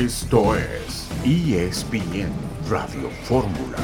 Esto 0.00 0.56
es 0.56 1.10
ESPN 1.26 2.32
Radio 2.70 3.10
Fórmula. 3.24 3.76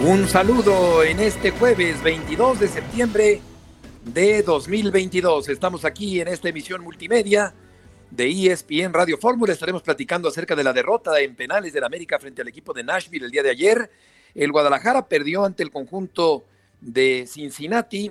Un 0.00 0.26
saludo 0.26 1.04
en 1.04 1.20
este 1.20 1.52
jueves 1.52 2.02
22 2.02 2.58
de 2.58 2.66
septiembre 2.66 3.40
de 4.04 4.42
2022. 4.42 5.50
Estamos 5.50 5.84
aquí 5.84 6.20
en 6.20 6.26
esta 6.26 6.48
emisión 6.48 6.82
multimedia 6.82 7.54
de 8.10 8.28
ESPN 8.28 8.92
Radio 8.92 9.16
Fórmula. 9.16 9.52
Estaremos 9.52 9.82
platicando 9.82 10.30
acerca 10.30 10.56
de 10.56 10.64
la 10.64 10.72
derrota 10.72 11.20
en 11.20 11.36
penales 11.36 11.72
del 11.72 11.84
América 11.84 12.18
frente 12.18 12.42
al 12.42 12.48
equipo 12.48 12.74
de 12.74 12.82
Nashville 12.82 13.26
el 13.26 13.30
día 13.30 13.44
de 13.44 13.50
ayer. 13.50 13.88
El 14.34 14.50
Guadalajara 14.50 15.06
perdió 15.06 15.44
ante 15.44 15.62
el 15.62 15.70
conjunto 15.70 16.44
de 16.80 17.28
Cincinnati. 17.28 18.10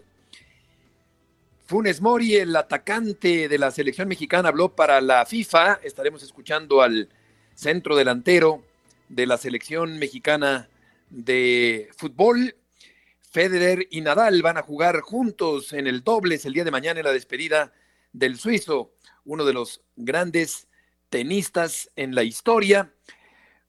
Funes 1.67 1.99
Mori, 1.99 2.37
el 2.37 2.55
atacante 2.55 3.49
de 3.49 3.57
la 3.57 3.71
selección 3.71 4.07
mexicana, 4.07 4.47
habló 4.47 4.73
para 4.73 5.01
la 5.01 5.25
FIFA. 5.25 5.81
Estaremos 5.83 6.23
escuchando 6.23 6.81
al 6.81 7.09
centro 7.55 7.97
delantero 7.97 8.63
de 9.09 9.25
la 9.25 9.37
selección 9.37 9.99
mexicana 9.99 10.69
de 11.09 11.89
fútbol. 11.97 12.55
Federer 13.31 13.85
y 13.91 13.99
Nadal 13.99 14.41
van 14.41 14.55
a 14.55 14.61
jugar 14.61 15.01
juntos 15.01 15.73
en 15.73 15.87
el 15.87 16.05
dobles 16.05 16.45
el 16.45 16.53
día 16.53 16.63
de 16.63 16.71
mañana 16.71 17.01
en 17.01 17.05
la 17.05 17.11
despedida 17.11 17.73
del 18.13 18.39
suizo, 18.39 18.93
uno 19.25 19.43
de 19.43 19.51
los 19.51 19.81
grandes 19.97 20.69
tenistas 21.09 21.91
en 21.97 22.15
la 22.15 22.23
historia. 22.23 22.93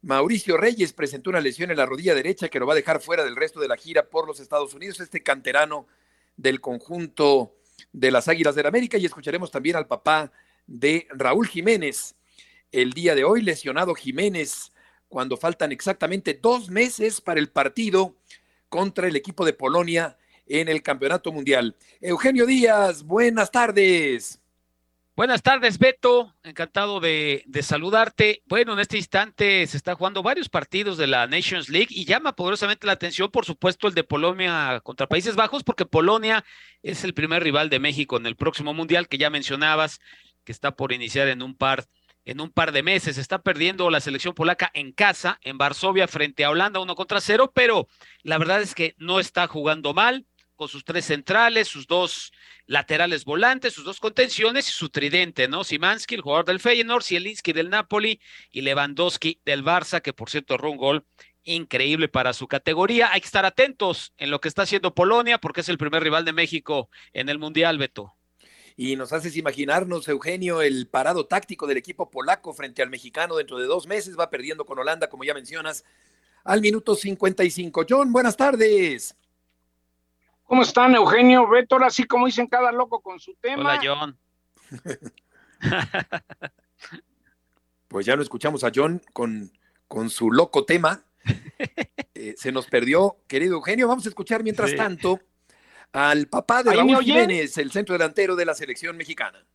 Mauricio 0.03 0.57
Reyes 0.57 0.93
presentó 0.93 1.31
una 1.31 1.41
lesión 1.41 1.73
en 1.73 1.77
la 1.77 1.87
rodilla 1.87 2.15
derecha 2.15 2.49
que 2.49 2.61
lo 2.61 2.67
va 2.69 2.75
a 2.75 2.77
dejar 2.77 3.01
fuera 3.01 3.25
del 3.25 3.35
resto 3.35 3.59
de 3.59 3.67
la 3.67 3.77
gira 3.77 4.09
por 4.09 4.29
los 4.29 4.39
Estados 4.39 4.73
Unidos, 4.73 5.01
este 5.01 5.25
canterano 5.25 5.89
del 6.37 6.61
conjunto 6.61 7.58
de 7.93 8.11
las 8.11 8.29
Águilas 8.29 8.55
del 8.55 8.67
América 8.67 8.99
y 8.99 9.07
escucharemos 9.07 9.51
también 9.51 9.77
al 9.77 9.87
papá 9.87 10.33
de 10.67 11.07
Raúl 11.11 11.47
Jiménez. 11.47 12.15
El 12.71 12.93
día 12.93 13.15
de 13.15 13.25
hoy 13.25 13.43
lesionado 13.43 13.95
Jiménez 13.95 14.73
cuando 15.09 15.37
faltan 15.37 15.73
exactamente 15.73 16.39
dos 16.41 16.71
meses 16.71 17.21
para 17.21 17.41
el 17.41 17.49
partido 17.49 18.15
contra 18.69 19.09
el 19.09 19.17
equipo 19.17 19.45
de 19.45 19.55
Polonia 19.55 20.19
en 20.47 20.69
el 20.69 20.83
Campeonato 20.83 21.33
Mundial. 21.33 21.77
Eugenio 22.01 22.47
Díaz, 22.47 23.03
buenas 23.03 23.51
tardes. 23.51 24.41
Buenas 25.19 25.43
tardes, 25.43 25.81
Beto. 25.81 26.33
Encantado 26.45 27.01
de, 27.01 27.43
saludarte. 27.63 28.41
Bueno, 28.47 28.75
en 28.75 28.79
este 28.79 28.99
instante 28.99 29.67
se 29.67 29.77
está 29.77 29.97
jugando 29.97 30.23
varios 30.23 30.49
partidos 30.49 30.97
de 30.97 31.09
la 31.09 31.27
Nations 31.27 31.69
League 31.69 31.89
y 31.91 32.05
llama 32.05 32.37
poderosamente 32.37 32.87
la 32.87 32.93
atención, 32.93 33.29
por 33.29 33.45
supuesto, 33.45 33.89
el 33.89 33.95
de 33.95 34.05
Polonia 34.05 34.81
contra 34.85 35.09
Países 35.09 35.35
Bajos, 35.35 35.65
porque 35.65 35.87
Polonia 35.87 36.45
es 36.85 37.03
el 37.03 37.15
primer 37.15 37.43
rival 37.43 37.69
de 37.69 37.81
México 37.81 38.17
en 38.17 38.27
el 38.27 38.37
próximo 38.37 38.75
Mundial 38.75 39.09
que 39.09 39.19
ya 39.19 39.29
mencionabas, 39.29 39.99
que 40.45 40.53
está 40.53 40.77
por 40.77 40.93
iniciar 40.93 41.27
en 41.27 41.43
un 41.43 41.57
par 41.57 41.87
en 42.25 42.41
un 42.41 42.51
par 42.51 42.71
de 42.71 42.85
meses. 42.85 43.19
Está 43.19 43.43
perdiendo 43.43 43.91
la 43.91 43.99
selección 43.99 44.35
polaca 44.35 44.71
en 44.73 44.93
casa, 44.93 45.41
en 45.43 45.59
Varsovia, 45.59 46.07
frente 46.07 46.45
a 46.45 46.51
Holanda, 46.51 46.79
uno 46.79 46.95
contra 46.95 47.21
cero, 47.21 47.51
pero 47.53 47.89
la 48.23 48.39
verdad 48.39 48.63
es 48.63 48.73
que 48.73 48.95
no 48.99 49.19
está 49.19 49.49
jugando 49.49 49.95
mal 49.95 50.27
con 50.59 50.69
sus 50.69 50.85
tres 50.85 51.07
centrales, 51.07 51.69
sus 51.69 51.87
dos 51.87 52.33
laterales 52.67 53.25
volantes, 53.25 53.73
sus 53.73 53.85
dos 53.85 54.01
contenciones 54.01 54.69
y 54.69 54.73
su 54.73 54.91
tridente, 54.91 55.47
¿no? 55.47 55.63
Simansky, 55.63 56.17
el 56.17 56.21
jugador 56.21 56.45
del 56.45 56.59
Feyenoord, 56.59 57.05
Zielinski 57.05 57.53
del 57.53 57.71
Napoli 57.71 58.21
y 58.51 58.63
Lewandowski 58.63 59.41
del 59.47 59.65
Barça, 59.65 60.03
que 60.03 60.13
por 60.13 60.29
cierto 60.29 60.57
erró 60.57 60.73
un 60.73 60.77
gol 60.77 61.07
increíble 61.45 62.09
para 62.09 62.33
su 62.33 62.49
categoría. 62.49 63.13
Hay 63.13 63.21
que 63.21 63.27
estar 63.27 63.47
atentos 63.47 64.13
en 64.19 64.33
lo 64.33 64.41
que 64.41 64.49
está 64.49 64.63
haciendo 64.63 64.95
Polonia 64.95 65.39
porque 65.39 65.61
es 65.61 65.69
el 65.69 65.79
primer 65.79 66.03
rival 66.03 66.25
de 66.25 66.33
México 66.33 66.91
en 67.13 67.29
el 67.29 67.39
Mundial, 67.39 67.79
Beto 67.79 68.15
y 68.77 68.95
nos 68.95 69.13
haces 69.13 69.37
imaginarnos, 69.37 70.07
Eugenio, 70.07 70.63
el 70.63 70.87
parado 70.87 71.27
táctico 71.27 71.67
del 71.67 71.79
equipo 71.79 72.11
polaco 72.11 72.55
frente 72.55 72.81
al 72.81 72.91
mexicano 72.91 73.35
dentro 73.35 73.59
de 73.59 73.67
dos 73.67 73.89
meses, 73.89 74.17
va 74.17 74.31
perdiendo 74.31 74.65
con 74.65 74.79
Holanda, 74.79 75.09
como 75.09 75.25
ya 75.25 75.35
mencionas, 75.35 75.85
al 76.45 76.61
minuto 76.61 76.95
55. 76.95 77.87
John, 77.89 78.13
buenas 78.13 78.37
tardes. 78.37 79.17
¿Cómo 80.49 80.63
están, 80.63 80.95
Eugenio? 80.95 81.47
Beto, 81.47 81.75
ahora 81.75 81.91
sí, 81.91 82.05
como 82.05 82.25
dicen 82.25 82.47
cada 82.47 82.73
loco 82.73 83.03
con 83.03 83.21
su 83.21 83.35
tema. 83.35 83.61
Hola, 83.61 83.81
John. 83.85 84.19
pues 87.89 88.07
ya 88.07 88.17
lo 88.17 88.23
escuchamos 88.23 88.65
a 88.65 88.73
John 88.75 89.03
con, 89.13 89.53
con 89.87 90.09
su 90.09 90.33
loco 90.33 90.65
tema. 90.65 91.05
Eh, 92.21 92.35
se 92.37 92.51
nos 92.51 92.67
perdió, 92.67 93.19
querido 93.29 93.55
Eugenio. 93.55 93.87
Vamos 93.87 94.05
a 94.05 94.09
escuchar 94.09 94.43
mientras 94.43 94.75
tanto 94.75 95.21
al 95.93 96.27
papá 96.27 96.65
de 96.65 96.75
Raúl 96.75 97.05
Jiménez, 97.05 97.57
el 97.59 97.71
centro 97.71 97.93
delantero 97.93 98.35
de 98.35 98.45
la 98.45 98.55
selección 98.55 98.97
mexicana. 98.97 99.47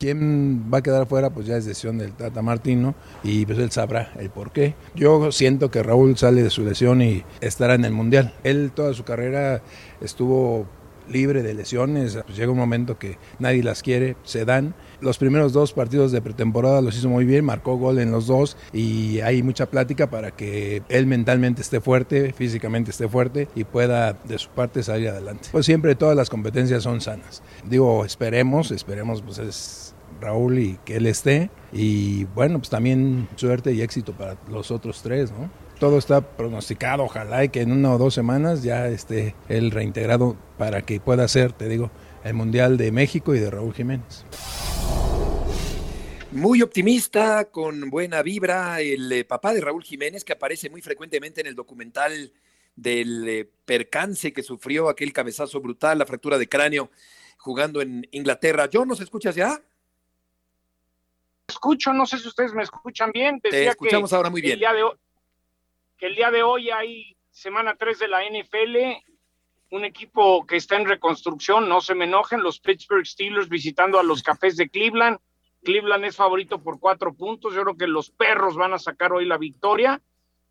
¿Quién 0.00 0.72
va 0.72 0.78
a 0.78 0.82
quedar 0.82 1.06
fuera? 1.06 1.28
Pues 1.28 1.46
ya 1.46 1.58
es 1.58 1.66
decisión 1.66 1.98
del 1.98 2.12
Tata 2.12 2.40
Martino 2.40 2.94
y 3.22 3.44
pues 3.44 3.58
él 3.58 3.70
sabrá 3.70 4.14
el 4.18 4.30
por 4.30 4.50
qué. 4.50 4.74
Yo 4.94 5.30
siento 5.30 5.70
que 5.70 5.82
Raúl 5.82 6.16
sale 6.16 6.42
de 6.42 6.48
su 6.48 6.64
lesión 6.64 7.02
y 7.02 7.22
estará 7.42 7.74
en 7.74 7.84
el 7.84 7.92
Mundial. 7.92 8.32
Él 8.42 8.72
toda 8.74 8.94
su 8.94 9.04
carrera 9.04 9.60
estuvo 10.00 10.66
libre 11.10 11.42
de 11.42 11.54
lesiones. 11.54 12.18
Pues 12.24 12.36
llega 12.36 12.50
un 12.52 12.58
momento 12.58 12.98
que 12.98 13.18
nadie 13.38 13.62
las 13.62 13.82
quiere, 13.82 14.16
se 14.22 14.44
dan. 14.44 14.74
Los 15.00 15.18
primeros 15.18 15.52
dos 15.52 15.72
partidos 15.72 16.12
de 16.12 16.22
pretemporada 16.22 16.80
los 16.80 16.96
hizo 16.96 17.08
muy 17.08 17.24
bien, 17.24 17.44
marcó 17.44 17.76
gol 17.76 17.98
en 17.98 18.10
los 18.10 18.26
dos 18.26 18.56
y 18.72 19.20
hay 19.20 19.42
mucha 19.42 19.66
plática 19.66 20.10
para 20.10 20.30
que 20.30 20.82
él 20.88 21.06
mentalmente 21.06 21.62
esté 21.62 21.80
fuerte, 21.80 22.32
físicamente 22.32 22.90
esté 22.90 23.08
fuerte 23.08 23.48
y 23.54 23.64
pueda 23.64 24.12
de 24.12 24.38
su 24.38 24.48
parte 24.50 24.82
salir 24.82 25.08
adelante. 25.08 25.48
Pues 25.52 25.66
siempre 25.66 25.94
todas 25.94 26.16
las 26.16 26.30
competencias 26.30 26.82
son 26.82 27.00
sanas. 27.00 27.42
Digo, 27.68 28.04
esperemos, 28.04 28.70
esperemos, 28.70 29.22
pues 29.22 29.38
es 29.38 29.94
Raúl 30.20 30.58
y 30.58 30.78
que 30.84 30.96
él 30.96 31.06
esté. 31.06 31.50
Y 31.72 32.24
bueno, 32.24 32.58
pues 32.58 32.70
también 32.70 33.28
suerte 33.36 33.72
y 33.72 33.82
éxito 33.82 34.12
para 34.12 34.36
los 34.50 34.70
otros 34.70 35.02
tres, 35.02 35.30
¿no? 35.32 35.50
Todo 35.80 35.96
está 35.96 36.20
pronosticado, 36.20 37.04
ojalá 37.04 37.42
y 37.42 37.48
que 37.48 37.62
en 37.62 37.72
una 37.72 37.94
o 37.94 37.98
dos 37.98 38.12
semanas 38.12 38.62
ya 38.62 38.86
esté 38.86 39.34
el 39.48 39.70
reintegrado 39.70 40.36
para 40.58 40.82
que 40.82 41.00
pueda 41.00 41.26
ser, 41.26 41.52
te 41.52 41.68
digo, 41.68 41.90
el 42.22 42.34
Mundial 42.34 42.76
de 42.76 42.92
México 42.92 43.34
y 43.34 43.40
de 43.40 43.50
Raúl 43.50 43.72
Jiménez. 43.72 44.26
Muy 46.32 46.60
optimista, 46.60 47.46
con 47.46 47.88
buena 47.88 48.22
vibra, 48.22 48.80
el 48.80 49.10
eh, 49.10 49.24
papá 49.24 49.54
de 49.54 49.62
Raúl 49.62 49.82
Jiménez, 49.82 50.22
que 50.22 50.34
aparece 50.34 50.68
muy 50.68 50.82
frecuentemente 50.82 51.40
en 51.40 51.46
el 51.46 51.54
documental 51.54 52.30
del 52.76 53.26
eh, 53.26 53.50
percance 53.64 54.34
que 54.34 54.42
sufrió 54.42 54.90
aquel 54.90 55.14
cabezazo 55.14 55.60
brutal, 55.60 55.98
la 55.98 56.06
fractura 56.06 56.36
de 56.36 56.48
cráneo, 56.48 56.90
jugando 57.38 57.80
en 57.80 58.06
Inglaterra. 58.12 58.68
John, 58.70 58.86
¿nos 58.86 59.00
escuchas 59.00 59.34
ya? 59.34 59.60
Escucho, 61.48 61.92
no 61.94 62.04
sé 62.04 62.18
si 62.18 62.28
ustedes 62.28 62.52
me 62.52 62.62
escuchan 62.62 63.10
bien. 63.12 63.40
Te 63.40 63.66
escuchamos 63.66 64.12
ahora 64.12 64.28
muy 64.28 64.42
bien 64.42 64.60
que 66.00 66.06
el 66.06 66.14
día 66.14 66.30
de 66.30 66.42
hoy 66.42 66.70
hay 66.70 67.14
semana 67.30 67.76
3 67.78 67.98
de 67.98 68.08
la 68.08 68.22
NFL, 68.24 69.04
un 69.70 69.84
equipo 69.84 70.46
que 70.46 70.56
está 70.56 70.76
en 70.76 70.86
reconstrucción, 70.86 71.68
no 71.68 71.82
se 71.82 71.94
me 71.94 72.06
enojen, 72.06 72.42
los 72.42 72.58
Pittsburgh 72.58 73.04
Steelers 73.06 73.50
visitando 73.50 74.00
a 74.00 74.02
los 74.02 74.22
Cafés 74.22 74.56
de 74.56 74.70
Cleveland. 74.70 75.18
Cleveland 75.62 76.06
es 76.06 76.16
favorito 76.16 76.62
por 76.62 76.80
cuatro 76.80 77.12
puntos, 77.12 77.54
yo 77.54 77.62
creo 77.62 77.76
que 77.76 77.86
los 77.86 78.10
perros 78.10 78.56
van 78.56 78.72
a 78.72 78.78
sacar 78.78 79.12
hoy 79.12 79.26
la 79.26 79.36
victoria 79.36 80.00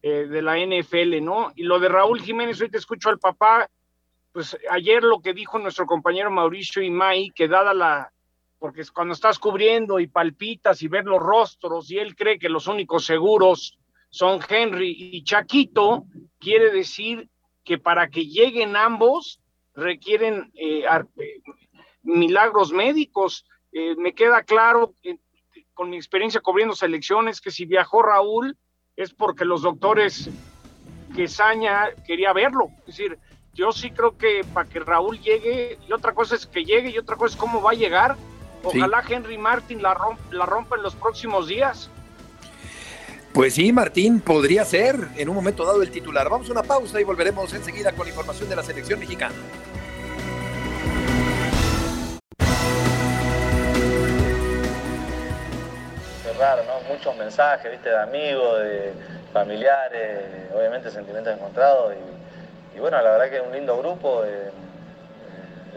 eh, 0.03 0.27
de 0.27 0.41
la 0.43 0.55
NFL, 0.55 1.19
¿no? 1.23 1.51
Y 1.55 1.63
lo 1.63 1.79
de 1.79 1.89
Raúl 1.89 2.21
Jiménez, 2.21 2.61
hoy 2.61 2.69
te 2.69 2.77
escucho 2.77 3.09
al 3.09 3.17
papá, 3.17 3.67
pues 4.31 4.55
ayer 4.69 5.03
lo 5.03 5.19
que 5.19 5.33
dijo 5.33 5.57
nuestro 5.57 5.87
compañero 5.87 6.29
Mauricio 6.29 6.83
Imay, 6.83 7.31
que 7.31 7.47
dada 7.47 7.73
la, 7.73 8.13
porque 8.59 8.83
cuando 8.93 9.15
estás 9.15 9.39
cubriendo 9.39 9.99
y 9.99 10.05
palpitas 10.05 10.83
y 10.83 10.87
ver 10.87 11.05
los 11.05 11.19
rostros 11.19 11.89
y 11.89 11.97
él 11.97 12.15
cree 12.15 12.37
que 12.37 12.49
los 12.49 12.67
únicos 12.67 13.03
seguros 13.03 13.79
son 14.09 14.39
Henry 14.47 14.95
y 14.97 15.23
Chaquito, 15.23 16.05
quiere 16.39 16.71
decir 16.71 17.29
que 17.63 17.77
para 17.77 18.09
que 18.09 18.25
lleguen 18.25 18.75
ambos 18.75 19.39
requieren 19.75 20.51
eh, 20.55 20.83
eh, 21.17 21.41
milagros 22.03 22.71
médicos. 22.71 23.45
Eh, 23.71 23.95
me 23.95 24.13
queda 24.13 24.43
claro 24.43 24.93
con 25.73 25.89
mi 25.89 25.97
experiencia 25.97 26.41
cubriendo 26.41 26.75
selecciones 26.75 27.39
que 27.39 27.51
si 27.51 27.65
viajó 27.65 28.01
Raúl 28.01 28.57
es 28.95 29.13
porque 29.13 29.45
los 29.45 29.61
doctores 29.61 30.29
que 31.15 31.27
Saña 31.27 31.89
quería 32.05 32.33
verlo. 32.33 32.69
Es 32.79 32.97
decir, 32.97 33.17
yo 33.53 33.71
sí 33.71 33.91
creo 33.91 34.17
que 34.17 34.41
para 34.53 34.67
que 34.67 34.79
Raúl 34.79 35.19
llegue, 35.19 35.77
y 35.87 35.93
otra 35.93 36.13
cosa 36.13 36.35
es 36.35 36.45
que 36.45 36.65
llegue 36.65 36.89
y 36.89 36.97
otra 36.97 37.15
cosa 37.15 37.35
es 37.35 37.39
cómo 37.39 37.61
va 37.61 37.71
a 37.71 37.75
llegar. 37.75 38.17
Ojalá 38.63 39.03
Henry 39.07 39.37
Martin 39.37 39.81
la, 39.81 39.97
la 40.31 40.45
rompa 40.45 40.75
en 40.75 40.83
los 40.83 40.95
próximos 40.95 41.47
días. 41.47 41.89
Pues 43.33 43.53
sí, 43.53 43.71
Martín, 43.71 44.21
podría 44.21 44.65
ser 44.65 44.95
en 45.15 45.29
un 45.29 45.35
momento 45.35 45.63
dado 45.63 45.83
el 45.83 45.91
titular. 45.91 46.27
Vamos 46.29 46.49
a 46.49 46.51
una 46.51 46.63
pausa 46.63 46.99
y 46.99 47.03
volveremos 47.03 47.53
enseguida 47.53 47.91
con 47.91 48.05
la 48.05 48.09
información 48.09 48.49
de 48.49 48.55
la 48.55 48.63
selección 48.63 48.99
mexicana. 48.99 49.35
Qué 56.23 56.33
raro, 56.39 56.63
¿no? 56.63 56.93
Muchos 56.93 57.15
mensajes, 57.17 57.71
viste, 57.71 57.89
de 57.89 57.99
amigos, 57.99 58.59
de 58.59 58.93
familiares, 59.31 60.21
obviamente 60.55 60.89
sentimientos 60.89 61.33
encontrados. 61.35 61.93
Y, 62.75 62.79
bueno, 62.79 62.99
la 63.01 63.11
verdad 63.11 63.29
que 63.29 63.37
es 63.37 63.43
un 63.45 63.53
lindo 63.53 63.77
grupo. 63.77 64.23
Eh, 64.25 64.51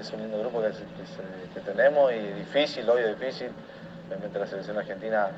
es 0.00 0.10
un 0.12 0.20
lindo 0.20 0.38
grupo 0.38 0.62
que, 0.62 1.60
tenemos 1.60 2.12
y 2.12 2.18
difícil, 2.18 2.88
obvio 2.88 3.08
difícil. 3.14 3.50
Realmente 4.08 4.38
la 4.38 4.46
selección 4.46 4.78
argentina, 4.78 5.28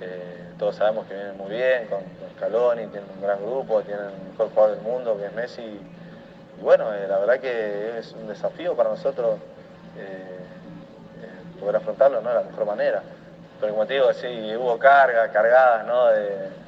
eh, 0.00 0.52
todos 0.58 0.76
sabemos 0.76 1.06
que 1.06 1.14
viene 1.14 1.32
muy 1.32 1.50
bien, 1.50 1.86
con, 1.86 2.00
Scaloni, 2.36 2.86
tienen 2.88 3.08
un 3.14 3.22
gran 3.22 3.38
grupo, 3.40 3.82
tienen 3.82 4.06
el 4.06 4.30
mejor 4.30 4.50
jugador 4.50 4.76
del 4.76 4.84
mundo 4.84 5.16
que 5.16 5.26
es 5.26 5.32
Messi. 5.32 5.62
Y 5.62 6.62
bueno, 6.62 6.92
eh, 6.92 7.06
la 7.08 7.18
verdad 7.18 7.38
que 7.40 7.98
es 7.98 8.12
un 8.12 8.26
desafío 8.26 8.74
para 8.74 8.90
nosotros 8.90 9.38
eh, 9.96 10.38
poder 11.60 11.76
afrontarlo 11.76 12.20
¿no? 12.20 12.28
de 12.28 12.34
la 12.34 12.42
mejor 12.42 12.66
manera. 12.66 13.02
Pero 13.60 13.72
como 13.72 13.86
te 13.86 13.94
digo, 13.94 14.12
sí, 14.12 14.54
hubo 14.56 14.78
cargas, 14.78 15.30
cargadas, 15.30 15.86
¿no? 15.86 16.06
De, 16.08 16.64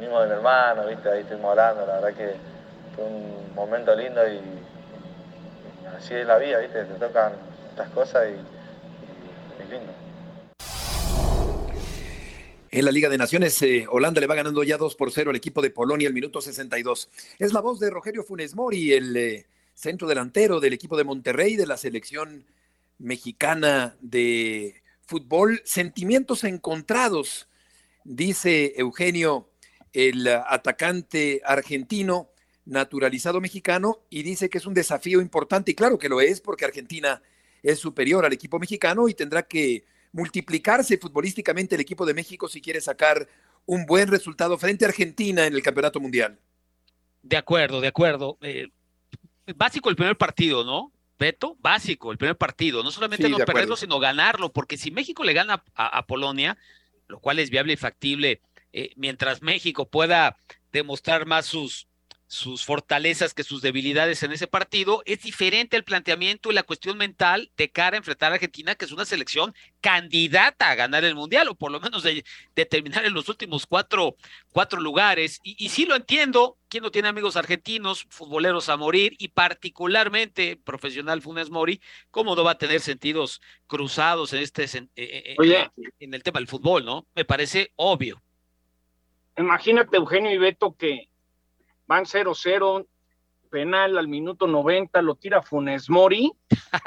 mismo 0.00 0.20
de 0.20 0.26
mi 0.26 0.32
hermano, 0.32 0.84
¿viste? 0.86 1.08
Ahí 1.08 1.20
estuvimos 1.20 1.50
hablando, 1.50 1.86
la 1.86 1.94
verdad 2.00 2.14
que 2.14 2.34
fue 2.96 3.04
un 3.04 3.54
momento 3.54 3.94
lindo 3.94 4.26
y 4.26 4.40
así 5.96 6.14
es 6.14 6.26
la 6.26 6.38
vida, 6.38 6.58
¿viste? 6.58 6.84
Te 6.84 6.94
tocan 6.94 7.32
estas 7.70 7.88
cosas 7.90 8.26
y, 8.26 8.61
En 12.74 12.86
la 12.86 12.90
Liga 12.90 13.10
de 13.10 13.18
Naciones, 13.18 13.60
eh, 13.60 13.84
Holanda 13.86 14.18
le 14.18 14.26
va 14.26 14.34
ganando 14.34 14.62
ya 14.64 14.78
2 14.78 14.94
por 14.94 15.12
0 15.12 15.28
al 15.28 15.36
equipo 15.36 15.60
de 15.60 15.68
Polonia 15.68 16.08
al 16.08 16.14
minuto 16.14 16.40
62. 16.40 17.10
Es 17.38 17.52
la 17.52 17.60
voz 17.60 17.78
de 17.78 17.90
Rogelio 17.90 18.24
Funes 18.24 18.54
Mori, 18.54 18.94
el 18.94 19.14
eh, 19.14 19.46
centro 19.74 20.08
delantero 20.08 20.58
del 20.58 20.72
equipo 20.72 20.96
de 20.96 21.04
Monterrey, 21.04 21.56
de 21.56 21.66
la 21.66 21.76
selección 21.76 22.46
mexicana 22.98 23.94
de 24.00 24.80
fútbol. 25.02 25.60
Sentimientos 25.66 26.44
encontrados, 26.44 27.46
dice 28.04 28.72
Eugenio, 28.78 29.50
el 29.92 30.26
atacante 30.26 31.42
argentino 31.44 32.30
naturalizado 32.64 33.42
mexicano 33.42 33.98
y 34.08 34.22
dice 34.22 34.48
que 34.48 34.56
es 34.56 34.64
un 34.64 34.72
desafío 34.72 35.20
importante 35.20 35.72
y 35.72 35.74
claro 35.74 35.98
que 35.98 36.08
lo 36.08 36.22
es 36.22 36.40
porque 36.40 36.64
Argentina 36.64 37.20
es 37.62 37.78
superior 37.78 38.24
al 38.24 38.32
equipo 38.32 38.58
mexicano 38.58 39.08
y 39.08 39.14
tendrá 39.14 39.42
que 39.42 39.84
multiplicarse 40.12 40.98
futbolísticamente 40.98 41.74
el 41.74 41.80
equipo 41.80 42.06
de 42.06 42.14
México 42.14 42.48
si 42.48 42.60
quiere 42.60 42.80
sacar 42.80 43.26
un 43.66 43.86
buen 43.86 44.08
resultado 44.08 44.58
frente 44.58 44.84
a 44.84 44.88
Argentina 44.88 45.46
en 45.46 45.54
el 45.54 45.62
Campeonato 45.62 46.00
Mundial. 46.00 46.38
De 47.22 47.36
acuerdo, 47.36 47.80
de 47.80 47.88
acuerdo. 47.88 48.36
Eh, 48.42 48.68
básico 49.56 49.88
el 49.88 49.96
primer 49.96 50.16
partido, 50.16 50.64
¿no? 50.64 50.92
Beto, 51.18 51.56
básico 51.60 52.10
el 52.10 52.18
primer 52.18 52.36
partido. 52.36 52.82
No 52.82 52.90
solamente 52.90 53.28
no 53.28 53.38
perderlo, 53.38 53.76
sino 53.76 54.00
ganarlo, 54.00 54.52
porque 54.52 54.76
si 54.76 54.90
México 54.90 55.22
le 55.22 55.32
gana 55.32 55.62
a, 55.74 56.06
Polonia, 56.06 56.58
lo 57.06 57.20
cual 57.20 57.38
es 57.38 57.50
viable 57.50 57.74
y 57.74 57.76
factible, 57.76 58.40
eh, 58.72 58.92
mientras 58.96 59.40
México 59.40 59.88
pueda 59.88 60.36
demostrar 60.72 61.26
más 61.26 61.46
sus, 61.46 61.86
sus 62.32 62.64
fortalezas 62.64 63.34
que 63.34 63.44
sus 63.44 63.60
debilidades 63.60 64.22
en 64.22 64.32
ese 64.32 64.46
partido, 64.46 65.02
es 65.04 65.20
diferente 65.20 65.76
el 65.76 65.84
planteamiento 65.84 66.50
y 66.50 66.54
la 66.54 66.62
cuestión 66.62 66.96
mental 66.96 67.50
de 67.58 67.70
cara 67.70 67.94
a 67.94 67.98
enfrentar 67.98 68.32
a 68.32 68.36
Argentina, 68.36 68.74
que 68.74 68.86
es 68.86 68.90
una 68.90 69.04
selección 69.04 69.54
candidata 69.82 70.70
a 70.70 70.74
ganar 70.74 71.04
el 71.04 71.14
Mundial, 71.14 71.48
o 71.48 71.54
por 71.54 71.70
lo 71.70 71.78
menos 71.78 72.02
de, 72.02 72.24
terminar 72.54 73.04
en 73.04 73.12
los 73.12 73.28
últimos 73.28 73.66
cuatro, 73.66 74.16
cuatro 74.50 74.80
lugares. 74.80 75.40
Y, 75.42 75.68
sí 75.68 75.84
lo 75.84 75.94
entiendo, 75.94 76.56
quien 76.70 76.82
no 76.82 76.90
tiene 76.90 77.08
amigos 77.08 77.36
argentinos, 77.36 78.06
futboleros 78.08 78.70
a 78.70 78.78
morir, 78.78 79.14
y 79.18 79.28
particularmente 79.28 80.56
profesional 80.56 81.20
Funes 81.20 81.50
Mori, 81.50 81.82
cómo 82.10 82.34
no 82.34 82.42
va 82.44 82.52
a 82.52 82.58
tener 82.58 82.80
sentidos 82.80 83.42
cruzados 83.66 84.32
en, 84.32 84.42
este, 84.42 84.64
eh, 84.64 84.88
eh, 84.96 85.36
eh, 85.38 85.68
en 86.00 86.14
el 86.14 86.22
tema 86.22 86.38
del 86.38 86.48
fútbol, 86.48 86.82
¿no? 86.82 87.06
Me 87.14 87.26
parece 87.26 87.72
obvio. 87.76 88.22
Imagínate, 89.36 89.98
Eugenio 89.98 90.32
y 90.32 90.38
Beto, 90.38 90.74
que 90.78 91.11
van 91.92 92.06
0-0, 92.06 92.86
penal 93.50 93.98
al 93.98 94.08
minuto 94.08 94.46
90, 94.46 95.02
lo 95.02 95.14
tira 95.14 95.42
Funes 95.42 95.90
Mori, 95.90 96.32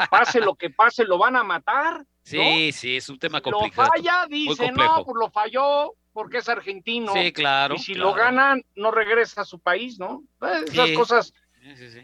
pase 0.09 0.39
lo 0.39 0.55
que 0.55 0.71
pase, 0.71 1.05
lo 1.05 1.19
van 1.19 1.35
a 1.35 1.43
matar. 1.43 2.03
Sí, 2.23 2.71
sí, 2.71 2.97
es 2.97 3.07
un 3.07 3.19
tema 3.19 3.39
complicado. 3.39 3.87
Lo 3.87 3.93
falla, 3.93 4.25
dice, 4.27 4.71
no, 4.71 5.05
pues 5.05 5.15
lo 5.15 5.29
falló 5.29 5.93
porque 6.11 6.39
es 6.39 6.49
argentino. 6.49 7.13
Sí, 7.13 7.31
claro. 7.31 7.75
Y 7.75 7.77
si 7.77 7.93
lo 7.93 8.13
ganan, 8.13 8.63
no 8.75 8.89
regresa 8.89 9.41
a 9.41 9.45
su 9.45 9.59
país, 9.59 9.99
¿no? 9.99 10.23
Pues, 10.39 10.63
esas 10.71 10.91
cosas, 10.93 11.33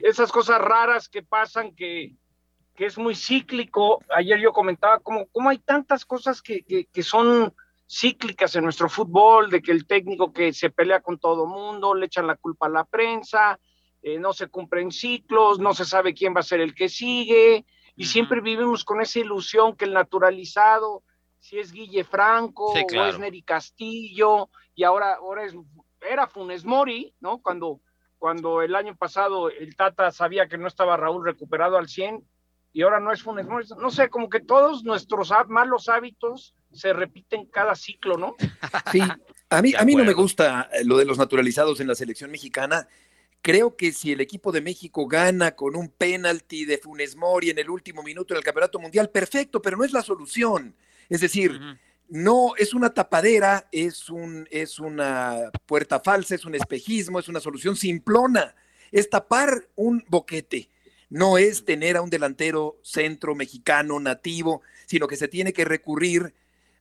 esas 0.03 0.31
cosas 0.31 0.61
raras 0.61 1.09
que 1.09 1.23
pasan 1.23 1.73
que, 1.73 2.13
que 2.75 2.85
es 2.85 2.99
muy 2.99 3.15
cíclico. 3.15 4.03
Ayer 4.15 4.39
yo 4.39 4.53
comentaba 4.53 4.99
cómo, 4.99 5.25
cómo 5.31 5.49
hay 5.49 5.57
tantas 5.57 6.05
cosas 6.05 6.39
que, 6.43 6.61
que, 6.61 6.85
que 6.85 7.01
son 7.01 7.51
cíclicas 7.91 8.55
en 8.55 8.63
nuestro 8.63 8.87
fútbol, 8.87 9.49
de 9.49 9.61
que 9.61 9.71
el 9.71 9.85
técnico 9.85 10.31
que 10.31 10.53
se 10.53 10.69
pelea 10.69 11.01
con 11.01 11.19
todo 11.19 11.45
mundo, 11.45 11.93
le 11.93 12.05
echan 12.05 12.25
la 12.25 12.37
culpa 12.37 12.67
a 12.67 12.69
la 12.69 12.85
prensa, 12.85 13.59
eh, 14.01 14.17
no 14.17 14.31
se 14.31 14.47
cumplen 14.47 14.91
ciclos, 14.91 15.59
no 15.59 15.73
se 15.73 15.83
sabe 15.83 16.13
quién 16.13 16.33
va 16.33 16.39
a 16.39 16.43
ser 16.43 16.61
el 16.61 16.73
que 16.73 16.87
sigue, 16.87 17.65
y 17.97 18.05
siempre 18.05 18.39
vivimos 18.39 18.85
con 18.85 19.01
esa 19.01 19.19
ilusión 19.19 19.75
que 19.75 19.85
el 19.85 19.93
naturalizado, 19.93 21.03
si 21.39 21.59
es 21.59 21.73
Guille 21.73 22.05
Franco 22.05 22.71
o 22.71 23.05
es 23.05 23.19
Neri 23.19 23.41
Castillo, 23.43 24.49
y 24.73 24.85
ahora, 24.85 25.15
ahora 25.15 25.43
es, 25.43 25.53
era 25.99 26.27
Funes 26.27 26.63
Mori, 26.63 27.13
¿no? 27.19 27.41
Cuando, 27.41 27.81
cuando 28.17 28.61
el 28.61 28.73
año 28.73 28.95
pasado 28.95 29.49
el 29.49 29.75
Tata 29.75 30.11
sabía 30.11 30.47
que 30.47 30.57
no 30.57 30.67
estaba 30.67 30.95
Raúl 30.95 31.25
recuperado 31.25 31.77
al 31.77 31.89
100, 31.89 32.25
y 32.73 32.83
ahora 32.83 32.99
no 32.99 33.11
es 33.11 33.21
Funes 33.21 33.45
Mori, 33.45 33.67
no 33.79 33.91
sé, 33.91 34.09
como 34.09 34.29
que 34.29 34.39
todos 34.39 34.83
nuestros 34.83 35.31
malos 35.49 35.89
hábitos 35.89 36.55
se 36.71 36.93
repiten 36.93 37.45
cada 37.47 37.75
ciclo, 37.75 38.17
¿no? 38.17 38.35
Sí, 38.91 39.01
a 39.49 39.61
mí, 39.61 39.73
a 39.77 39.83
mí 39.83 39.95
no 39.95 40.05
me 40.05 40.13
gusta 40.13 40.69
eh, 40.71 40.85
lo 40.85 40.97
de 40.97 41.05
los 41.05 41.17
naturalizados 41.17 41.79
en 41.81 41.87
la 41.87 41.95
selección 41.95 42.31
mexicana. 42.31 42.87
Creo 43.41 43.75
que 43.75 43.91
si 43.91 44.11
el 44.11 44.21
equipo 44.21 44.51
de 44.51 44.61
México 44.61 45.07
gana 45.07 45.55
con 45.55 45.75
un 45.75 45.89
penalti 45.89 46.63
de 46.63 46.77
Funes 46.77 47.15
Mori 47.15 47.49
en 47.49 47.57
el 47.57 47.69
último 47.69 48.03
minuto 48.03 48.33
del 48.33 48.43
Campeonato 48.43 48.79
Mundial, 48.79 49.09
perfecto, 49.09 49.61
pero 49.61 49.77
no 49.77 49.83
es 49.83 49.91
la 49.91 50.03
solución. 50.03 50.75
Es 51.09 51.19
decir, 51.21 51.59
no 52.07 52.53
es 52.57 52.73
una 52.73 52.93
tapadera, 52.93 53.67
es, 53.71 54.09
un, 54.09 54.47
es 54.51 54.79
una 54.79 55.51
puerta 55.65 55.99
falsa, 55.99 56.35
es 56.35 56.45
un 56.45 56.55
espejismo, 56.55 57.19
es 57.19 57.27
una 57.27 57.39
solución 57.39 57.75
simplona. 57.75 58.55
Es 58.91 59.09
tapar 59.09 59.67
un 59.75 60.05
boquete. 60.07 60.69
No 61.11 61.37
es 61.37 61.65
tener 61.65 61.97
a 61.97 62.01
un 62.01 62.09
delantero 62.09 62.79
centro 62.83 63.35
mexicano 63.35 63.99
nativo, 63.99 64.61
sino 64.85 65.07
que 65.07 65.17
se 65.17 65.27
tiene 65.27 65.51
que 65.51 65.65
recurrir 65.65 66.33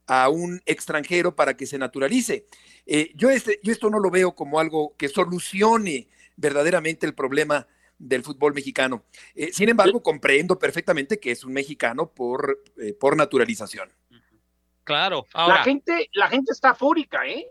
a 0.06 0.28
un 0.28 0.62
extranjero 0.66 1.34
para 1.34 1.56
que 1.56 1.66
se 1.66 1.78
naturalice. 1.78 2.46
Eh, 2.86 3.10
yo, 3.16 3.28
este, 3.28 3.58
yo 3.64 3.72
esto 3.72 3.90
no 3.90 3.98
lo 3.98 4.08
veo 4.08 4.36
como 4.36 4.60
algo 4.60 4.94
que 4.96 5.08
solucione 5.08 6.08
verdaderamente 6.36 7.06
el 7.06 7.14
problema 7.14 7.66
del 7.98 8.22
fútbol 8.22 8.54
mexicano. 8.54 9.02
Eh, 9.34 9.52
sin 9.52 9.68
embargo, 9.68 10.00
comprendo 10.00 10.58
perfectamente 10.60 11.18
que 11.18 11.32
es 11.32 11.44
un 11.44 11.52
mexicano 11.52 12.12
por, 12.12 12.62
eh, 12.80 12.94
por 12.94 13.16
naturalización. 13.16 13.90
Claro. 14.84 15.26
La, 15.34 15.64
gente, 15.64 16.08
la 16.12 16.28
gente 16.28 16.52
está 16.52 16.74
fúrica, 16.74 17.26
¿eh? 17.26 17.46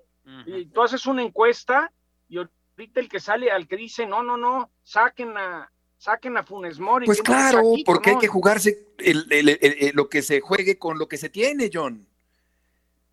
y 0.46 0.66
tú 0.68 0.82
haces 0.82 1.06
una 1.08 1.24
encuesta 1.24 1.92
y 2.30 2.38
ahorita 2.38 3.02
el 3.02 3.10
que 3.10 3.20
sale 3.20 3.52
al 3.52 3.68
que 3.68 3.76
dice, 3.76 4.06
no, 4.06 4.24
no, 4.24 4.38
no, 4.38 4.72
saquen 4.84 5.38
a, 5.38 5.70
saquen 6.00 6.38
a 6.38 6.44
Funes 6.44 6.80
Mori. 6.80 7.06
Pues 7.06 7.22
claro, 7.22 7.62
porque 7.86 8.12
hay 8.12 8.18
que 8.18 8.28
jugarse 8.28 8.88
lo 9.94 10.10
que 10.10 10.24
se 10.24 10.40
juegue 10.40 10.80
con 10.80 10.98
lo 10.98 11.08
que 11.08 11.18
se 11.18 11.30
tiene, 11.30 11.70
John 11.72 12.10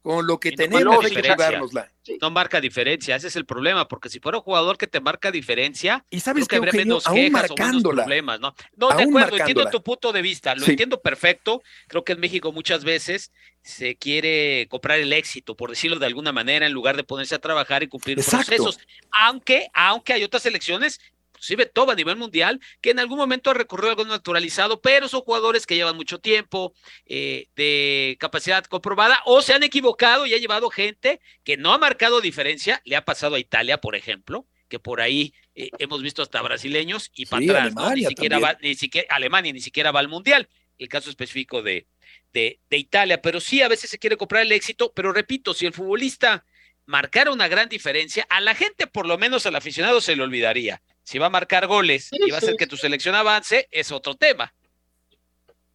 con 0.06 0.24
lo 0.24 0.38
que 0.38 0.52
tenemos 0.52 1.04
hay 1.04 1.10
que 1.10 1.30
jugárnosla. 1.32 1.90
No 2.20 2.30
marca 2.30 2.60
diferencia, 2.60 3.16
ese 3.16 3.26
es 3.26 3.34
el 3.34 3.44
problema, 3.44 3.88
porque 3.88 4.08
si 4.08 4.20
fuera 4.20 4.38
un 4.38 4.44
jugador 4.44 4.78
que 4.78 4.86
te 4.86 5.00
marca 5.00 5.32
diferencia, 5.32 6.04
y 6.10 6.20
sabes 6.20 6.46
que 6.46 6.54
habría 6.54 6.72
menos 6.74 7.02
quejas 7.02 7.50
o 7.50 7.54
menos 7.56 7.82
problemas, 7.82 8.38
¿no? 8.38 8.54
No, 8.76 8.90
de 8.90 9.02
acuerdo, 9.02 9.36
entiendo 9.36 9.68
tu 9.68 9.82
punto 9.82 10.12
de 10.12 10.22
vista, 10.22 10.54
lo 10.54 10.64
entiendo 10.64 11.02
perfecto. 11.02 11.60
Creo 11.88 12.04
que 12.04 12.12
en 12.12 12.20
México 12.20 12.52
muchas 12.52 12.84
veces 12.84 13.32
se 13.62 13.96
quiere 13.96 14.68
comprar 14.68 15.00
el 15.00 15.12
éxito, 15.12 15.56
por 15.56 15.70
decirlo 15.70 15.98
de 15.98 16.06
alguna 16.06 16.30
manera, 16.30 16.66
en 16.66 16.72
lugar 16.72 16.96
de 16.96 17.02
ponerse 17.02 17.34
a 17.34 17.40
trabajar 17.40 17.82
y 17.82 17.88
cumplir 17.88 18.24
procesos. 18.24 18.78
Aunque, 19.10 19.66
aunque 19.74 20.12
hay 20.12 20.22
otras 20.22 20.46
elecciones 20.46 21.00
inclusive 21.36 21.66
todo 21.66 21.90
a 21.90 21.94
nivel 21.94 22.16
mundial, 22.16 22.60
que 22.80 22.90
en 22.90 22.98
algún 22.98 23.18
momento 23.18 23.50
ha 23.50 23.54
recurrido 23.54 23.88
a 23.88 23.90
algo 23.92 24.04
naturalizado, 24.04 24.80
pero 24.80 25.08
son 25.08 25.20
jugadores 25.20 25.66
que 25.66 25.76
llevan 25.76 25.96
mucho 25.96 26.18
tiempo 26.18 26.72
eh, 27.04 27.48
de 27.54 28.16
capacidad 28.18 28.64
comprobada 28.64 29.20
o 29.26 29.42
se 29.42 29.52
han 29.52 29.62
equivocado 29.62 30.26
y 30.26 30.34
ha 30.34 30.38
llevado 30.38 30.70
gente 30.70 31.20
que 31.44 31.56
no 31.56 31.72
ha 31.72 31.78
marcado 31.78 32.20
diferencia. 32.20 32.80
Le 32.84 32.96
ha 32.96 33.04
pasado 33.04 33.36
a 33.36 33.38
Italia, 33.38 33.78
por 33.78 33.96
ejemplo, 33.96 34.46
que 34.68 34.78
por 34.78 35.00
ahí 35.00 35.34
eh, 35.54 35.70
hemos 35.78 36.02
visto 36.02 36.22
hasta 36.22 36.42
brasileños 36.42 37.10
y 37.14 37.26
para 37.26 37.44
atrás, 37.44 37.94
ni, 37.94 38.04
siquiera 38.04 38.38
va, 38.38 38.56
ni 38.60 38.74
siquiera 38.74 39.14
Alemania 39.14 39.52
ni 39.52 39.60
siquiera 39.60 39.92
va 39.92 40.00
al 40.00 40.08
mundial. 40.08 40.48
El 40.78 40.88
caso 40.88 41.08
específico 41.08 41.62
de, 41.62 41.86
de, 42.32 42.60
de 42.68 42.76
Italia, 42.76 43.22
pero 43.22 43.40
sí 43.40 43.62
a 43.62 43.68
veces 43.68 43.88
se 43.88 43.98
quiere 43.98 44.16
comprar 44.16 44.42
el 44.42 44.52
éxito, 44.52 44.92
pero 44.94 45.12
repito, 45.12 45.54
si 45.54 45.64
el 45.64 45.72
futbolista 45.72 46.44
marcara 46.86 47.32
una 47.32 47.48
gran 47.48 47.68
diferencia, 47.68 48.26
a 48.28 48.40
la 48.40 48.54
gente, 48.54 48.86
por 48.86 49.06
lo 49.06 49.18
menos 49.18 49.46
al 49.46 49.56
aficionado, 49.56 50.00
se 50.00 50.16
le 50.16 50.22
olvidaría. 50.22 50.82
Si 51.06 51.20
va 51.20 51.26
a 51.26 51.30
marcar 51.30 51.68
goles 51.68 52.10
y 52.10 52.30
va 52.32 52.36
a 52.36 52.38
hacer 52.38 52.56
que 52.56 52.66
tu 52.66 52.76
selección 52.76 53.14
avance, 53.14 53.68
es 53.70 53.92
otro 53.92 54.16
tema. 54.16 54.52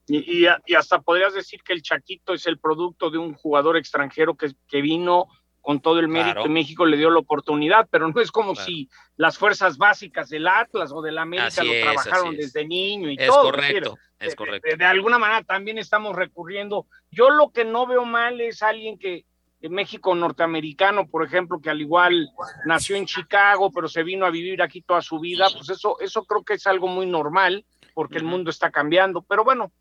Y, 0.05 0.45
hasta 0.75 0.99
podrías 0.99 1.33
decir 1.33 1.63
que 1.63 1.71
el 1.71 1.81
Chaquito 1.81 2.33
es 2.33 2.45
el 2.47 2.59
producto 2.59 3.09
de 3.09 3.17
un 3.17 3.33
jugador 3.33 3.77
extranjero 3.77 4.35
que, 4.35 4.51
que 4.67 4.81
vino 4.81 5.29
con 5.61 5.79
todo 5.79 5.99
el 5.99 6.09
mérito, 6.09 6.49
México 6.49 6.85
le 6.85 6.97
dio 6.97 7.09
la 7.09 7.19
oportunidad, 7.19 7.87
pero 7.89 8.09
no 8.09 8.19
es 8.19 8.29
como 8.29 8.55
si 8.55 8.89
las 9.15 9.37
fuerzas 9.37 9.77
básicas 9.77 10.27
del 10.27 10.47
Atlas 10.47 10.91
o 10.91 11.01
del 11.01 11.17
América 11.17 11.63
lo 11.63 11.71
trabajaron 11.81 12.35
desde 12.35 12.67
niño 12.67 13.09
y 13.09 13.15
es 13.17 13.27
todo. 13.27 13.43
Correcto, 13.43 13.97
es 14.19 14.35
correcto. 14.35 14.75
De, 14.75 14.83
alguna 14.83 15.17
manera 15.17 15.43
también 15.43 15.77
estamos 15.77 16.13
recurriendo. 16.13 16.87
Yo 17.09 17.29
lo 17.29 17.51
que 17.51 17.63
no 17.63 17.85
veo 17.85 18.03
mal 18.03 18.41
es 18.41 18.63
alguien 18.63 18.97
que, 18.97 19.23
México 19.69 20.15
norteamericano, 20.15 21.07
por 21.07 21.25
ejemplo, 21.25 21.59
que 21.59 21.69
al 21.69 21.81
igual 21.81 22.29
nació 22.65 22.95
en 22.95 23.05
Chicago, 23.05 23.71
pero 23.71 23.87
se 23.87 24.03
vino 24.03 24.25
a 24.25 24.31
vivir 24.31 24.61
aquí 24.61 24.81
toda 24.81 25.01
su 25.01 25.19
vida, 25.19 25.47
pues 25.53 25.69
eso, 25.69 25.99
eso 25.99 26.23
creo 26.25 26.43
que 26.43 26.55
es 26.55 26.65
algo 26.67 26.87
muy 26.87 27.05
normal, 27.05 27.65
porque 27.93 28.17
el 28.17 28.23
mundo 28.23 28.49
está 28.49 28.71
cambiando. 28.71 29.21
Pero 29.21 29.43
bueno, 29.43 29.71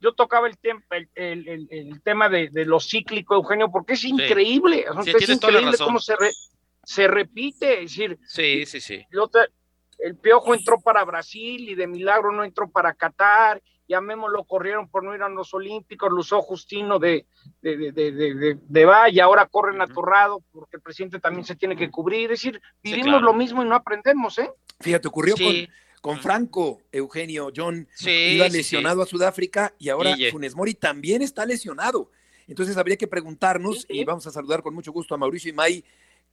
yo 0.00 0.12
tocaba 0.14 0.48
el, 0.48 0.58
el, 1.14 1.68
el, 1.70 2.02
tema 2.02 2.28
de, 2.28 2.50
lo 2.64 2.80
cíclico, 2.80 3.34
Eugenio, 3.34 3.70
porque 3.70 3.94
es 3.94 4.04
increíble, 4.04 4.84
es 5.06 5.28
increíble 5.28 5.76
cómo 5.78 5.98
se, 5.98 6.14
se 6.82 7.06
repite. 7.06 7.82
Es 7.82 7.90
decir, 7.90 8.18
sí, 8.26 8.64
sí, 8.66 8.80
sí. 8.80 9.06
el 9.98 10.16
Piojo 10.16 10.54
entró 10.54 10.80
para 10.80 11.04
Brasil 11.04 11.68
y 11.68 11.74
de 11.74 11.86
milagro 11.86 12.32
no 12.32 12.44
entró 12.44 12.70
para 12.70 12.94
Qatar, 12.94 13.62
y 13.90 13.94
a 13.94 14.00
Memo 14.00 14.28
lo 14.28 14.44
corrieron 14.44 14.88
por 14.88 15.02
no 15.02 15.16
ir 15.16 15.22
a 15.22 15.28
los 15.28 15.52
Olímpicos, 15.52 16.12
lo 16.12 16.20
usó 16.20 16.40
Justino 16.42 17.00
de, 17.00 17.26
de, 17.60 17.90
de, 17.90 18.12
de, 18.12 18.58
de 18.64 19.10
y 19.10 19.18
ahora 19.18 19.46
corren 19.46 19.82
atorrado 19.82 20.44
porque 20.52 20.76
el 20.76 20.80
presidente 20.80 21.18
también 21.18 21.44
se 21.44 21.56
tiene 21.56 21.74
que 21.74 21.90
cubrir. 21.90 22.30
Es 22.30 22.40
decir, 22.40 22.62
vivimos 22.84 23.20
lo 23.20 23.34
mismo 23.34 23.64
y 23.64 23.68
no 23.68 23.74
aprendemos, 23.74 24.38
¿eh? 24.38 24.48
Fíjate, 24.78 25.08
ocurrió 25.08 25.34
con 25.36 25.66
con 26.00 26.18
Franco, 26.20 26.82
Eugenio, 26.92 27.50
John 27.54 27.88
iba 28.06 28.48
lesionado 28.48 29.02
a 29.02 29.06
Sudáfrica 29.06 29.74
y 29.76 29.88
ahora 29.88 30.14
Funes 30.30 30.54
Mori 30.54 30.74
también 30.74 31.20
está 31.20 31.44
lesionado. 31.44 32.12
Entonces 32.46 32.76
habría 32.76 32.96
que 32.96 33.08
preguntarnos, 33.08 33.86
y 33.88 34.04
vamos 34.04 34.24
a 34.24 34.30
saludar 34.30 34.62
con 34.62 34.72
mucho 34.72 34.92
gusto 34.92 35.16
a 35.16 35.18
Mauricio 35.18 35.50
y 35.50 35.52
May, 35.52 35.84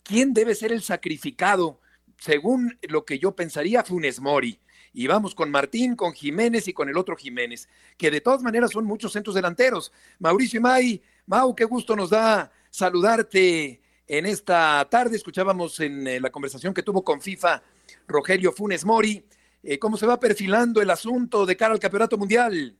¿quién 0.03 0.31
debe 0.31 0.53
ser 0.53 0.71
el 0.71 0.83
sacrificado? 0.83 1.81
Según 2.19 2.77
lo 2.83 3.03
que 3.03 3.17
yo 3.17 3.35
pensaría, 3.35 3.83
Funes 3.83 4.21
Mori. 4.21 4.59
Y 4.97 5.05
vamos 5.05 5.35
con 5.35 5.51
Martín, 5.51 5.95
con 5.95 6.11
Jiménez 6.11 6.67
y 6.67 6.73
con 6.73 6.89
el 6.89 6.97
otro 6.97 7.15
Jiménez, 7.15 7.69
que 7.99 8.09
de 8.09 8.19
todas 8.19 8.41
maneras 8.41 8.71
son 8.71 8.83
muchos 8.83 9.11
centros 9.11 9.35
delanteros. 9.35 9.91
Mauricio 10.17 10.57
y 10.57 10.59
May, 10.59 11.03
Mau, 11.27 11.53
qué 11.53 11.65
gusto 11.65 11.95
nos 11.95 12.09
da 12.09 12.51
saludarte 12.71 13.79
en 14.07 14.25
esta 14.25 14.87
tarde. 14.89 15.15
Escuchábamos 15.15 15.79
en 15.81 16.07
eh, 16.07 16.19
la 16.19 16.31
conversación 16.31 16.73
que 16.73 16.81
tuvo 16.81 17.03
con 17.03 17.21
FIFA 17.21 17.61
Rogelio 18.07 18.51
Funes 18.51 18.85
Mori. 18.85 19.23
Eh, 19.61 19.77
cómo 19.77 19.97
se 19.97 20.07
va 20.07 20.19
perfilando 20.19 20.81
el 20.81 20.89
asunto 20.89 21.45
de 21.45 21.55
cara 21.55 21.75
al 21.75 21.79
Campeonato 21.79 22.17
Mundial. 22.17 22.75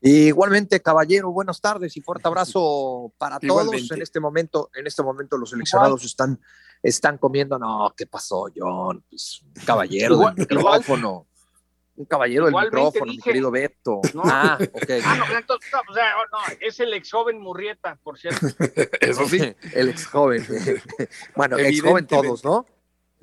Igualmente, 0.00 0.80
caballero, 0.80 1.30
buenas 1.30 1.60
tardes 1.60 1.94
y 1.98 2.00
fuerte 2.00 2.26
abrazo 2.28 3.12
para 3.18 3.38
todos. 3.38 3.90
En 3.90 4.00
este 4.00 4.18
momento, 4.18 4.70
en 4.74 4.86
este 4.86 5.02
momento 5.02 5.36
los 5.36 5.50
seleccionados 5.50 6.06
están, 6.06 6.40
están 6.82 7.18
comiendo. 7.18 7.58
No, 7.58 7.92
¿qué 7.96 8.06
pasó, 8.06 8.48
John? 8.54 9.04
Pues, 9.08 9.42
un 9.42 9.64
caballero 9.64 10.18
del 10.18 10.34
micrófono. 10.36 11.26
Un 11.96 12.04
caballero 12.04 12.44
del 12.46 12.54
micrófono, 12.54 13.06
mi 13.06 13.18
querido 13.18 13.50
Beto. 13.50 14.00
Ah, 14.24 14.56
ok. 14.60 14.90
Ah, 15.04 15.16
no, 15.16 15.38
entonces, 15.38 15.70
o 15.88 15.94
sea, 15.94 16.12
no, 16.30 16.38
es 16.60 16.78
el 16.78 16.94
ex 16.94 17.10
joven 17.10 17.40
Murrieta, 17.40 17.98
por 18.02 18.18
cierto. 18.18 18.46
Eso 19.00 19.28
sí. 19.28 19.54
el 19.74 19.88
ex 19.88 20.06
joven. 20.06 20.46
bueno, 21.36 21.58
ex 21.58 21.82
joven 21.82 22.06
todos, 22.06 22.44
¿no? 22.44 22.66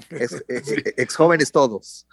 ex, 0.10 1.16
jóvenes 1.16 1.52
todos. 1.54 2.06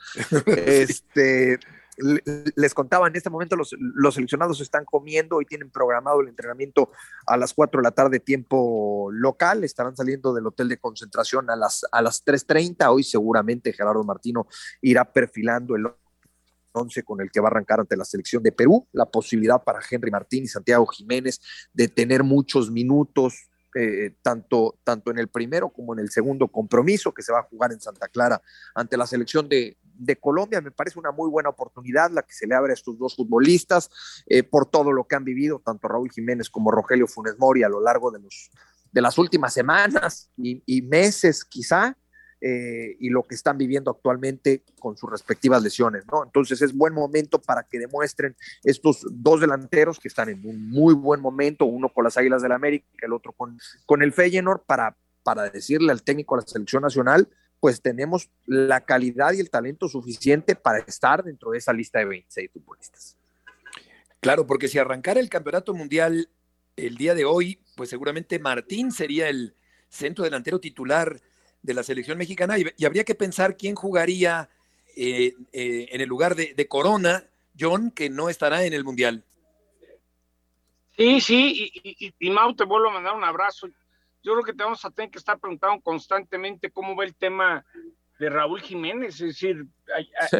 Este, 0.46 1.58
les 1.96 2.74
contaba, 2.74 3.06
en 3.06 3.16
este 3.16 3.30
momento 3.30 3.56
los, 3.56 3.74
seleccionados 4.14 4.60
están 4.60 4.84
comiendo 4.84 5.40
y 5.40 5.44
tienen 5.44 5.70
programado 5.70 6.20
el 6.20 6.28
entrenamiento 6.28 6.90
a 7.26 7.36
las 7.36 7.52
4 7.52 7.80
de 7.80 7.82
la 7.82 7.90
tarde 7.90 8.20
tiempo 8.20 9.10
local, 9.12 9.64
estarán 9.64 9.96
saliendo 9.96 10.32
del 10.32 10.46
hotel 10.46 10.68
de 10.68 10.78
concentración 10.78 11.50
a 11.50 11.56
las, 11.56 11.84
a 11.92 12.00
las 12.00 12.24
3.30, 12.24 12.90
hoy 12.90 13.04
seguramente 13.04 13.72
Gerardo 13.72 14.04
Martino 14.04 14.46
irá 14.80 15.04
perfilando 15.04 15.76
el 15.76 15.86
11 16.72 17.02
con 17.02 17.20
el 17.20 17.30
que 17.30 17.40
va 17.40 17.48
a 17.48 17.50
arrancar 17.50 17.80
ante 17.80 17.96
la 17.96 18.04
selección 18.04 18.42
de 18.42 18.52
Perú, 18.52 18.86
la 18.92 19.06
posibilidad 19.06 19.62
para 19.62 19.80
Henry 19.88 20.10
Martín 20.10 20.44
y 20.44 20.48
Santiago 20.48 20.86
Jiménez 20.86 21.40
de 21.72 21.88
tener 21.88 22.22
muchos 22.22 22.70
minutos 22.70 23.50
eh, 23.74 24.14
tanto, 24.20 24.78
tanto 24.84 25.10
en 25.10 25.18
el 25.18 25.28
primero 25.28 25.70
como 25.70 25.94
en 25.94 26.00
el 26.00 26.10
segundo 26.10 26.48
compromiso 26.48 27.14
que 27.14 27.22
se 27.22 27.32
va 27.32 27.38
a 27.38 27.44
jugar 27.44 27.72
en 27.72 27.80
Santa 27.80 28.06
Clara 28.08 28.42
ante 28.74 28.98
la 28.98 29.06
selección 29.06 29.48
de, 29.48 29.78
Colombia. 30.20 30.60
Me 30.60 30.70
parece 30.70 30.98
una 30.98 31.12
muy 31.12 31.30
buena 31.30 31.48
oportunidad 31.48 32.10
la 32.10 32.22
que 32.22 32.34
se 32.34 32.46
le 32.46 32.54
abre 32.54 32.72
a 32.72 32.74
estos 32.74 32.98
dos 32.98 33.16
futbolistas 33.16 33.90
eh, 34.26 34.42
por 34.42 34.66
todo 34.66 34.92
lo 34.92 35.04
que 35.04 35.16
han 35.16 35.24
vivido, 35.24 35.60
tanto 35.64 35.88
Raúl 35.88 36.10
Jiménez 36.10 36.50
como 36.50 36.70
Rogelio 36.70 37.06
Funes 37.06 37.38
Mori 37.38 37.62
a 37.62 37.68
lo 37.68 37.80
largo 37.80 38.10
de, 38.10 38.20
los, 38.20 38.50
de 38.90 39.02
las 39.02 39.18
últimas 39.18 39.52
semanas 39.54 40.30
y 40.36 40.82
meses 40.82 41.44
quizá. 41.44 41.96
Eh, 42.44 42.96
y 42.98 43.08
lo 43.08 43.22
que 43.22 43.36
están 43.36 43.56
viviendo 43.56 43.88
actualmente 43.88 44.64
con 44.80 44.96
sus 44.96 45.08
respectivas 45.08 45.62
lesiones, 45.62 46.02
¿no? 46.10 46.24
Entonces 46.24 46.60
es 46.60 46.76
buen 46.76 46.92
momento 46.92 47.40
para 47.40 47.62
que 47.62 47.78
demuestren 47.78 48.34
estos 48.64 49.06
dos 49.12 49.40
delanteros 49.40 50.00
que 50.00 50.08
están 50.08 50.28
en 50.28 50.44
un 50.44 50.68
muy 50.68 50.92
buen 50.92 51.20
momento, 51.20 51.66
uno 51.66 51.88
con 51.88 52.02
las 52.02 52.16
Águilas 52.16 52.42
del 52.42 52.50
América, 52.50 52.84
el 53.00 53.12
otro 53.12 53.30
con, 53.30 53.56
con 53.86 54.02
el 54.02 54.12
Feyenoord, 54.12 54.62
para, 54.66 54.96
para 55.22 55.50
decirle 55.50 55.92
al 55.92 56.02
técnico 56.02 56.34
de 56.34 56.42
la 56.42 56.48
selección 56.48 56.82
nacional, 56.82 57.28
pues 57.62 57.80
tenemos 57.80 58.28
la 58.44 58.80
calidad 58.80 59.34
y 59.34 59.38
el 59.38 59.48
talento 59.48 59.88
suficiente 59.88 60.56
para 60.56 60.78
estar 60.78 61.22
dentro 61.22 61.52
de 61.52 61.58
esa 61.58 61.72
lista 61.72 62.00
de 62.00 62.06
26 62.06 62.50
futbolistas. 62.50 63.16
Claro, 64.18 64.48
porque 64.48 64.66
si 64.66 64.80
arrancara 64.80 65.20
el 65.20 65.28
campeonato 65.28 65.72
mundial 65.72 66.28
el 66.74 66.96
día 66.96 67.14
de 67.14 67.24
hoy, 67.24 67.60
pues 67.76 67.88
seguramente 67.88 68.40
Martín 68.40 68.90
sería 68.90 69.28
el 69.28 69.54
centro 69.88 70.24
delantero 70.24 70.58
titular 70.58 71.20
de 71.62 71.74
la 71.74 71.84
selección 71.84 72.18
mexicana 72.18 72.58
y, 72.58 72.84
habría 72.84 73.04
que 73.04 73.14
pensar 73.14 73.56
quién 73.56 73.76
jugaría 73.76 74.50
eh, 74.96 75.32
eh, 75.52 75.86
en 75.92 76.00
el 76.00 76.08
lugar 76.08 76.34
de, 76.34 76.66
Corona, 76.66 77.28
John, 77.56 77.92
que 77.92 78.10
no 78.10 78.28
estará 78.28 78.64
en 78.64 78.72
el 78.72 78.82
Mundial. 78.82 79.22
Sí, 80.96 81.20
sí, 81.20 81.70
y, 81.72 82.12
y, 82.18 82.30
Mau, 82.30 82.56
te 82.56 82.64
vuelvo 82.64 82.88
a 82.88 82.94
mandar 82.94 83.14
un 83.14 83.22
abrazo. 83.22 83.68
Yo 84.22 84.32
creo 84.32 84.44
que 84.44 84.52
te 84.52 84.62
vamos 84.62 84.84
a 84.84 84.90
tener 84.90 85.10
que 85.10 85.18
estar 85.18 85.38
preguntando 85.38 85.80
constantemente 85.82 86.70
cómo 86.70 86.94
va 86.94 87.04
el 87.04 87.14
tema 87.14 87.64
de 88.18 88.30
Raúl 88.30 88.60
Jiménez. 88.60 89.20
Es 89.20 89.28
decir, 89.28 89.66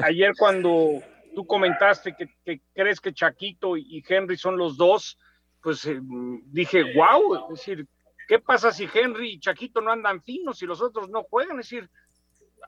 ayer 0.03 0.33
cuando 0.39 1.03
tú 1.35 1.47
comentaste 1.47 2.15
que, 2.15 2.61
crees 2.75 3.01
que 3.01 3.13
Chaquito 3.13 3.77
y 3.77 4.05
Henry 4.07 4.37
son 4.37 4.57
los 4.57 4.77
dos, 4.77 5.19
pues 5.61 5.85
eh, 5.87 6.01
dije, 6.01 6.95
wow, 6.95 7.53
es 7.53 7.59
decir, 7.59 7.87
¿Qué 8.33 8.39
pasa 8.39 8.73
si 8.73 8.89
Henry 8.93 9.33
y 9.33 9.41
Chaquito 9.41 9.81
no 9.81 9.93
andan 9.93 10.23
finos 10.23 10.63
y 10.63 10.67
los 10.67 10.81
otros 10.81 11.11
no 11.11 11.23
juegan? 11.25 11.59
Es 11.61 11.69
decir, 11.69 11.91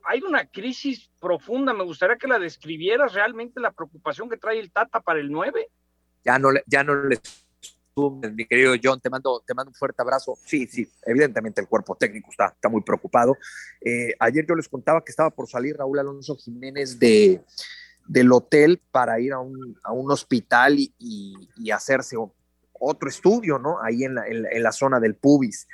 hay 0.04 0.20
una 0.20 0.46
crisis 0.46 1.10
profunda. 1.20 1.72
Me 1.72 1.84
gustaría 1.84 2.16
que 2.16 2.28
la 2.28 2.38
describieras 2.38 3.14
realmente 3.14 3.60
la 3.60 3.72
preocupación 3.72 4.28
que 4.28 4.36
trae 4.36 4.58
el 4.58 4.70
Tata 4.70 5.00
para 5.00 5.20
el 5.20 5.30
9. 5.30 5.70
Ya 6.24 6.38
no, 6.38 6.50
ya 6.66 6.84
no 6.84 7.04
les 7.04 7.43
mi 7.96 8.44
querido 8.46 8.74
John, 8.82 9.00
te 9.00 9.08
mando, 9.08 9.42
te 9.46 9.54
mando 9.54 9.70
un 9.70 9.74
fuerte 9.74 10.02
abrazo. 10.02 10.36
Sí, 10.44 10.66
sí, 10.66 10.88
evidentemente 11.04 11.60
el 11.60 11.68
cuerpo 11.68 11.94
técnico 11.94 12.30
está, 12.30 12.46
está 12.46 12.68
muy 12.68 12.82
preocupado. 12.82 13.36
Eh, 13.80 14.14
ayer 14.18 14.44
yo 14.46 14.54
les 14.54 14.68
contaba 14.68 15.04
que 15.04 15.10
estaba 15.10 15.30
por 15.30 15.48
salir 15.48 15.76
Raúl 15.76 15.98
Alonso 15.98 16.36
Jiménez 16.36 16.98
de, 16.98 17.40
del 18.06 18.32
hotel 18.32 18.82
para 18.90 19.20
ir 19.20 19.32
a 19.32 19.38
un, 19.38 19.78
a 19.82 19.92
un 19.92 20.10
hospital 20.10 20.78
y, 20.78 20.92
y, 20.98 21.34
y 21.56 21.70
hacerse 21.70 22.16
otro 22.72 23.08
estudio, 23.08 23.58
¿no? 23.58 23.80
Ahí 23.80 24.04
en 24.04 24.16
la, 24.16 24.26
en 24.26 24.62
la, 24.62 24.72
zona 24.72 24.98
del 24.98 25.14
pubis. 25.14 25.68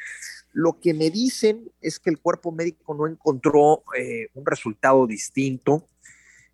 Lo 0.52 0.78
que 0.78 0.92
me 0.92 1.10
dicen 1.10 1.70
es 1.80 1.98
que 1.98 2.10
el 2.10 2.18
cuerpo 2.18 2.52
médico 2.52 2.94
no 2.94 3.06
encontró 3.06 3.82
eh, 3.96 4.28
un 4.34 4.44
resultado 4.44 5.06
distinto, 5.06 5.86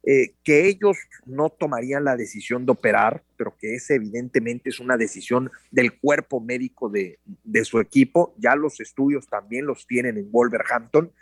eh, 0.04 0.34
que 0.44 0.68
ellos 0.68 0.96
no 1.24 1.50
tomarían 1.50 2.04
la 2.04 2.16
decisión 2.16 2.64
de 2.64 2.72
operar, 2.72 3.24
pero 3.36 3.56
que 3.56 3.74
ese 3.74 3.94
evidentemente 3.94 4.70
es 4.70 4.80
una 4.80 4.96
decisión 4.96 5.50
del 5.70 5.98
cuerpo 5.98 6.40
médico 6.40 6.88
de, 6.88 7.18
de 7.44 7.64
su 7.64 7.80
equipo. 7.80 8.34
Ya 8.38 8.56
los 8.56 8.80
estudios 8.80 9.26
también 9.26 9.66
los 9.66 9.86
tienen 9.86 10.16
en 10.18 10.30
Wolverhampton 10.30 11.12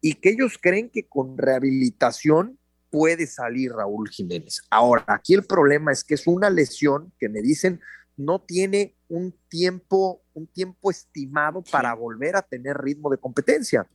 y 0.00 0.14
que 0.14 0.30
ellos 0.30 0.58
creen 0.60 0.90
que 0.90 1.06
con 1.06 1.36
rehabilitación 1.36 2.58
puede 2.90 3.26
salir 3.26 3.72
Raúl 3.72 4.08
Jiménez. 4.08 4.62
Ahora, 4.70 5.04
aquí 5.08 5.34
el 5.34 5.44
problema 5.44 5.92
es 5.92 6.02
que 6.02 6.14
es 6.14 6.26
una 6.26 6.50
lesión 6.50 7.12
que 7.18 7.28
me 7.28 7.40
dicen 7.40 7.80
no 8.16 8.40
tiene 8.40 8.94
un 9.08 9.34
tiempo, 9.48 10.22
un 10.34 10.46
tiempo 10.46 10.90
estimado 10.90 11.62
para 11.62 11.94
volver 11.94 12.36
a 12.36 12.42
tener 12.42 12.76
ritmo 12.76 13.10
de 13.10 13.18
competencia. 13.18 13.88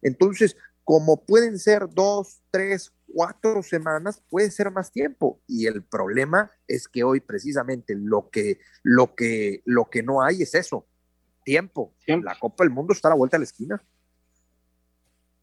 Entonces, 0.00 0.56
como 0.92 1.24
pueden 1.24 1.58
ser 1.58 1.88
dos, 1.88 2.42
tres, 2.50 2.92
cuatro 3.06 3.62
semanas, 3.62 4.22
puede 4.28 4.50
ser 4.50 4.70
más 4.70 4.92
tiempo. 4.92 5.40
Y 5.48 5.64
el 5.66 5.82
problema 5.82 6.52
es 6.68 6.86
que 6.86 7.02
hoy 7.02 7.20
precisamente 7.20 7.94
lo 7.96 8.28
que, 8.28 8.58
lo 8.82 9.14
que, 9.14 9.62
lo 9.64 9.88
que 9.88 10.02
no 10.02 10.20
hay 10.20 10.42
es 10.42 10.54
eso, 10.54 10.86
tiempo. 11.46 11.94
La 12.06 12.38
Copa 12.38 12.64
del 12.64 12.74
Mundo 12.74 12.92
está 12.92 13.08
a 13.08 13.12
la 13.12 13.16
vuelta 13.16 13.38
de 13.38 13.40
la 13.40 13.44
esquina. 13.44 13.82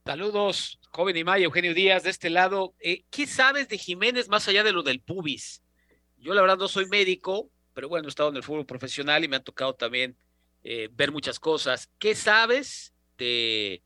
Saludos, 0.06 0.80
joven 0.92 1.18
y 1.18 1.24
Maya, 1.24 1.46
Eugenio 1.46 1.74
Díaz, 1.74 2.04
de 2.04 2.12
este 2.12 2.30
lado. 2.30 2.76
Eh, 2.80 3.06
¿Qué 3.10 3.26
sabes 3.26 3.68
de 3.70 3.80
Jiménez 3.80 4.30
más 4.30 4.48
allá 4.48 4.64
de 4.64 4.72
lo 4.72 4.84
del 4.84 5.02
pubis? 5.02 5.64
Yo 6.18 6.36
la 6.36 6.42
verdad 6.42 6.58
no 6.58 6.68
soy 6.68 6.86
médico, 6.90 7.50
pero 7.74 7.90
bueno, 7.90 8.08
he 8.08 8.10
estado 8.10 8.30
en 8.30 8.36
el 8.36 8.44
fútbol 8.44 8.68
profesional 8.68 9.24
y 9.24 9.28
me 9.28 9.38
ha 9.38 9.44
tocado 9.44 9.74
también 9.74 10.16
eh, 10.62 10.90
ver 10.92 11.12
muchas 11.12 11.40
cosas. 11.40 11.90
¿Qué 11.98 12.14
sabes 12.14 12.94
de, 13.18 13.82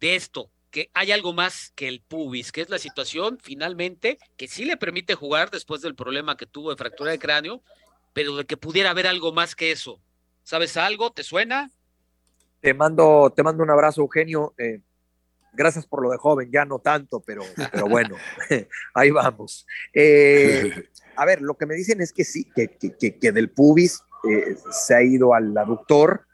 de 0.00 0.16
esto, 0.16 0.50
que 0.70 0.90
hay 0.94 1.12
algo 1.12 1.32
más 1.32 1.72
que 1.74 1.88
el 1.88 2.00
pubis, 2.00 2.52
que 2.52 2.60
es 2.60 2.70
la 2.70 2.78
situación 2.78 3.38
finalmente 3.42 4.18
que 4.36 4.48
sí 4.48 4.64
le 4.64 4.76
permite 4.76 5.14
jugar 5.14 5.50
después 5.50 5.80
del 5.80 5.94
problema 5.94 6.36
que 6.36 6.46
tuvo 6.46 6.70
de 6.70 6.76
fractura 6.76 7.10
de 7.10 7.18
cráneo, 7.18 7.62
pero 8.12 8.36
de 8.36 8.44
que 8.44 8.56
pudiera 8.56 8.90
haber 8.90 9.06
algo 9.06 9.32
más 9.32 9.54
que 9.54 9.70
eso. 9.72 10.00
¿Sabes 10.42 10.76
algo? 10.76 11.12
¿Te 11.12 11.22
suena? 11.22 11.70
Te 12.60 12.74
mando, 12.74 13.32
te 13.34 13.42
mando 13.42 13.62
un 13.62 13.70
abrazo, 13.70 14.00
Eugenio. 14.00 14.54
Eh, 14.58 14.80
gracias 15.52 15.86
por 15.86 16.02
lo 16.02 16.10
de 16.10 16.16
joven, 16.16 16.50
ya 16.50 16.64
no 16.64 16.78
tanto, 16.78 17.20
pero, 17.20 17.42
pero 17.72 17.86
bueno, 17.86 18.16
ahí 18.94 19.10
vamos. 19.10 19.66
Eh, 19.92 20.88
a 21.16 21.24
ver, 21.24 21.42
lo 21.42 21.56
que 21.56 21.66
me 21.66 21.74
dicen 21.74 22.00
es 22.00 22.12
que 22.12 22.24
sí, 22.24 22.44
que, 22.54 22.68
que, 22.76 23.18
que 23.18 23.32
del 23.32 23.50
pubis 23.50 24.02
eh, 24.28 24.56
se 24.70 24.94
ha 24.94 25.02
ido 25.02 25.34
al 25.34 25.56
aductor 25.56 26.26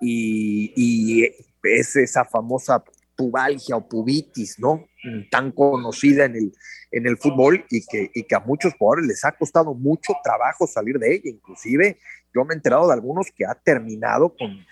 y, 0.00 0.72
y 0.74 1.24
es 1.62 1.96
esa 1.96 2.24
famosa 2.24 2.82
pubalgia 3.20 3.76
o 3.76 3.86
pubitis, 3.86 4.58
¿no? 4.58 4.88
Tan 5.30 5.52
conocida 5.52 6.24
en 6.24 6.36
el, 6.36 6.52
en 6.90 7.06
el 7.06 7.18
fútbol 7.18 7.66
y 7.68 7.84
que, 7.84 8.10
y 8.14 8.22
que 8.22 8.34
a 8.34 8.40
muchos 8.40 8.72
jugadores 8.78 9.06
les 9.06 9.24
ha 9.26 9.32
costado 9.32 9.74
mucho 9.74 10.14
trabajo 10.24 10.66
salir 10.66 10.98
de 10.98 11.14
ella. 11.14 11.28
Inclusive 11.30 11.98
yo 12.34 12.44
me 12.46 12.54
he 12.54 12.56
enterado 12.56 12.86
de 12.86 12.94
algunos 12.94 13.26
que 13.36 13.44
ha 13.44 13.54
terminado 13.54 14.34
con, 14.34 14.64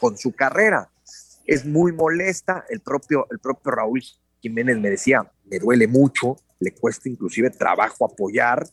con, 0.00 0.16
su 0.16 0.32
carrera. 0.32 0.90
Es 1.46 1.66
muy 1.66 1.92
molesta. 1.92 2.64
El 2.70 2.80
propio, 2.80 3.26
el 3.30 3.38
propio 3.38 3.72
Raúl 3.72 4.02
Jiménez 4.40 4.78
me 4.78 4.88
decía, 4.88 5.30
me 5.44 5.58
duele 5.58 5.86
mucho, 5.86 6.36
le 6.60 6.72
cuesta 6.72 7.10
inclusive 7.10 7.50
trabajo 7.50 8.06
apoyar. 8.06 8.66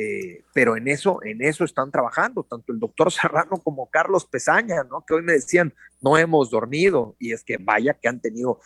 Eh, 0.00 0.44
pero 0.54 0.76
en 0.76 0.86
eso, 0.86 1.18
en 1.24 1.42
eso 1.42 1.64
están 1.64 1.90
trabajando, 1.90 2.44
tanto 2.44 2.72
el 2.72 2.78
doctor 2.78 3.10
Serrano 3.12 3.60
como 3.60 3.90
Carlos 3.90 4.26
Pesaña, 4.26 4.84
¿no? 4.84 5.04
Que 5.04 5.14
hoy 5.14 5.22
me 5.22 5.32
decían, 5.32 5.74
no 6.00 6.16
hemos 6.16 6.50
dormido, 6.50 7.16
y 7.18 7.32
es 7.32 7.42
que 7.42 7.56
vaya 7.58 7.94
que 7.94 8.06
han 8.06 8.20
tenido 8.20 8.60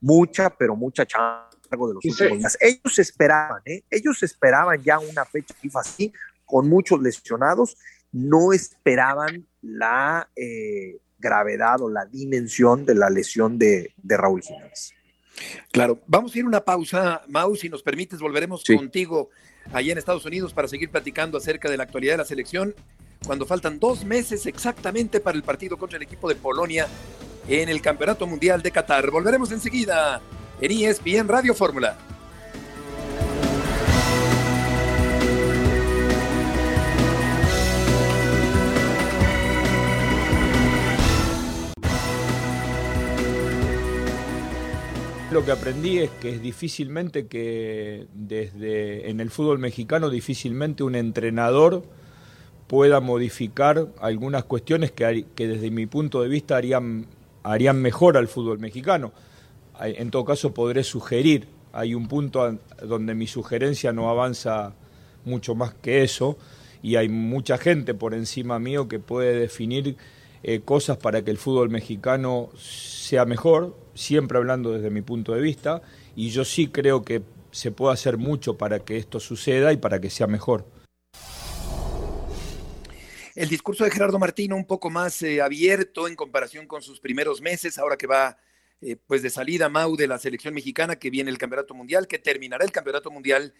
mucha, 0.00 0.50
pero 0.50 0.74
mucha 0.74 1.06
chamba 1.06 1.48
de 1.70 1.94
los 1.94 2.04
últimos 2.04 2.38
días. 2.38 2.58
Ellos 2.60 2.98
esperaban, 2.98 3.62
¿eh? 3.64 3.84
Ellos 3.90 4.20
esperaban 4.24 4.82
ya 4.82 4.98
una 4.98 5.24
fecha 5.24 5.54
FIFA 5.54 5.80
así, 5.80 6.12
con 6.44 6.68
muchos 6.68 7.00
lesionados, 7.00 7.76
no 8.10 8.52
esperaban 8.52 9.46
la 9.60 10.28
eh, 10.34 10.98
gravedad 11.16 11.80
o 11.80 11.88
la 11.88 12.06
dimensión 12.06 12.84
de 12.84 12.96
la 12.96 13.08
lesión 13.08 13.56
de, 13.56 13.94
de 13.96 14.16
Raúl 14.16 14.42
Jiménez. 14.42 14.94
Claro, 15.70 16.00
vamos 16.06 16.34
a 16.34 16.38
ir 16.38 16.44
a 16.44 16.48
una 16.48 16.64
pausa, 16.64 17.22
Mau, 17.28 17.56
si 17.56 17.68
nos 17.68 17.82
permites, 17.82 18.20
volveremos 18.20 18.62
contigo 18.64 19.30
allá 19.72 19.92
en 19.92 19.98
Estados 19.98 20.24
Unidos 20.24 20.52
para 20.52 20.68
seguir 20.68 20.90
platicando 20.90 21.38
acerca 21.38 21.70
de 21.70 21.76
la 21.76 21.84
actualidad 21.84 22.14
de 22.14 22.18
la 22.18 22.24
selección, 22.24 22.74
cuando 23.24 23.46
faltan 23.46 23.78
dos 23.78 24.04
meses 24.04 24.46
exactamente 24.46 25.20
para 25.20 25.36
el 25.36 25.42
partido 25.42 25.76
contra 25.76 25.96
el 25.96 26.02
equipo 26.02 26.28
de 26.28 26.34
Polonia 26.34 26.88
en 27.48 27.68
el 27.68 27.80
Campeonato 27.80 28.26
Mundial 28.26 28.62
de 28.62 28.70
Qatar. 28.70 29.10
Volveremos 29.10 29.52
enseguida 29.52 30.20
en 30.60 30.70
ESPN 30.70 31.28
Radio 31.28 31.54
Fórmula. 31.54 31.96
Lo 45.32 45.46
que 45.46 45.52
aprendí 45.52 45.98
es 45.98 46.10
que 46.20 46.28
es 46.28 46.42
difícilmente 46.42 47.26
que 47.26 48.06
desde 48.12 49.08
en 49.08 49.18
el 49.18 49.30
fútbol 49.30 49.58
mexicano 49.58 50.10
difícilmente 50.10 50.82
un 50.82 50.94
entrenador 50.94 51.84
pueda 52.66 53.00
modificar 53.00 53.88
algunas 54.02 54.44
cuestiones 54.44 54.90
que, 54.92 55.24
desde 55.34 55.70
mi 55.70 55.86
punto 55.86 56.20
de 56.20 56.28
vista 56.28 56.58
harían, 56.58 57.06
harían 57.44 57.80
mejor 57.80 58.18
al 58.18 58.28
fútbol 58.28 58.58
mexicano. 58.58 59.12
En 59.80 60.10
todo 60.10 60.26
caso 60.26 60.52
podré 60.52 60.84
sugerir, 60.84 61.48
hay 61.72 61.94
un 61.94 62.08
punto 62.08 62.58
donde 62.82 63.14
mi 63.14 63.26
sugerencia 63.26 63.90
no 63.90 64.10
avanza 64.10 64.74
mucho 65.24 65.54
más 65.54 65.72
que 65.72 66.02
eso 66.02 66.36
y 66.82 66.96
hay 66.96 67.08
mucha 67.08 67.56
gente 67.56 67.94
por 67.94 68.12
encima 68.12 68.58
mío 68.58 68.86
que 68.86 68.98
puede 68.98 69.38
definir 69.38 69.96
eh, 70.42 70.60
cosas 70.60 70.98
para 70.98 71.22
que 71.24 71.30
el 71.30 71.38
fútbol 71.38 71.70
mexicano 71.70 72.50
sea 72.58 73.24
mejor, 73.24 73.80
siempre 73.94 74.38
hablando 74.38 74.72
desde 74.72 74.90
mi 74.90 75.02
punto 75.02 75.32
de 75.32 75.40
vista, 75.40 75.82
y 76.16 76.30
yo 76.30 76.44
sí 76.44 76.68
creo 76.68 77.02
que 77.02 77.22
se 77.50 77.70
puede 77.70 77.94
hacer 77.94 78.16
mucho 78.16 78.56
para 78.56 78.80
que 78.80 78.96
esto 78.96 79.20
suceda 79.20 79.72
y 79.72 79.76
para 79.76 80.00
que 80.00 80.10
sea 80.10 80.26
mejor. 80.26 80.64
El 83.34 83.48
discurso 83.48 83.84
de 83.84 83.90
Gerardo 83.90 84.18
Martino 84.18 84.56
un 84.56 84.66
poco 84.66 84.90
más 84.90 85.22
eh, 85.22 85.40
abierto 85.40 86.06
en 86.06 86.14
comparación 86.14 86.66
con 86.66 86.82
sus 86.82 87.00
primeros 87.00 87.40
meses, 87.40 87.78
ahora 87.78 87.96
que 87.96 88.06
va 88.06 88.36
eh, 88.80 88.96
pues 89.06 89.22
de 89.22 89.30
salida 89.30 89.68
Mau 89.68 89.96
de 89.96 90.06
la 90.06 90.18
selección 90.18 90.52
mexicana, 90.52 90.96
que 90.96 91.08
viene 91.08 91.30
el 91.30 91.38
Campeonato 91.38 91.72
Mundial, 91.72 92.06
que 92.06 92.18
terminará 92.18 92.64
el 92.64 92.72
Campeonato 92.72 93.10
Mundial. 93.10 93.54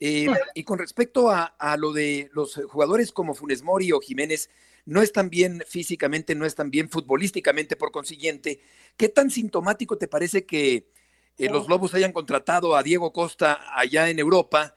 y 0.00 0.64
con 0.64 0.80
respecto 0.80 1.30
a, 1.30 1.44
a, 1.44 1.76
lo 1.76 1.92
de 1.92 2.28
los 2.32 2.56
jugadores 2.68 3.12
como 3.12 3.34
Funes 3.34 3.62
Mori 3.62 3.92
o 3.92 4.00
Jiménez, 4.00 4.50
no 4.84 5.02
están 5.02 5.30
bien 5.30 5.62
físicamente, 5.66 6.34
no 6.34 6.46
están 6.46 6.70
bien 6.70 6.88
futbolísticamente, 6.88 7.76
por 7.76 7.92
consiguiente, 7.92 8.60
¿qué 8.96 9.08
tan 9.08 9.30
sintomático 9.30 9.96
te 9.96 10.08
parece 10.08 10.44
que 10.44 10.90
eh, 11.38 11.48
los 11.48 11.68
Lobos 11.68 11.94
hayan 11.94 12.12
contratado 12.12 12.76
a 12.76 12.82
Diego 12.82 13.12
Costa 13.12 13.60
allá 13.76 14.10
en 14.10 14.18
Europa? 14.18 14.74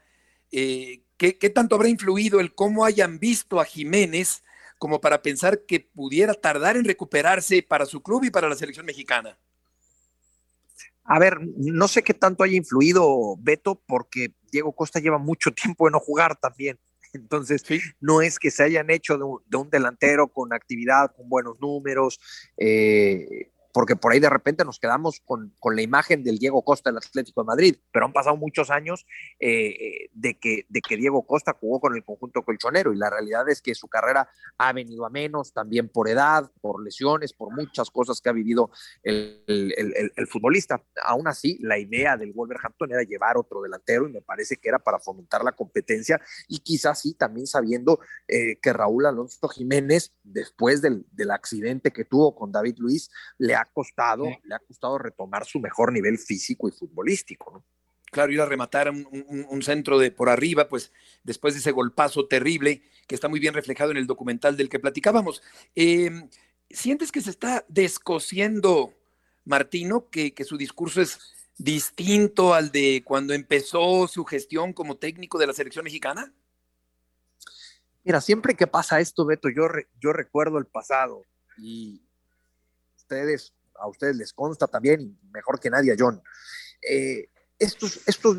Eh, 0.50 1.02
¿qué, 1.16 1.50
tanto 1.50 1.74
habrá 1.74 1.88
influido 1.88 2.40
el 2.40 2.54
cómo 2.54 2.84
hayan 2.84 3.18
visto 3.18 3.60
a 3.60 3.64
Jiménez 3.64 4.42
como 4.78 5.00
para 5.00 5.22
pensar 5.22 5.64
que 5.66 5.80
pudiera 5.80 6.34
tardar 6.34 6.76
en 6.76 6.84
recuperarse 6.84 7.62
para 7.62 7.86
su 7.86 8.02
club 8.02 8.24
y 8.24 8.30
para 8.30 8.48
la 8.48 8.54
selección 8.54 8.86
mexicana? 8.86 9.38
A 11.04 11.18
ver, 11.18 11.38
no 11.56 11.88
sé 11.88 12.02
qué 12.02 12.14
tanto 12.14 12.42
haya 12.42 12.56
influido 12.56 13.36
Beto, 13.38 13.80
porque 13.86 14.32
Diego 14.50 14.72
Costa 14.72 15.00
lleva 15.00 15.18
mucho 15.18 15.52
tiempo 15.52 15.86
de 15.86 15.92
no 15.92 16.00
jugar 16.00 16.36
también. 16.36 16.78
Entonces, 17.16 17.64
no 18.00 18.22
es 18.22 18.38
que 18.38 18.50
se 18.50 18.62
hayan 18.62 18.90
hecho 18.90 19.18
de 19.18 19.24
un, 19.58 19.70
delantero 19.70 20.28
con 20.28 20.52
actividad, 20.52 21.10
con 21.16 21.28
buenos 21.28 21.58
números, 21.60 22.20
eh, 22.56 23.50
porque 23.76 23.94
por 23.94 24.10
ahí 24.10 24.20
de 24.20 24.30
repente 24.30 24.64
nos 24.64 24.80
quedamos 24.80 25.20
con, 25.20 25.52
la 25.62 25.82
imagen 25.82 26.24
del 26.24 26.38
Diego 26.38 26.62
Costa 26.62 26.88
del 26.88 26.96
Atlético 26.96 27.42
de 27.42 27.46
Madrid, 27.46 27.76
pero 27.92 28.06
han 28.06 28.12
pasado 28.14 28.34
muchos 28.34 28.70
años 28.70 29.04
eh, 29.38 29.66
eh, 29.68 30.10
de, 30.14 30.38
que, 30.38 30.64
de 30.70 30.80
que 30.80 30.96
Diego 30.96 31.26
Costa 31.26 31.54
jugó 31.60 31.78
con 31.78 31.94
el 31.94 32.02
conjunto 32.02 32.42
colchonero 32.42 32.94
y 32.94 32.96
la 32.96 33.10
realidad 33.10 33.46
es 33.50 33.60
que 33.60 33.74
su 33.74 33.86
carrera 33.86 34.30
ha 34.56 34.72
venido 34.72 35.04
a 35.04 35.10
menos, 35.10 35.52
también 35.52 35.90
por 35.90 36.08
edad, 36.08 36.50
por 36.62 36.82
lesiones, 36.82 37.34
por 37.34 37.54
muchas 37.54 37.90
cosas 37.90 38.22
que 38.22 38.30
ha 38.30 38.32
vivido 38.32 38.70
el, 39.02 40.10
futbolista. 40.30 40.82
Aún 41.04 41.28
así, 41.28 41.58
la 41.60 41.78
idea 41.78 42.16
del 42.16 42.32
Wolverhampton 42.32 42.92
era 42.92 43.02
llevar 43.02 43.36
otro 43.36 43.60
delantero 43.60 44.08
y 44.08 44.12
me 44.12 44.22
parece 44.22 44.56
que 44.56 44.70
era 44.70 44.78
para 44.78 44.98
fomentar 44.98 45.44
la 45.44 45.52
competencia 45.52 46.18
y 46.48 46.60
quizás 46.60 47.02
sí, 47.02 47.12
también 47.12 47.46
sabiendo 47.46 48.00
eh, 48.26 48.56
que 48.56 48.72
Raúl 48.72 49.04
Alonso 49.04 49.48
Jiménez, 49.48 50.14
después 50.22 50.80
del, 50.80 51.04
del 51.12 51.30
accidente 51.30 51.90
que 51.90 52.06
tuvo 52.06 52.34
con 52.34 52.50
David 52.50 52.76
Luis, 52.78 53.10
le 53.36 53.54
ha 53.54 53.65
costado, 53.66 54.24
le 54.44 54.54
ha 54.54 54.58
costado 54.58 54.98
retomar 54.98 55.44
su 55.44 55.60
mejor 55.60 55.92
nivel 55.92 56.18
físico 56.18 56.68
y 56.68 56.72
futbolístico, 56.72 57.52
¿no? 57.52 57.64
Claro, 58.10 58.32
ir 58.32 58.40
a 58.40 58.46
rematar 58.46 58.88
un, 58.90 59.62
centro 59.62 59.98
de 59.98 60.10
por 60.10 60.28
arriba, 60.28 60.68
pues 60.68 60.92
después 61.24 61.54
de 61.54 61.60
ese 61.60 61.72
golpazo 61.72 62.26
terrible 62.26 62.82
que 63.08 63.14
está 63.14 63.28
muy 63.28 63.40
bien 63.40 63.52
reflejado 63.52 63.90
en 63.90 63.96
el 63.96 64.06
documental 64.06 64.56
del 64.56 64.68
que 64.68 64.78
platicábamos. 64.78 65.42
Em, 65.74 66.28
¿Sientes 66.70 67.10
que 67.10 67.20
se 67.20 67.30
está 67.30 67.64
descosiendo 67.68 68.94
Martino, 69.44 70.08
que, 70.08 70.32
que 70.34 70.44
su 70.44 70.56
discurso 70.56 71.02
es 71.02 71.18
distinto 71.58 72.54
al 72.54 72.70
de 72.70 73.02
cuando 73.04 73.34
empezó 73.34 74.06
su 74.08 74.24
gestión 74.24 74.72
como 74.72 74.96
técnico 74.96 75.38
de 75.38 75.48
la 75.48 75.52
selección 75.52 75.84
mexicana? 75.84 76.32
Mira, 78.04 78.20
siempre 78.20 78.54
que 78.54 78.68
pasa 78.68 79.00
esto, 79.00 79.26
Beto, 79.26 79.48
yo, 79.48 79.66
yo 80.00 80.12
recuerdo 80.12 80.58
el 80.58 80.66
pasado 80.66 81.22
y 81.58 82.05
ustedes 83.06 83.54
a 83.78 83.88
ustedes 83.88 84.16
les 84.16 84.32
consta 84.32 84.66
también, 84.66 85.00
y 85.00 85.16
mejor 85.32 85.60
que 85.60 85.70
nadie 85.70 85.92
a 85.92 85.96
John, 85.98 86.22
eh, 86.88 87.28
estos, 87.58 88.00
estos 88.06 88.36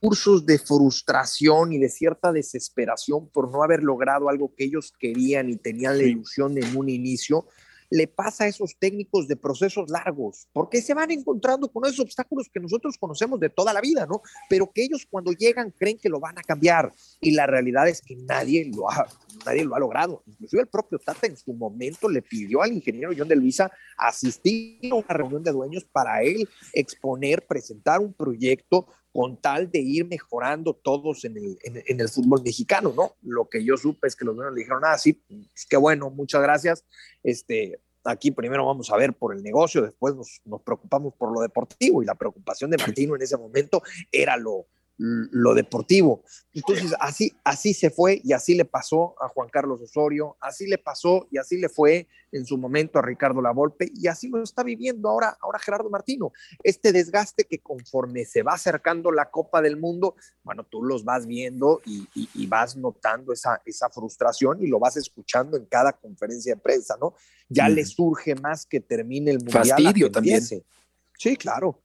cursos 0.00 0.44
de 0.44 0.58
frustración 0.58 1.72
y 1.72 1.78
de 1.78 1.88
cierta 1.88 2.32
desesperación 2.32 3.28
por 3.28 3.50
no 3.50 3.62
haber 3.62 3.82
logrado 3.82 4.28
algo 4.28 4.52
que 4.54 4.64
ellos 4.64 4.92
querían 4.98 5.48
y 5.48 5.56
tenían 5.56 5.98
la 5.98 6.04
ilusión 6.04 6.58
en 6.58 6.76
un 6.76 6.88
inicio, 6.88 7.46
le 7.92 8.06
pasa 8.08 8.44
a 8.44 8.46
esos 8.46 8.74
técnicos 8.78 9.28
de 9.28 9.36
procesos 9.36 9.90
largos, 9.90 10.48
porque 10.54 10.80
se 10.80 10.94
van 10.94 11.10
encontrando 11.10 11.70
con 11.70 11.84
esos 11.84 12.00
obstáculos 12.00 12.48
que 12.48 12.58
nosotros 12.58 12.96
conocemos 12.96 13.38
de 13.38 13.50
toda 13.50 13.74
la 13.74 13.82
vida, 13.82 14.06
¿no? 14.06 14.22
Pero 14.48 14.72
que 14.72 14.82
ellos 14.82 15.06
cuando 15.08 15.32
llegan 15.32 15.70
creen 15.70 15.98
que 15.98 16.08
lo 16.08 16.18
van 16.18 16.38
a 16.38 16.42
cambiar 16.42 16.90
y 17.20 17.32
la 17.32 17.46
realidad 17.46 17.86
es 17.88 18.00
que 18.00 18.16
nadie 18.16 18.70
lo 18.74 18.90
ha, 18.90 19.06
nadie 19.44 19.66
lo 19.66 19.74
ha 19.74 19.78
logrado. 19.78 20.22
Inclusive 20.26 20.62
el 20.62 20.68
propio 20.68 20.98
Tata 20.98 21.26
en 21.26 21.36
su 21.36 21.52
momento 21.52 22.08
le 22.08 22.22
pidió 22.22 22.62
al 22.62 22.72
ingeniero 22.72 23.12
John 23.14 23.28
de 23.28 23.36
Luisa 23.36 23.70
asistir 23.98 24.90
a 24.90 24.94
una 24.94 25.08
reunión 25.08 25.42
de 25.42 25.52
dueños 25.52 25.84
para 25.84 26.22
él 26.22 26.48
exponer, 26.72 27.46
presentar 27.46 28.00
un 28.00 28.14
proyecto 28.14 28.86
con 29.12 29.40
tal 29.40 29.70
de 29.70 29.80
ir 29.80 30.06
mejorando 30.06 30.74
todos 30.74 31.24
en 31.24 31.36
el, 31.36 31.58
en, 31.62 32.00
el 32.00 32.08
fútbol 32.08 32.42
mexicano, 32.42 32.92
¿no? 32.96 33.16
Lo 33.22 33.48
que 33.48 33.62
yo 33.62 33.76
supe 33.76 34.08
es 34.08 34.16
que 34.16 34.24
los 34.24 34.34
dueños 34.34 34.54
le 34.54 34.60
dijeron, 34.60 34.82
ah, 34.84 34.96
sí, 34.96 35.12
pues 35.12 35.66
qué 35.68 35.76
bueno, 35.76 36.10
muchas 36.10 36.40
gracias, 36.40 36.84
este, 37.22 37.78
aquí 38.04 38.30
primero 38.30 38.66
vamos 38.66 38.90
a 38.90 38.96
ver 38.96 39.12
por 39.12 39.36
el 39.36 39.42
negocio, 39.42 39.82
después 39.82 40.14
nos, 40.14 40.40
nos 40.44 40.62
preocupamos 40.62 41.14
por 41.14 41.32
lo 41.32 41.42
deportivo 41.42 42.02
y 42.02 42.06
la 42.06 42.14
preocupación 42.14 42.70
de 42.70 42.78
Martino 42.78 43.14
en 43.14 43.22
ese 43.22 43.36
momento 43.36 43.82
era 44.10 44.36
lo, 44.38 44.66
lo 45.02 45.54
deportivo. 45.54 46.22
Entonces, 46.54 46.94
así, 47.00 47.32
así 47.44 47.74
se 47.74 47.90
fue 47.90 48.20
y 48.22 48.32
así 48.34 48.54
le 48.54 48.64
pasó 48.64 49.14
a 49.20 49.28
Juan 49.28 49.48
Carlos 49.48 49.80
Osorio, 49.80 50.36
así 50.40 50.66
le 50.66 50.78
pasó 50.78 51.26
y 51.30 51.38
así 51.38 51.58
le 51.58 51.68
fue 51.68 52.06
en 52.30 52.46
su 52.46 52.56
momento 52.56 52.98
a 52.98 53.02
Ricardo 53.02 53.42
Lavolpe 53.42 53.90
y 53.94 54.06
así 54.06 54.28
lo 54.28 54.42
está 54.42 54.62
viviendo 54.62 55.08
ahora, 55.08 55.36
ahora 55.40 55.58
Gerardo 55.58 55.90
Martino. 55.90 56.32
Este 56.62 56.92
desgaste 56.92 57.44
que 57.44 57.58
conforme 57.58 58.24
se 58.24 58.42
va 58.42 58.52
acercando 58.52 59.10
la 59.10 59.30
Copa 59.30 59.60
del 59.60 59.76
Mundo, 59.76 60.14
bueno, 60.44 60.64
tú 60.64 60.84
los 60.84 61.04
vas 61.04 61.26
viendo 61.26 61.80
y, 61.84 62.06
vas 62.46 62.76
notando 62.76 63.32
esa, 63.32 63.62
esa 63.64 63.88
frustración 63.88 64.62
y 64.62 64.66
lo 64.66 64.78
vas 64.78 64.96
escuchando 64.98 65.56
en 65.56 65.64
cada 65.64 65.92
conferencia 65.92 66.54
de 66.54 66.60
prensa, 66.60 66.96
¿no? 67.00 67.14
Ya 67.48 67.68
le 67.68 67.84
surge 67.86 68.34
más 68.34 68.66
que 68.66 68.80
termine 68.80 69.30
el 69.30 69.38
Mundial. 69.38 69.68
Fastidio 69.68 70.12
también. 70.12 70.42
Sí, 70.42 71.36
claro. 71.36 71.80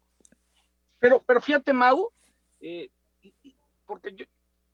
Pero, 0.99 1.23
pero 1.25 1.39
fíjate, 1.39 1.71
Mau, 1.71 2.12
eh, 2.60 2.89
porque 3.88 4.13
yo 4.13 4.26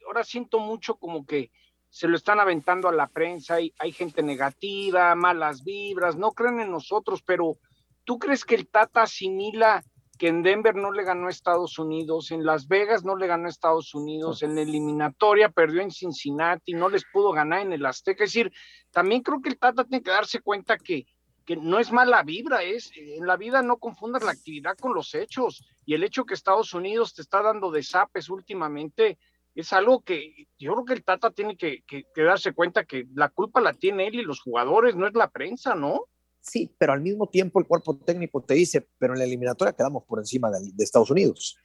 ahora 0.06 0.24
siento 0.24 0.60
mucho 0.60 0.96
como 0.96 1.26
que 1.26 1.52
se 1.90 2.08
lo 2.08 2.18
están 2.18 2.40
aventando 2.40 2.90
a 2.90 2.92
la 2.92 3.08
prensa 3.08 3.62
y 3.62 3.74
hay 3.78 3.92
gente 3.92 4.24
negativa, 4.24 5.14
malas 5.16 5.64
vibras, 5.64 6.18
no 6.18 6.32
creen 6.32 6.60
en 6.60 6.72
nosotros, 6.72 7.22
pero 7.22 7.58
¿tú 8.04 8.18
crees 8.18 8.44
que 8.44 8.56
el 8.56 8.68
Tata 8.68 9.04
asimila 9.04 9.84
que 10.18 10.28
en 10.28 10.42
Denver 10.42 10.76
no 10.76 10.92
le 10.92 11.04
ganó 11.04 11.28
a 11.28 11.30
Estados 11.30 11.78
Unidos, 11.78 12.32
en 12.32 12.46
Las 12.46 12.68
Vegas 12.68 13.04
no 13.04 13.16
le 13.16 13.28
ganó 13.28 13.46
a 13.46 13.50
Estados 13.50 13.94
Unidos, 13.94 14.42
en 14.42 14.56
la 14.56 14.62
eliminatoria 14.62 15.50
perdió 15.50 15.82
en 15.82 15.92
Cincinnati, 15.92 16.74
no 16.74 16.90
les 16.90 17.06
pudo 17.06 17.32
ganar 17.32 17.62
en 17.62 17.74
el 17.74 17.86
Azteca? 17.86 18.24
Es 18.24 18.32
decir, 18.34 18.52
también 18.92 19.22
creo 19.22 19.42
que 19.42 19.50
el 19.50 19.60
Tata 19.60 19.84
tiene 19.84 20.04
que 20.04 20.12
darse 20.12 20.40
cuenta 20.42 20.78
que 20.78 21.06
que 21.46 21.56
no 21.58 21.80
es 21.80 21.92
mala 21.92 22.24
vibra, 22.24 22.64
es 22.64 22.92
en 22.96 23.28
la 23.28 23.38
vida 23.38 23.62
no 23.62 23.78
confundas 23.78 24.24
la 24.24 24.32
actividad 24.32 24.78
con 24.78 24.94
los 24.94 25.14
hechos 25.14 25.64
y 25.86 25.94
el 25.94 26.04
hecho 26.04 26.26
que 26.26 26.34
Estados 26.34 26.74
Unidos 26.74 27.14
te 27.14 27.22
está 27.22 27.42
dando 27.42 27.72
desapes 27.72 28.30
últimamente 28.30 29.18
es 29.56 29.72
algo 29.74 30.02
que 30.02 30.48
yo 30.58 30.74
creo 30.74 30.86
que 30.86 30.94
el 30.94 31.04
Tata 31.04 31.32
tiene 31.32 31.56
que, 31.58 31.84
darse 32.16 32.54
cuenta 32.54 32.86
que 32.86 33.08
la 33.14 33.30
culpa 33.30 33.62
la 33.62 33.74
tiene 33.74 34.08
él 34.08 34.16
y 34.16 34.24
los 34.24 34.42
jugadores, 34.42 34.96
no 34.96 35.08
es 35.08 35.14
la 35.14 35.30
prensa, 35.30 35.76
¿no? 35.76 36.06
Sí, 36.42 36.74
pero 36.78 36.94
al 36.94 37.02
mismo 37.02 37.28
tiempo 37.28 37.60
el 37.60 37.68
cuerpo 37.68 37.96
técnico 37.98 38.42
te 38.42 38.56
dice, 38.56 38.88
pero 38.98 39.14
en 39.14 39.20
la 39.20 39.26
eliminatoria 39.26 39.74
quedamos 39.74 40.04
por 40.06 40.20
encima 40.20 40.50
de, 40.50 40.72
Estados 40.84 41.12
Unidos. 41.12 41.58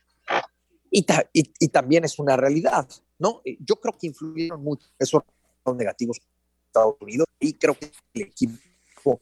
Y, 0.90 1.04
y, 1.32 1.68
también 1.68 2.04
es 2.04 2.18
una 2.18 2.36
realidad, 2.36 2.88
¿no? 3.18 3.42
Yo 3.60 3.76
creo 3.76 3.96
que 3.98 4.06
influyeron 4.06 4.62
mucho 4.62 4.88
esos 4.98 5.22
negativos 5.76 6.18
Estados 6.66 6.96
Unidos 7.00 7.26
y 7.40 7.54
creo 7.54 7.74
que 7.74 7.90
el 8.14 8.22
equipo 8.22 9.20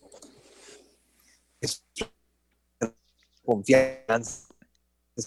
confianza 3.45 4.46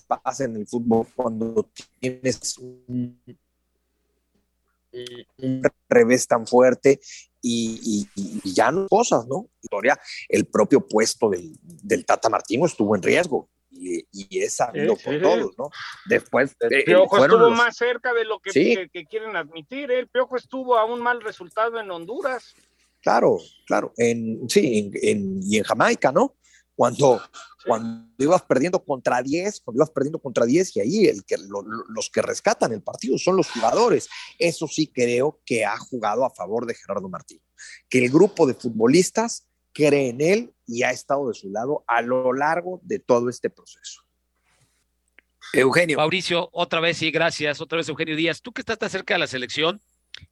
pasa 0.08 0.45
en 0.45 0.56
el 0.56 0.67
fútbol 0.67 1.08
cuando 1.15 1.69
tienes 1.99 2.58
un, 2.58 3.19
revés 5.88 6.28
tan 6.28 6.47
fuerte 6.47 6.99
y, 7.41 8.08
ya 8.43 8.71
no 8.71 8.88
cosas, 8.88 9.28
¿no? 9.28 9.49
Historia, 9.62 9.99
el 10.28 10.45
propio 10.45 10.86
puesto 10.86 11.30
del, 11.30 12.06
Tata 12.06 12.30
Martino 12.30 12.65
estuvo 12.65 12.95
en 12.95 13.04
riesgo 13.04 13.49
y, 13.71 14.06
y 14.12 14.39
es 14.39 14.56
sabido 14.56 14.95
por 14.95 15.21
todos, 15.21 15.58
¿no? 15.58 15.69
Después. 16.08 16.56
El 16.60 16.73
eh, 16.73 16.84
Piojo 16.84 17.23
estuvo 17.23 17.49
más 17.52 17.78
cerca 17.78 18.13
de 18.13 18.25
lo 18.25 18.39
que, 18.39 18.52
quieren 19.10 19.36
admitir. 19.36 19.91
¿eh? 19.91 19.99
El 19.99 20.08
Piojo 20.08 20.36
estuvo 20.36 20.78
a 20.78 20.86
un 20.86 21.02
mal 21.02 21.21
resultado 21.21 21.80
en 21.80 21.89
Honduras. 21.89 22.56
Claro, 23.02 23.38
claro. 23.65 23.93
En, 23.95 24.49
sí, 24.49 24.91
y 25.02 25.58
en 25.58 25.63
Jamaica, 25.63 26.12
¿no? 26.12 26.36
cuando, 26.80 27.21
cuando 27.69 28.12
ibas 28.17 28.41
perdiendo 28.41 28.84
contra 28.84 29.21
10, 29.21 29.62
cuando 29.62 29.79
ibas 29.79 29.91
perdiendo 29.91 30.19
contra 30.19 30.45
10 30.45 30.75
y 30.75 30.79
ahí 30.79 31.05
el 31.05 31.23
que, 31.23 31.38
los 31.89 32.10
que 32.10 32.21
rescatan 32.21 32.73
el 32.73 32.82
partido 32.82 33.17
son 33.17 33.38
los 33.38 33.49
jugadores. 33.49 34.10
Eso 34.38 34.67
sí 34.67 34.88
creo 34.88 35.39
que 35.45 35.65
ha 35.65 35.77
jugado 35.77 36.25
a 36.25 36.29
favor 36.29 36.65
de 36.65 36.73
Gerardo 36.73 37.08
Martín, 37.08 37.41
que 37.88 38.03
el 38.03 38.12
grupo 38.12 38.47
de 38.47 38.55
futbolistas 38.55 39.47
cree 39.71 40.10
en 40.10 40.21
él 40.21 40.53
y 40.65 40.84
ha 40.84 40.91
estado 40.91 41.27
de 41.27 41.34
su 41.34 41.49
lado 41.49 41.84
a 41.88 42.01
lo 42.01 42.34
largo 42.34 42.82
de 42.84 42.99
todo 42.99 43.29
este 43.29 43.49
proceso. 43.49 44.01
Eugenio. 45.53 45.97
Mauricio, 45.97 46.49
otra 46.51 46.79
vez, 46.79 46.97
sí, 46.97 47.12
gracias. 47.12 47.62
Otra 47.62 47.77
vez, 47.77 47.89
Eugenio 47.89 48.15
Díaz. 48.15 48.41
Tú 48.41 48.51
que 48.51 48.62
estás 48.62 48.77
tan 48.77 48.89
cerca 48.89 49.15
de 49.15 49.19
la 49.19 49.27
selección, 49.27 49.82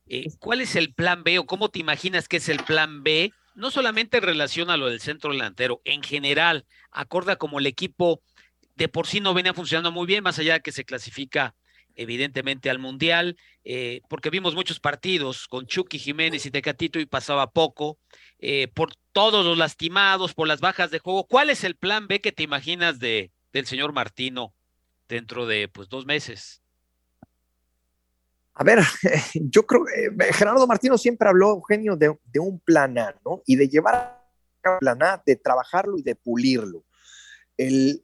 eh, 0.08 0.28
¿cuál 0.40 0.62
es 0.62 0.76
el 0.76 0.94
plan 0.94 1.24
B 1.24 1.40
o 1.40 1.46
cómo 1.46 1.70
te 1.70 1.80
imaginas 1.80 2.28
que 2.28 2.38
es 2.38 2.50
el 2.50 2.64
plan 2.64 3.04
B 3.04 3.32
no 3.58 3.72
solamente 3.72 4.18
en 4.18 4.24
relación 4.24 4.70
a 4.70 4.78
lo 4.78 4.88
del 4.88 5.02
centro 5.02 5.32
delantero, 5.32 5.82
en 5.84 6.04
general, 6.04 6.68
acorda 6.92 7.38
como 7.38 7.58
el 7.58 7.66
equipo 7.66 8.22
de 8.76 8.88
por 8.88 9.08
sí 9.08 9.20
no 9.20 9.34
venía 9.34 9.56
funcionando 9.56 9.92
muy 9.92 10.06
bien, 10.06 10.24
más 10.24 10.38
allá 10.38 10.54
de 10.54 10.62
que 10.62 10.72
se 10.72 10.86
clasifica 10.86 11.56
evidentemente 11.96 12.70
al 12.70 12.78
Mundial, 12.78 13.36
eh, 13.64 14.02
porque 14.10 14.30
vimos 14.30 14.54
muchos 14.54 14.80
partidos 14.80 15.48
con 15.48 15.66
Chucky 15.66 15.98
Jiménez 15.98 16.46
y 16.46 16.52
Tecatito 16.52 17.00
y 17.00 17.08
pasaba 17.08 17.50
poco, 17.50 17.98
eh, 18.38 18.68
por 18.68 18.94
todos 19.12 19.44
los 19.44 19.58
lastimados, 19.58 20.36
por 20.36 20.48
las 20.48 20.60
bajas 20.60 20.92
de 20.92 21.00
juego. 21.00 21.26
¿Cuál 21.26 21.50
es 21.50 21.64
el 21.64 21.76
plan 21.76 22.08
B 22.08 22.22
que 22.22 22.32
te 22.32 22.44
imaginas 22.44 23.00
de, 23.00 23.32
del 23.54 23.66
señor 23.66 23.92
Martino 23.92 24.54
dentro 25.10 25.48
de 25.48 25.68
pues 25.68 25.90
dos 25.90 26.06
meses? 26.06 26.62
A 28.60 28.64
ver, 28.64 28.80
yo 29.36 29.66
creo 29.68 29.86
que 29.86 30.06
eh, 30.06 30.34
Gerardo 30.34 30.66
Martino 30.66 30.98
siempre 30.98 31.30
habló, 31.30 31.52
Eugenio, 31.52 31.96
de, 31.96 32.10
un 32.40 32.60
plan 32.60 32.98
A, 32.98 33.16
¿no? 33.24 33.44
Y 33.46 33.56
de 33.56 33.70
llevar 33.70 33.96
a 34.64 34.80
plan 34.80 35.04
A, 35.04 35.22
de 35.24 35.36
trabajarlo 35.36 35.98
y 35.98 36.02
de 36.02 36.16
pulirlo. 36.16 36.84
El, 37.56 38.04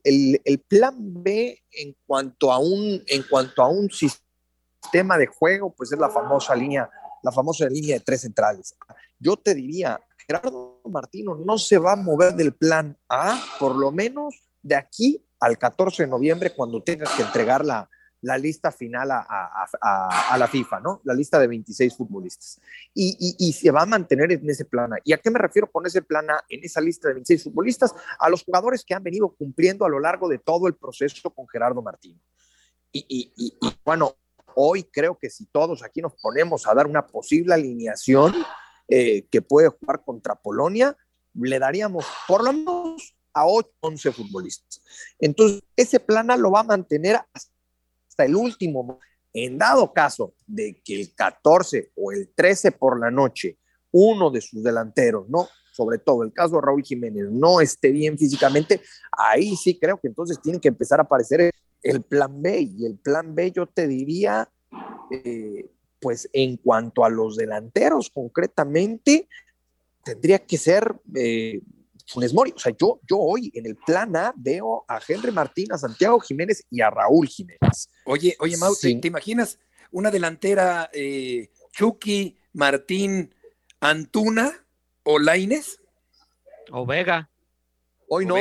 plan 0.68 0.94
B 0.98 1.60
en 1.72 1.96
cuanto, 2.06 2.52
a 2.52 2.58
un, 2.58 3.02
en 3.06 3.22
cuanto 3.28 3.62
a 3.62 3.68
un 3.68 3.90
sistema 3.90 5.18
de 5.18 5.26
juego, 5.26 5.74
pues 5.74 5.92
es 5.92 5.98
la 5.98 6.08
famosa 6.08 6.54
línea, 6.54 6.88
la 7.22 7.32
famosa 7.32 7.66
línea 7.66 7.96
de 7.96 8.04
tres 8.04 8.20
centrales. 8.20 8.76
Yo 9.18 9.36
te 9.36 9.54
diría, 9.54 10.00
Gerardo 10.26 10.80
Martino 10.88 11.34
no 11.34 11.58
se 11.58 11.78
va 11.78 11.92
a 11.92 11.96
mover 11.96 12.34
del 12.34 12.54
plan 12.54 12.96
A, 13.08 13.40
por 13.58 13.74
lo 13.74 13.90
menos 13.90 14.44
de 14.62 14.76
aquí 14.76 15.24
al 15.40 15.58
14 15.58 16.04
de 16.04 16.08
noviembre, 16.08 16.54
cuando 16.54 16.82
tengas 16.82 17.10
que 17.10 17.22
entregar 17.22 17.64
la, 17.64 17.88
la 18.24 18.38
lista 18.38 18.72
final 18.72 19.10
a, 19.10 20.36
la 20.38 20.48
FIFA, 20.48 20.80
¿no? 20.80 21.00
La 21.04 21.12
lista 21.12 21.38
de 21.38 21.46
26 21.46 21.94
futbolistas. 21.94 22.58
Y, 22.94 23.52
se 23.52 23.70
va 23.70 23.82
a 23.82 23.86
mantener 23.86 24.32
en 24.32 24.48
ese 24.48 24.64
plan 24.64 24.90
¿Y 25.04 25.12
a 25.12 25.18
qué 25.18 25.30
me 25.30 25.38
refiero 25.38 25.70
con 25.70 25.86
ese 25.86 26.00
plan 26.00 26.26
en 26.48 26.64
esa 26.64 26.80
lista 26.80 27.08
de 27.08 27.14
26 27.14 27.44
futbolistas? 27.44 27.94
A 28.18 28.30
los 28.30 28.42
jugadores 28.42 28.82
que 28.84 28.94
han 28.94 29.02
venido 29.02 29.28
cumpliendo 29.28 29.84
a 29.84 29.90
lo 29.90 30.00
largo 30.00 30.28
de 30.28 30.38
todo 30.38 30.66
el 30.68 30.74
proceso 30.74 31.30
con 31.30 31.46
Gerardo 31.48 31.82
Martino. 31.82 32.18
Y, 32.92 33.58
bueno, 33.84 34.16
hoy 34.54 34.84
creo 34.84 35.18
que 35.18 35.28
si 35.28 35.44
todos 35.46 35.82
aquí 35.82 36.00
nos 36.00 36.14
ponemos 36.14 36.66
a 36.66 36.74
dar 36.74 36.86
una 36.86 37.06
posible 37.06 37.52
alineación 37.52 38.32
eh, 38.88 39.26
que 39.30 39.42
puede 39.42 39.68
jugar 39.68 40.02
contra 40.02 40.34
Polonia, 40.34 40.96
le 41.34 41.58
daríamos 41.58 42.06
por 42.26 42.42
lo 42.42 42.52
menos 42.54 43.14
a 43.34 43.46
8, 43.46 43.68
11 43.80 44.12
futbolistas. 44.12 44.82
Entonces, 45.18 45.62
ese 45.76 46.00
plan 46.00 46.28
lo 46.40 46.50
va 46.52 46.60
a 46.60 46.64
mantener 46.64 47.16
hasta 47.34 47.53
hasta 48.14 48.24
el 48.24 48.36
último. 48.36 49.00
En 49.32 49.58
dado 49.58 49.92
caso 49.92 50.34
de 50.46 50.80
que 50.84 51.00
el 51.00 51.14
14 51.14 51.90
o 51.96 52.12
el 52.12 52.30
13 52.34 52.70
por 52.70 53.00
la 53.00 53.10
noche, 53.10 53.58
uno 53.90 54.30
de 54.30 54.40
sus 54.40 54.62
delanteros, 54.62 55.28
¿no? 55.28 55.48
Sobre 55.72 55.98
todo 55.98 56.22
el 56.22 56.32
caso 56.32 56.54
de 56.54 56.60
Raúl 56.62 56.84
Jiménez, 56.84 57.26
no 57.32 57.60
esté 57.60 57.90
bien 57.90 58.16
físicamente, 58.16 58.80
ahí 59.10 59.56
sí 59.56 59.76
creo 59.76 59.98
que 59.98 60.06
entonces 60.06 60.40
tiene 60.40 60.60
que 60.60 60.68
empezar 60.68 61.00
a 61.00 61.02
aparecer 61.02 61.50
el 61.82 62.02
plan 62.02 62.40
B. 62.40 62.60
Y 62.60 62.86
el 62.86 62.96
plan 62.96 63.34
B 63.34 63.50
yo 63.50 63.66
te 63.66 63.88
diría, 63.88 64.48
eh, 65.10 65.68
pues 66.00 66.28
en 66.32 66.56
cuanto 66.58 67.04
a 67.04 67.08
los 67.08 67.36
delanteros 67.36 68.10
concretamente, 68.10 69.28
tendría 70.04 70.38
que 70.38 70.58
ser 70.58 70.94
eh, 71.16 71.60
Funes 72.06 72.34
Mori. 72.34 72.52
O 72.54 72.58
sea, 72.58 72.72
yo, 72.78 73.00
yo 73.08 73.18
hoy 73.18 73.50
en 73.54 73.66
el 73.66 73.76
plan 73.76 74.14
A 74.16 74.32
veo 74.36 74.84
a 74.88 75.00
Henry 75.06 75.32
Martín, 75.32 75.72
a 75.72 75.78
Santiago 75.78 76.20
Jiménez 76.20 76.64
y 76.70 76.80
a 76.80 76.90
Raúl 76.90 77.26
Jiménez. 77.26 77.88
Oye, 78.04 78.36
oye, 78.40 78.56
Mau, 78.56 78.74
¿te, 78.74 78.90
imaginas 79.06 79.58
una 79.90 80.10
delantera 80.10 80.90
eh, 80.92 81.50
Chucky, 81.72 82.36
Martín, 82.52 83.34
Antuna 83.80 84.52
o 85.02 85.18
Laines? 85.18 85.80
O 86.70 86.86
Vega. 86.86 87.30
Hoy 88.08 88.26
no. 88.26 88.36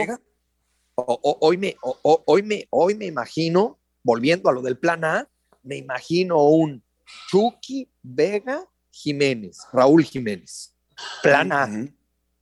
hoy, 0.95 1.57
me, 1.57 1.77
hoy, 2.01 2.43
me, 2.43 2.67
hoy 2.69 2.95
me 2.95 3.05
imagino, 3.05 3.79
volviendo 4.03 4.49
a 4.49 4.53
lo 4.53 4.61
del 4.61 4.77
plan 4.77 5.03
A, 5.05 5.29
me 5.63 5.77
imagino 5.77 6.43
un 6.43 6.83
Chucky, 7.29 7.89
Vega, 8.01 8.67
Jiménez, 8.91 9.57
Raúl 9.71 10.03
Jiménez. 10.03 10.75
Plan 11.21 11.51
A. 11.51 11.67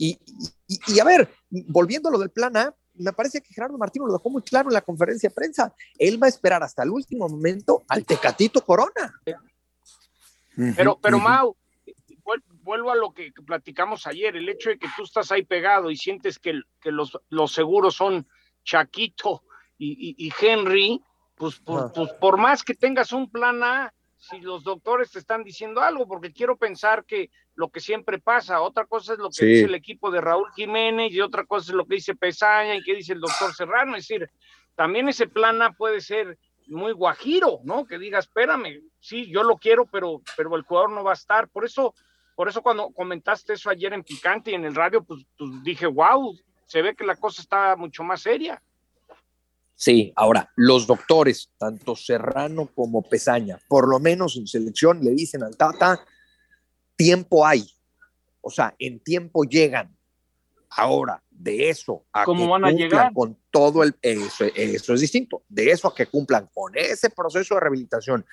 Y, 0.04 1.00
a 1.00 1.04
ver, 1.04 1.30
volviendo 1.68 2.10
a 2.10 2.12
lo 2.12 2.18
del 2.18 2.32
plan 2.32 2.58
A, 2.58 2.76
me 2.96 3.14
parece 3.14 3.40
que 3.40 3.54
Gerardo 3.54 3.78
Martino 3.78 4.08
lo 4.08 4.14
dejó 4.14 4.32
muy 4.32 4.42
claro 4.42 4.70
en 4.70 4.74
la 4.74 4.82
conferencia 4.82 5.30
de 5.30 5.36
prensa. 5.36 5.76
Él 6.00 6.22
va 6.22 6.26
a 6.26 6.30
esperar 6.30 6.64
hasta 6.64 6.82
el 6.82 6.90
último 6.90 7.30
momento 7.30 7.84
al 7.88 8.04
Tecatito 8.04 8.66
Corona. 8.66 9.14
Pero, 10.76 10.98
pero 11.00 11.20
Mau, 11.20 11.56
vuelvo 12.64 12.90
a 12.90 12.96
lo 12.96 13.14
que 13.14 13.32
platicamos 13.46 14.08
ayer, 14.08 14.36
el 14.36 14.50
hecho 14.50 14.70
de 14.70 14.80
que 14.80 14.88
tú 14.98 15.04
estás 15.04 15.32
ahí 15.32 15.44
pegado 15.44 15.92
y 15.92 15.98
sientes 15.98 16.40
que, 16.40 16.60
que 16.80 16.92
los, 16.92 17.20
los 17.30 17.54
seguros 17.54 17.96
son 17.96 18.28
Chaquito 18.64 19.44
y, 19.78 20.32
Henry, 20.40 21.04
pues 21.36 21.60
por, 21.60 21.94
pues 21.94 22.12
por 22.14 22.38
más 22.38 22.64
que 22.64 22.74
tengas 22.74 23.14
un 23.14 23.30
plan 23.30 23.64
A, 23.64 23.94
si 24.22 24.40
los 24.40 24.64
doctores 24.64 25.10
te 25.10 25.18
están 25.18 25.44
diciendo 25.44 25.82
algo, 25.82 26.08
porque 26.08 26.32
quiero 26.32 26.56
pensar 26.56 27.06
que 27.06 27.32
lo 27.56 27.70
que 27.70 27.80
siempre 27.80 28.20
pasa, 28.20 28.62
otra 28.62 28.86
cosa 28.86 29.14
es 29.14 29.20
lo 29.20 29.32
que 29.32 29.46
dice 29.46 29.66
el 29.66 29.74
equipo 29.74 30.12
de 30.12 30.22
Raúl 30.22 30.52
Jiménez 30.56 31.12
y 31.12 31.22
otra 31.22 31.44
cosa 31.44 31.72
es 31.72 31.76
lo 31.76 31.88
que 31.88 31.96
dice 31.96 32.16
Pesaña 32.16 32.76
y 32.76 32.84
que 32.84 32.96
dice 32.96 33.14
el 33.14 33.20
doctor 33.20 33.52
Serrano, 33.56 33.98
es 33.98 34.08
decir, 34.08 34.30
también 34.76 35.10
ese 35.10 35.28
plan 35.28 35.60
A 35.64 35.72
puede 35.72 36.02
ser 36.02 36.38
muy 36.68 36.92
guajiro, 36.92 37.62
¿no? 37.64 37.86
Que 37.86 37.98
diga, 37.98 38.20
espérame, 38.20 38.84
sí, 39.00 39.28
yo 39.32 39.42
lo 39.42 39.58
quiero, 39.58 39.88
pero, 39.88 40.22
pero 40.38 40.56
el 40.56 40.62
jugador 40.62 40.92
no 40.92 41.04
va 41.04 41.12
a 41.12 41.16
estar. 41.16 41.50
Por 41.50 41.66
eso, 41.66 41.96
por 42.36 42.48
eso 42.48 42.62
cuando 42.62 42.92
comentaste 42.92 43.54
eso 43.54 43.72
ayer 43.72 43.92
en 43.92 44.04
Picante 44.04 44.52
y 44.52 44.54
en 44.54 44.66
el 44.66 44.76
radio, 44.76 45.04
pues, 45.04 45.26
pues 45.36 45.50
dije, 45.64 45.88
wow, 45.88 46.38
se 46.68 46.84
ve 46.84 46.96
que 46.96 47.06
la 47.06 47.16
cosa 47.16 47.42
está 47.42 47.76
mucho 47.76 48.04
más 48.04 48.22
seria. 48.22 48.62
Sí, 49.82 50.14
ahora, 50.16 50.52
los 50.58 50.86
doctores, 50.86 51.50
tanto 51.58 51.96
Serrano 51.96 52.70
como 52.76 53.02
Pesaña, 53.02 53.58
por 53.68 53.90
lo 53.90 54.00
menos 54.00 54.38
en 54.38 54.46
selección 54.46 55.04
le 55.04 55.10
dicen 55.10 55.42
al 55.42 55.58
Tata, 55.58 56.06
tiempo 56.96 57.48
hay. 57.48 57.66
O 58.42 58.52
sea, 58.52 58.76
en 58.78 59.00
tiempo 59.00 59.44
llegan. 59.44 59.98
Ahora, 60.70 61.24
de 61.32 61.72
eso 61.72 62.06
a 62.14 62.26
¿Cómo 62.26 62.48
van 62.48 62.66
a 62.66 62.70
llegar? 62.70 63.12
con 63.12 63.36
todo 63.50 63.82
el 63.82 63.96
eso, 64.04 64.46
eso 64.56 64.94
es 64.94 65.02
distinto. 65.02 65.42
De 65.50 65.72
eso 65.72 65.88
a 65.88 65.96
que 65.96 66.06
cumplan 66.06 66.48
con 66.54 66.78
ese 66.78 67.10
proceso 67.10 67.56
de 67.56 67.62
rehabilitación 67.62 68.24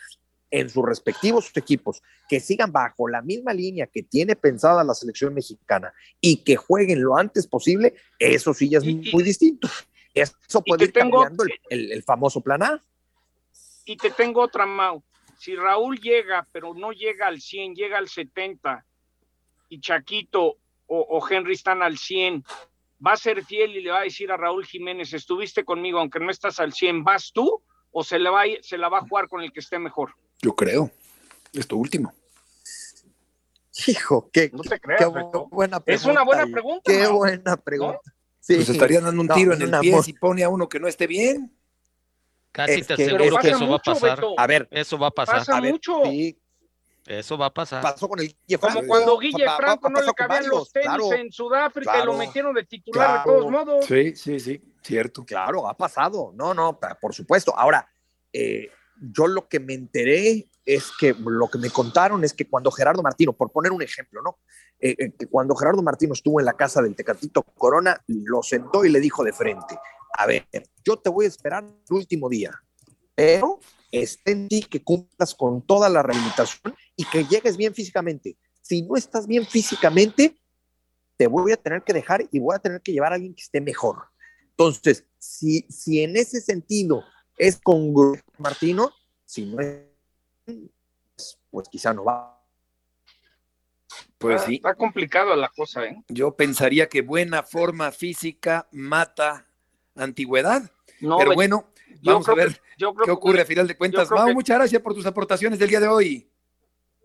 en 0.51 0.69
sus 0.69 0.85
respectivos 0.85 1.51
equipos, 1.55 2.03
que 2.29 2.41
sigan 2.41 2.73
bajo 2.73 3.09
la 3.09 3.23
misma 3.23 3.55
línea 3.55 3.87
que 3.87 4.03
tiene 4.03 4.37
pensada 4.37 4.85
la 4.85 4.93
selección 4.93 5.33
mexicana 5.33 5.95
y 6.21 6.45
que 6.45 6.57
jueguen 6.57 7.03
lo 7.03 7.17
antes 7.17 7.47
posible, 7.47 7.95
eso 8.19 8.53
sí 8.53 8.69
ya 8.69 8.79
es 8.79 8.85
muy 8.85 9.23
distinto. 9.23 9.67
Eso 10.23 10.63
puede 10.63 10.85
ir 10.85 10.93
cambiando 10.93 11.45
el, 11.71 11.93
el, 11.93 12.03
famoso 12.03 12.41
plan 12.41 12.63
A. 12.63 12.85
Y 13.85 13.97
te 13.97 14.11
tengo 14.11 14.43
otra, 14.43 14.67
Mau. 14.67 15.03
Si 15.39 15.55
Raúl 15.55 15.99
llega, 16.01 16.47
pero 16.53 16.75
no 16.75 16.93
llega 16.93 17.29
al 17.29 17.41
100, 17.41 17.75
llega 17.75 17.99
al 17.99 18.09
70, 18.09 18.85
y 19.69 19.81
Chaquito 19.81 20.57
o, 20.87 21.01
o 21.01 21.29
Henry 21.29 21.55
están 21.55 21.83
al 21.83 21.99
100, 21.99 22.45
va 23.05 23.13
a 23.13 23.17
ser 23.17 23.45
fiel 23.45 23.77
y 23.77 23.83
le 23.83 23.91
va 23.91 24.01
a 24.01 24.05
decir 24.05 24.31
a 24.33 24.37
Raúl 24.37 24.67
Jiménez, 24.67 25.13
estuviste 25.13 25.65
conmigo, 25.65 25.99
aunque 25.99 26.19
no 26.19 26.31
estás 26.31 26.59
al 26.61 26.73
100, 26.73 27.05
¿vas 27.05 27.31
tú 27.33 27.63
o 27.91 28.03
se, 28.03 28.19
le 28.19 28.31
va, 28.31 28.43
se 28.63 28.79
la 28.79 28.89
va 28.89 28.99
a 28.99 29.03
jugar 29.03 29.29
con 29.29 29.43
el 29.43 29.53
que 29.53 29.61
esté 29.61 29.79
mejor? 29.79 30.15
Yo 30.43 30.55
creo, 30.55 30.91
esto 31.53 31.77
último. 31.77 32.13
Hijo, 33.87 34.29
qué, 34.33 34.51
no 34.53 34.63
te 34.63 34.81
creas, 34.81 35.09
buena 35.51 35.79
pregunta. 35.79 35.83
Es 35.87 36.05
una 36.05 36.25
buena 36.25 36.47
pregunta. 36.47 36.83
Qué 36.85 37.07
buena 37.07 37.57
pregunta. 37.57 38.01
Pues 38.57 38.69
estaría 38.69 39.01
dando 39.01 39.21
un 39.21 39.29
tiro 39.29 39.55
en 39.55 39.63
el 39.63 39.81
pie 39.81 40.03
si 40.03 40.13
pone 40.15 40.43
a 40.43 40.49
uno 40.49 40.69
que 40.69 40.81
no 40.81 40.89
esté 40.89 41.07
bien. 41.07 41.53
Casi 42.53 42.83
te 42.83 42.95
aseguro 42.95 43.39
que 43.39 43.51
eso 43.51 43.69
va 43.69 43.77
a 43.77 43.79
pasar. 43.79 44.21
A 44.37 44.47
ver, 44.47 44.69
eso 44.71 44.99
va 44.99 45.09
a 45.09 45.11
pasar. 45.11 45.39
Pasa 45.39 45.61
mucho. 45.61 46.03
Eso 47.07 47.39
va 47.39 47.47
a 47.47 47.55
pasar. 47.55 47.83
Pasó 47.83 48.07
con 48.07 48.21
el 48.21 48.27
Guille 48.27 48.59
Como 48.59 48.87
cuando 48.87 49.19
Guille 49.19 49.47
Franco 49.57 49.89
no 49.89 50.03
le 50.03 50.13
cabían 50.13 50.49
los 50.49 50.71
tenis 50.71 51.13
en 51.13 51.33
Sudáfrica 51.33 52.03
y 52.03 52.07
lo 52.07 52.15
metieron 52.15 52.55
de 52.55 52.65
titular 52.65 53.21
de 53.21 53.25
todos 53.25 53.51
modos. 53.51 53.87
Sí, 53.87 54.15
sí, 54.15 54.39
sí, 54.39 54.61
cierto. 54.83 55.25
Claro, 55.25 55.67
ha 55.69 55.77
pasado. 55.77 56.33
No, 56.35 56.53
no, 56.53 56.79
por 57.01 57.15
supuesto. 57.15 57.57
Ahora, 57.57 57.89
eh, 58.33 58.71
yo 59.01 59.27
lo 59.27 59.49
que 59.49 59.59
me 59.61 59.75
enteré 59.75 60.48
es 60.69 60.93
que 61.01 61.15
lo 61.15 61.49
que 61.49 61.57
me 61.57 61.71
contaron 61.71 62.23
es 62.25 62.35
que 62.35 62.47
cuando 62.47 62.71
Gerardo 62.71 63.03
Martino, 63.03 63.33
por 63.33 63.51
poner 63.51 63.73
un 63.73 63.81
ejemplo, 63.81 64.21
¿no? 64.23 64.39
Eh, 64.79 64.95
eh, 64.99 65.13
que 65.19 65.27
cuando 65.27 65.57
Gerardo 65.57 65.83
Martino 65.83 66.13
estuvo 66.13 66.41
en 66.41 66.45
la 66.45 66.53
casa 66.53 66.83
del 66.83 66.95
Tecatito 66.95 67.43
Corona, 67.43 67.99
lo 68.07 68.43
sentó 68.43 68.85
y 68.85 68.91
le 68.91 69.01
dijo 69.01 69.25
de 69.25 69.33
frente, 69.33 69.79
a 70.13 70.27
ver, 70.27 70.47
yo 70.85 70.99
te 70.99 71.09
voy 71.09 71.25
a 71.25 71.29
esperar 71.29 71.65
el 71.65 71.97
último 71.97 72.29
día, 72.29 72.53
pero 73.15 73.61
esté 73.91 74.33
en 74.33 74.47
ti 74.49 74.63
que 74.63 74.85
cumplas 74.85 75.35
con 75.35 75.63
toda 75.63 75.89
la 75.89 76.03
rehabilitación 76.03 76.75
y 76.95 77.07
que 77.07 77.25
llegues 77.25 77.57
bien 77.57 77.75
físicamente. 77.75 78.37
Si 78.61 78.83
no 78.83 78.97
estás 78.97 79.27
bien 79.27 79.47
físicamente, 79.47 80.39
te 81.17 81.29
voy 81.29 81.53
a 81.53 81.57
tener 81.57 81.83
que 81.83 81.95
dejar 81.95 82.29
y 82.31 82.41
voy 82.41 82.55
a 82.55 82.59
tener 82.59 82.83
que 82.83 82.93
llevar 82.93 83.13
a 83.13 83.15
alguien 83.15 83.35
que 83.35 83.43
esté 83.43 83.63
mejor. 83.63 83.97
Entonces, 84.51 85.07
si, 85.19 85.63
si 85.71 86.03
en 86.03 86.15
ese 86.15 86.43
sentido 86.43 87.05
es 87.39 87.59
con 87.59 87.95
Martino, 88.37 88.93
si 89.25 89.47
no 89.47 89.61
es, 89.61 89.89
pues 91.51 91.69
quizá 91.69 91.93
no 91.93 92.05
va. 92.05 92.39
Pues 94.19 94.43
sí. 94.43 94.57
Está 94.57 94.75
complicado 94.75 95.35
la 95.37 95.49
cosa, 95.49 95.85
¿eh? 95.85 96.03
Yo 96.09 96.35
pensaría 96.35 96.89
que 96.89 97.03
buena 97.03 97.43
forma 97.43 97.93
física 97.93 98.69
mata 98.73 99.47
antigüedad. 99.95 100.71
No, 101.01 101.19
pero 101.19 101.35
bueno, 101.35 101.71
vamos 102.03 102.29
a 102.29 102.35
ver 102.35 102.61
qué 102.77 103.11
ocurre 103.11 103.43
a 103.43 103.45
final 103.45 103.69
de 103.69 103.77
cuentas. 103.77 104.11
Mau, 104.11 104.33
muchas 104.35 104.59
gracias 104.59 104.83
por 104.83 104.95
tus 104.95 105.07
aportaciones 105.07 105.59
del 105.59 105.69
día 105.69 105.81
de 105.81 105.89
hoy. 105.89 106.31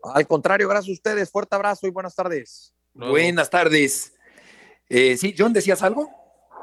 Al 0.02 0.26
contrario, 0.26 0.68
gracias 0.68 0.90
a 0.90 0.92
ustedes. 0.92 1.30
Fuerte 1.30 1.54
abrazo 1.54 1.86
y 1.86 1.90
buenas 1.90 2.14
tardes. 2.14 2.74
Buenas 2.92 3.48
tardes. 3.48 4.14
Eh, 4.88 5.16
sí, 5.16 5.34
John, 5.36 5.52
¿decías 5.52 5.82
algo? 5.82 6.10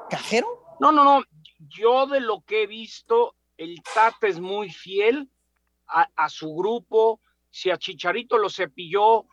¿Cajero? 0.09 0.75
No, 0.79 0.91
no, 0.91 1.03
no. 1.03 1.23
Yo 1.59 2.07
de 2.07 2.19
lo 2.19 2.41
que 2.41 2.63
he 2.63 2.67
visto, 2.67 3.35
el 3.57 3.81
Tata 3.93 4.27
es 4.27 4.39
muy 4.39 4.69
fiel 4.69 5.29
a, 5.91 6.29
su 6.29 6.53
grupo. 6.55 7.19
Si 7.49 7.69
a 7.69 7.77
Chicharito 7.77 8.37
lo 8.37 8.49
cepilló, 8.49 9.25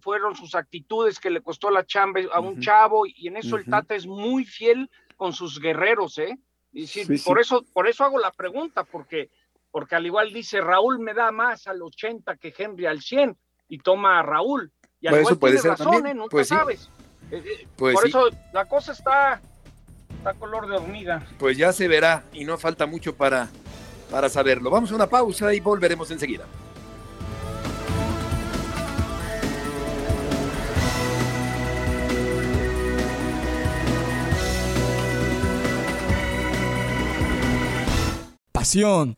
fueron 0.00 0.36
sus 0.36 0.54
actitudes 0.54 1.18
que 1.18 1.30
le 1.30 1.42
costó 1.42 1.70
la 1.70 1.84
chamba 1.84 2.20
a 2.32 2.40
un 2.40 2.60
chavo, 2.60 3.04
y 3.06 3.26
en 3.28 3.36
eso 3.36 3.56
el 3.56 3.64
Tata 3.64 3.94
es 3.94 4.06
muy 4.06 4.44
fiel 4.44 4.88
con 5.16 5.32
sus 5.32 5.60
guerreros, 5.60 6.18
¿eh? 6.18 6.38
Y 6.72 6.86
por, 7.24 7.40
Eso, 7.40 7.64
por 7.72 7.88
eso 7.88 8.04
hago 8.04 8.18
la 8.18 8.30
pregunta, 8.30 8.84
porque, 8.84 9.30
porque 9.70 9.94
al 9.94 10.04
igual 10.04 10.32
dice 10.32 10.60
Raúl 10.60 10.98
me 10.98 11.14
da 11.14 11.32
más 11.32 11.66
al 11.66 11.80
80 11.80 12.36
que 12.36 12.54
Henry 12.56 12.84
al 12.84 13.00
100 13.00 13.36
y 13.68 13.78
toma 13.78 14.18
a 14.18 14.22
Raúl. 14.22 14.70
Y 15.00 15.06
al 15.06 15.14
pues 15.14 15.26
eso 15.26 15.38
puede 15.38 15.58
ser 15.58 15.70
razón, 15.70 16.06
¿eh? 16.06 16.14
Nunca 16.14 16.30
pues 16.30 16.48
sabes. 16.48 16.90
Eh, 17.30 17.42
eh, 17.44 17.66
pues 17.76 17.94
por 17.94 18.06
eso 18.06 18.28
la 18.52 18.66
cosa 18.66 18.92
está, 18.92 19.40
está 20.18 20.34
color 20.34 20.68
de 20.68 20.76
hormiga. 20.76 21.26
Pues 21.38 21.56
ya 21.56 21.72
se 21.72 21.88
verá 21.88 22.24
y 22.32 22.44
no 22.44 22.58
falta 22.58 22.84
mucho 22.86 23.16
para, 23.16 23.48
para 24.10 24.28
saberlo. 24.28 24.70
Vamos 24.70 24.92
a 24.92 24.94
una 24.94 25.08
pausa 25.08 25.52
y 25.54 25.60
volveremos 25.60 26.10
enseguida. 26.10 26.46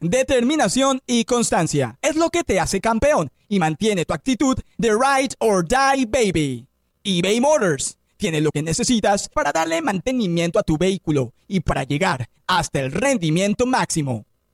determinación 0.00 1.00
y 1.06 1.24
constancia 1.24 1.98
es 2.02 2.16
lo 2.16 2.30
que 2.30 2.44
te 2.44 2.60
hace 2.60 2.80
campeón 2.80 3.30
y 3.48 3.58
mantiene 3.58 4.04
tu 4.04 4.14
actitud 4.14 4.58
de 4.76 4.90
ride 4.90 5.34
or 5.38 5.66
die 5.66 6.06
baby. 6.06 6.66
eBay 7.02 7.40
Motors 7.40 7.96
tiene 8.16 8.40
lo 8.40 8.50
que 8.50 8.62
necesitas 8.62 9.28
para 9.28 9.52
darle 9.52 9.80
mantenimiento 9.80 10.58
a 10.58 10.62
tu 10.62 10.76
vehículo 10.76 11.32
y 11.46 11.60
para 11.60 11.84
llegar 11.84 12.28
hasta 12.46 12.80
el 12.80 12.92
rendimiento 12.92 13.64
máximo. 13.66 14.27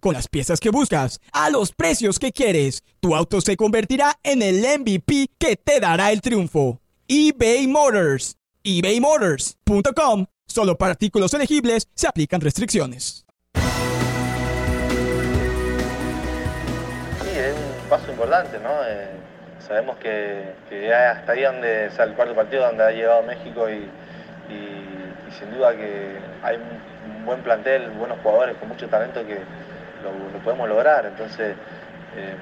Con 0.00 0.14
las 0.14 0.28
piezas 0.28 0.60
que 0.60 0.70
buscas, 0.70 1.20
a 1.30 1.50
los 1.50 1.72
precios 1.72 2.18
que 2.18 2.32
quieres, 2.32 2.82
tu 3.00 3.14
auto 3.14 3.42
se 3.42 3.58
convertirá 3.58 4.18
en 4.22 4.40
el 4.40 4.62
MVP 4.80 5.28
que 5.38 5.56
te 5.56 5.78
dará 5.78 6.10
el 6.10 6.22
triunfo. 6.22 6.80
eBay 7.06 7.66
Motors. 7.66 8.38
ebaymotors.com 8.64 10.24
Solo 10.46 10.78
para 10.78 10.92
artículos 10.92 11.34
elegibles 11.34 11.86
se 11.94 12.08
aplican 12.08 12.40
restricciones. 12.40 13.26
Sí, 17.22 17.38
es 17.38 17.54
un 17.54 17.88
paso 17.90 18.10
importante, 18.10 18.58
¿no? 18.58 18.70
Eh, 18.86 19.10
sabemos 19.68 19.98
que, 19.98 20.54
hasta 20.94 21.32
ahí 21.32 21.42
donde, 21.42 21.90
o 21.96 22.02
el 22.02 22.14
cuarto 22.14 22.34
partido 22.34 22.64
donde 22.64 22.84
ha 22.84 22.90
llegado 22.90 23.22
México 23.22 23.68
y, 23.68 23.86
sin 25.38 25.50
duda 25.52 25.76
que 25.76 26.18
hay 26.42 26.56
un 26.56 27.24
buen 27.26 27.42
plantel, 27.42 27.90
buenos 27.90 28.18
jugadores 28.22 28.56
con 28.56 28.68
mucho 28.68 28.88
talento 28.88 29.24
que 29.26 29.38
lo, 30.02 30.38
podemos 30.40 30.68
lograr. 30.68 31.06
Entonces, 31.06 31.56
eh, 32.16 32.34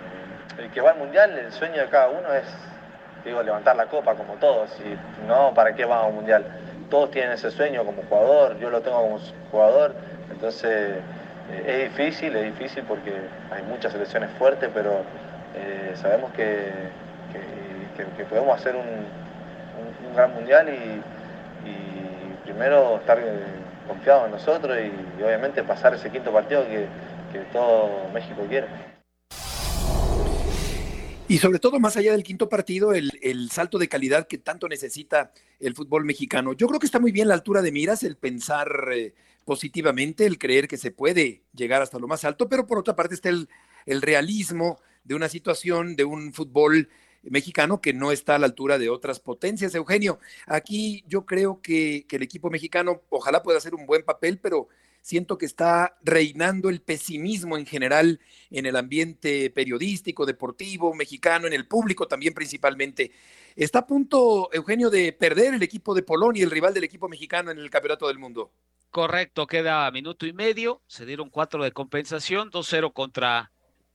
el 0.59 0.71
que 0.71 0.81
va 0.81 0.91
al 0.91 0.99
mundial, 0.99 1.39
el 1.39 1.53
sueño 1.53 1.81
de 1.81 1.89
cada 1.89 2.09
uno 2.09 2.33
es 2.33 2.45
digo, 3.25 3.43
levantar 3.43 3.77
la 3.77 3.87
copa 3.87 4.15
como 4.15 4.35
todos, 4.35 4.71
y 4.81 5.27
no, 5.27 5.53
¿para 5.55 5.75
qué 5.75 5.85
vamos 5.85 6.05
a 6.05 6.09
un 6.09 6.15
mundial? 6.17 6.45
Todos 6.91 7.11
tienen 7.11 7.33
ese 7.33 7.51
sueño 7.51 7.85
como 7.85 8.03
jugador, 8.03 8.59
yo 8.59 8.71
lo 8.71 8.81
tengo 8.81 9.01
como 9.01 9.19
jugador, 9.51 9.95
entonces 10.31 10.99
eh, 11.51 11.65
es 11.67 11.97
difícil, 11.97 12.35
es 12.37 12.45
difícil 12.45 12.85
porque 12.85 13.13
hay 13.51 13.63
muchas 13.65 13.93
selecciones 13.93 14.31
fuertes, 14.39 14.71
pero 14.73 15.03
eh, 15.55 15.93
sabemos 15.95 16.33
que, 16.33 16.73
que, 18.17 18.25
podemos 18.25 18.59
hacer 18.59 18.77
un, 18.77 19.19
gran 20.15 20.35
mundial 20.35 20.69
y, 20.69 21.03
primero 22.45 22.97
estar 22.97 23.19
confiados 23.87 24.25
en 24.25 24.31
nosotros 24.33 24.77
y, 24.79 25.23
obviamente 25.23 25.63
pasar 25.63 25.95
ese 25.95 26.11
quinto 26.11 26.33
partido 26.33 26.67
que, 26.67 26.87
que 27.33 27.41
todo 27.53 28.09
México 28.13 28.47
quiere. 28.49 28.67
Y 31.31 31.39
sobre 31.39 31.59
todo, 31.59 31.79
más 31.79 31.97
allá 31.99 32.13
del 32.13 32.23
quinto 32.23 32.49
partido, 32.49 32.95
el, 32.95 33.51
salto 33.51 33.77
de 33.77 33.89
calidad 33.89 34.27
que 34.27 34.39
tanto 34.39 34.67
necesita 34.67 35.31
el 35.61 35.75
fútbol 35.75 36.07
mexicano. 36.07 36.55
Yo 36.55 36.67
creo 36.67 36.81
que 36.81 36.87
está 36.87 37.01
muy 37.01 37.13
bien 37.13 37.29
la 37.29 37.35
altura 37.35 37.61
de 37.61 37.71
miras, 37.71 38.03
el 38.03 38.17
pensar 38.17 38.89
eh, 38.95 39.15
positivamente, 39.45 40.25
el 40.25 40.39
creer 40.39 40.69
que 40.69 40.79
se 40.79 40.91
puede 40.91 41.43
llegar 41.53 41.83
hasta 41.83 41.99
lo 41.99 42.09
más 42.09 42.25
alto, 42.25 42.49
pero 42.49 42.67
por 42.67 42.79
otra 42.79 42.97
parte 42.97 43.15
está 43.15 43.29
el, 43.29 43.47
realismo 44.01 44.81
de 45.05 45.15
una 45.15 45.29
situación, 45.29 45.97
de 45.97 46.05
un 46.05 46.33
fútbol 46.33 46.89
mexicano 47.23 47.83
que 47.83 47.93
no 47.93 48.11
está 48.11 48.37
a 48.37 48.39
la 48.39 48.47
altura 48.47 48.79
de 48.79 48.89
otras 48.89 49.21
potencias. 49.21 49.75
Eugenio, 49.75 50.19
aquí 50.47 51.05
yo 51.09 51.27
creo 51.27 51.61
que, 51.61 52.07
que 52.09 52.17
el 52.17 52.23
equipo 52.23 52.49
mexicano 52.49 53.03
ojalá 53.11 53.43
pueda 53.43 53.59
hacer 53.59 53.75
un 53.75 53.85
buen 53.85 54.03
papel, 54.03 54.39
pero 54.39 54.69
siento 55.01 55.39
que 55.39 55.47
está 55.47 55.97
reinando 56.03 56.69
el 56.69 56.81
pesimismo 56.81 57.57
en 57.57 57.67
general 57.67 58.21
en 58.51 58.67
el 58.67 58.77
ambiente 58.77 59.51
periodístico, 59.51 60.27
deportivo, 60.27 60.95
mexicano, 60.95 61.47
en 61.47 61.53
el 61.53 61.67
público 61.67 62.07
también 62.07 62.35
principalmente. 62.35 63.13
Está 63.57 63.81
a 63.81 63.87
punto, 63.87 64.51
Eugenio, 64.53 64.91
de 64.91 65.13
perder 65.13 65.55
el 65.55 65.63
equipo 65.63 65.95
de 65.95 66.03
Polonia, 66.03 66.45
el 66.45 66.51
rival 66.51 66.75
del 66.75 66.85
equipo 66.85 67.09
mexicano 67.09 67.51
en 67.51 67.59
el 67.59 67.71
Campeonato 67.71 68.07
del 68.07 68.19
Mundo. 68.19 68.53
Correcto, 68.91 69.47
queda 69.47 69.91
minuto 69.91 70.27
y 70.27 70.33
medio, 70.33 70.81
se 70.87 71.05
dieron 71.05 71.29
cuatro 71.29 71.63
de 71.63 71.73
compensación, 71.73 72.51
2-0 72.51 72.93
contra, 72.93 73.51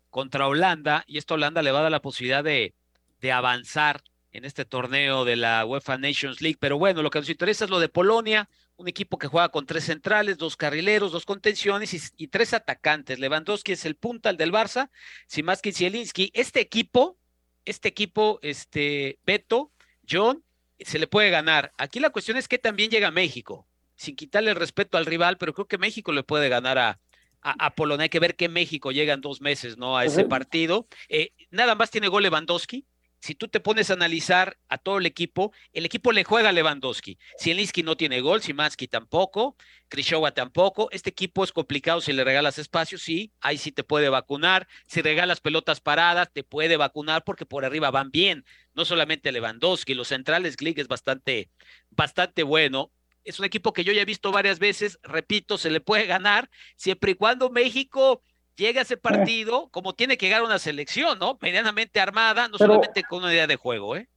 contra 0.09 0.47
Holanda, 0.47 1.03
y 1.07 1.17
esto 1.17 1.33
a 1.33 1.35
Holanda 1.35 1.61
le 1.63 1.71
va 1.71 1.79
a 1.79 1.83
dar 1.83 1.91
la 1.91 2.01
posibilidad 2.01 2.43
de, 2.43 2.75
de 3.19 3.31
avanzar 3.31 4.03
en 4.33 4.45
este 4.45 4.65
torneo 4.65 5.25
de 5.25 5.35
la 5.35 5.65
UEFA 5.65 5.97
Nations 5.97 6.41
League. 6.41 6.57
Pero 6.59 6.77
bueno, 6.77 7.01
lo 7.01 7.09
que 7.09 7.19
nos 7.19 7.29
interesa 7.29 7.65
es 7.65 7.71
lo 7.71 7.79
de 7.79 7.87
Polonia, 7.87 8.49
un 8.83 8.89
equipo 8.89 9.17
que 9.17 9.27
juega 9.27 9.49
con 9.49 9.65
tres 9.65 9.85
centrales, 9.85 10.37
dos 10.37 10.55
carrileros, 10.55 11.11
dos 11.11 11.25
contenciones 11.25 12.13
y, 12.17 12.27
tres 12.27 12.53
atacantes. 12.53 13.17
Lewandowski 13.17 13.71
es 13.71 13.85
el 13.85 13.95
punta, 13.95 14.29
el 14.29 14.37
del 14.37 14.51
Barça, 14.51 14.89
Simaski 15.27 15.69
y 15.69 15.73
Zielinski. 15.73 16.31
Este 16.33 16.59
equipo, 16.59 17.17
este 17.65 17.87
equipo, 17.87 18.39
este 18.41 19.19
Beto, 19.25 19.71
John, 20.07 20.43
se 20.79 20.99
le 20.99 21.07
puede 21.07 21.29
ganar. 21.29 21.71
Aquí 21.77 21.99
la 21.99 22.09
cuestión 22.09 22.37
es 22.37 22.47
que 22.47 22.57
también 22.57 22.91
llega 22.91 23.09
México, 23.09 23.65
sin 23.95 24.15
quitarle 24.15 24.51
el 24.51 24.57
respeto 24.57 24.97
al 24.97 25.05
rival, 25.05 25.37
pero 25.37 25.53
creo 25.53 25.67
que 25.67 25.77
México 25.77 26.11
le 26.11 26.23
puede 26.23 26.49
ganar 26.49 26.77
a, 26.77 26.99
a, 27.41 27.75
Polonia. 27.75 28.03
Hay 28.03 28.09
que 28.09 28.19
ver 28.19 28.35
que 28.35 28.49
México 28.49 28.91
llega 28.91 29.13
en 29.13 29.21
dos 29.21 29.39
meses, 29.41 29.77
¿no? 29.77 29.97
A 29.97 30.05
ese 30.05 30.25
partido. 30.25 30.87
Eh, 31.07 31.31
nada 31.51 31.75
más 31.75 31.89
tiene 31.89 32.09
gol 32.09 32.23
Lewandowski, 32.23 32.85
si 33.23 33.35
tú 33.35 33.47
te 33.47 33.61
pones 33.61 33.89
a 33.89 33.93
analizar 33.93 34.57
a 34.67 34.77
todo 34.77 34.97
el 34.97 35.05
equipo, 35.05 35.53
el 35.71 35.85
equipo 35.85 36.11
le 36.11 36.25
juega 36.25 36.49
a 36.49 36.51
Lewandowski. 36.51 37.17
Zielinski 37.39 37.81
no 37.81 37.95
tiene 37.95 38.19
gol, 38.19 38.41
Simansky 38.41 38.89
tampoco, 38.89 39.55
Krishowa 39.87 40.33
tampoco. 40.33 40.89
Este 40.91 41.11
equipo 41.11 41.45
es 41.45 41.53
complicado 41.53 42.01
si 42.01 42.11
le 42.11 42.25
regalas 42.25 42.59
espacio, 42.59 42.97
sí, 42.97 43.31
ahí 43.39 43.57
sí 43.57 43.71
te 43.71 43.85
puede 43.85 44.09
vacunar. 44.09 44.67
Si 44.87 45.01
regalas 45.01 45.39
pelotas 45.39 45.79
paradas, 45.79 46.33
te 46.33 46.43
puede 46.43 46.75
vacunar 46.75 47.23
porque 47.23 47.45
por 47.45 47.63
arriba 47.63 47.91
van 47.91 48.11
bien. 48.11 48.43
No 48.73 48.83
solamente 48.83 49.31
Lewandowski, 49.31 49.93
los 49.93 50.09
centrales, 50.09 50.57
Glick 50.57 50.79
es 50.79 50.89
bastante, 50.89 51.49
bastante 51.91 52.43
bueno. 52.43 52.91
Es 53.23 53.39
un 53.39 53.45
equipo 53.45 53.71
que 53.71 53.85
yo 53.85 53.93
ya 53.93 54.01
he 54.01 54.05
visto 54.05 54.33
varias 54.33 54.59
veces, 54.59 54.99
repito, 55.01 55.57
se 55.57 55.69
le 55.69 55.79
puede 55.79 56.07
ganar 56.07 56.49
siempre 56.75 57.11
y 57.11 57.15
cuando 57.15 57.49
México 57.49 58.21
llega 58.55 58.81
ese 58.81 58.97
partido 58.97 59.69
como 59.69 59.93
tiene 59.93 60.17
que 60.17 60.27
llegar 60.27 60.43
una 60.43 60.59
selección, 60.59 61.19
¿no? 61.19 61.37
Medianamente 61.41 61.99
armada, 61.99 62.47
no 62.47 62.57
solamente 62.57 63.03
con 63.03 63.23
una 63.23 63.33
idea 63.33 63.47
de 63.47 63.55
juego, 63.55 63.95
¿eh? 63.95 64.07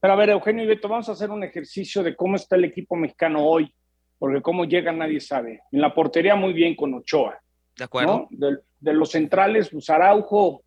Pero 0.00 0.12
a 0.12 0.16
ver, 0.16 0.30
Eugenio 0.30 0.64
y 0.64 0.66
Beto, 0.66 0.88
vamos 0.88 1.08
a 1.08 1.12
hacer 1.12 1.30
un 1.30 1.42
ejercicio 1.42 2.02
de 2.02 2.14
cómo 2.14 2.36
está 2.36 2.56
el 2.56 2.64
equipo 2.64 2.96
mexicano 2.96 3.44
hoy, 3.44 3.72
porque 4.18 4.42
cómo 4.42 4.64
llega 4.64 4.92
nadie 4.92 5.20
sabe. 5.20 5.62
En 5.72 5.80
la 5.80 5.94
portería 5.94 6.36
muy 6.36 6.52
bien 6.52 6.76
con 6.76 6.94
Ochoa. 6.94 7.40
De 7.76 7.84
acuerdo. 7.84 8.28
De, 8.30 8.92
los 8.92 9.10
centrales, 9.10 9.68
pues 9.70 9.90
Araujo 9.90 10.62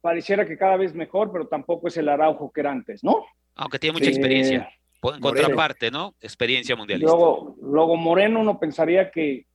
pareciera 0.00 0.46
que 0.46 0.58
cada 0.58 0.76
vez 0.76 0.94
mejor, 0.94 1.30
pero 1.30 1.46
tampoco 1.46 1.88
es 1.88 1.96
el 1.98 2.08
Araujo 2.08 2.50
que 2.52 2.60
era 2.62 2.72
antes, 2.72 3.04
¿no? 3.04 3.24
Aunque 3.54 3.78
tiene 3.78 3.94
mucha 3.94 4.10
experiencia. 4.10 4.68
Eh, 5.02 5.08
en 5.14 5.20
contraparte, 5.20 5.90
¿no? 5.90 6.14
Experiencia 6.20 6.74
mundialista. 6.74 7.12
Luego, 7.14 7.56
luego 7.60 7.96
Moreno 7.96 8.40
uno 8.40 8.58
pensaría 8.58 9.10
que 9.10 9.46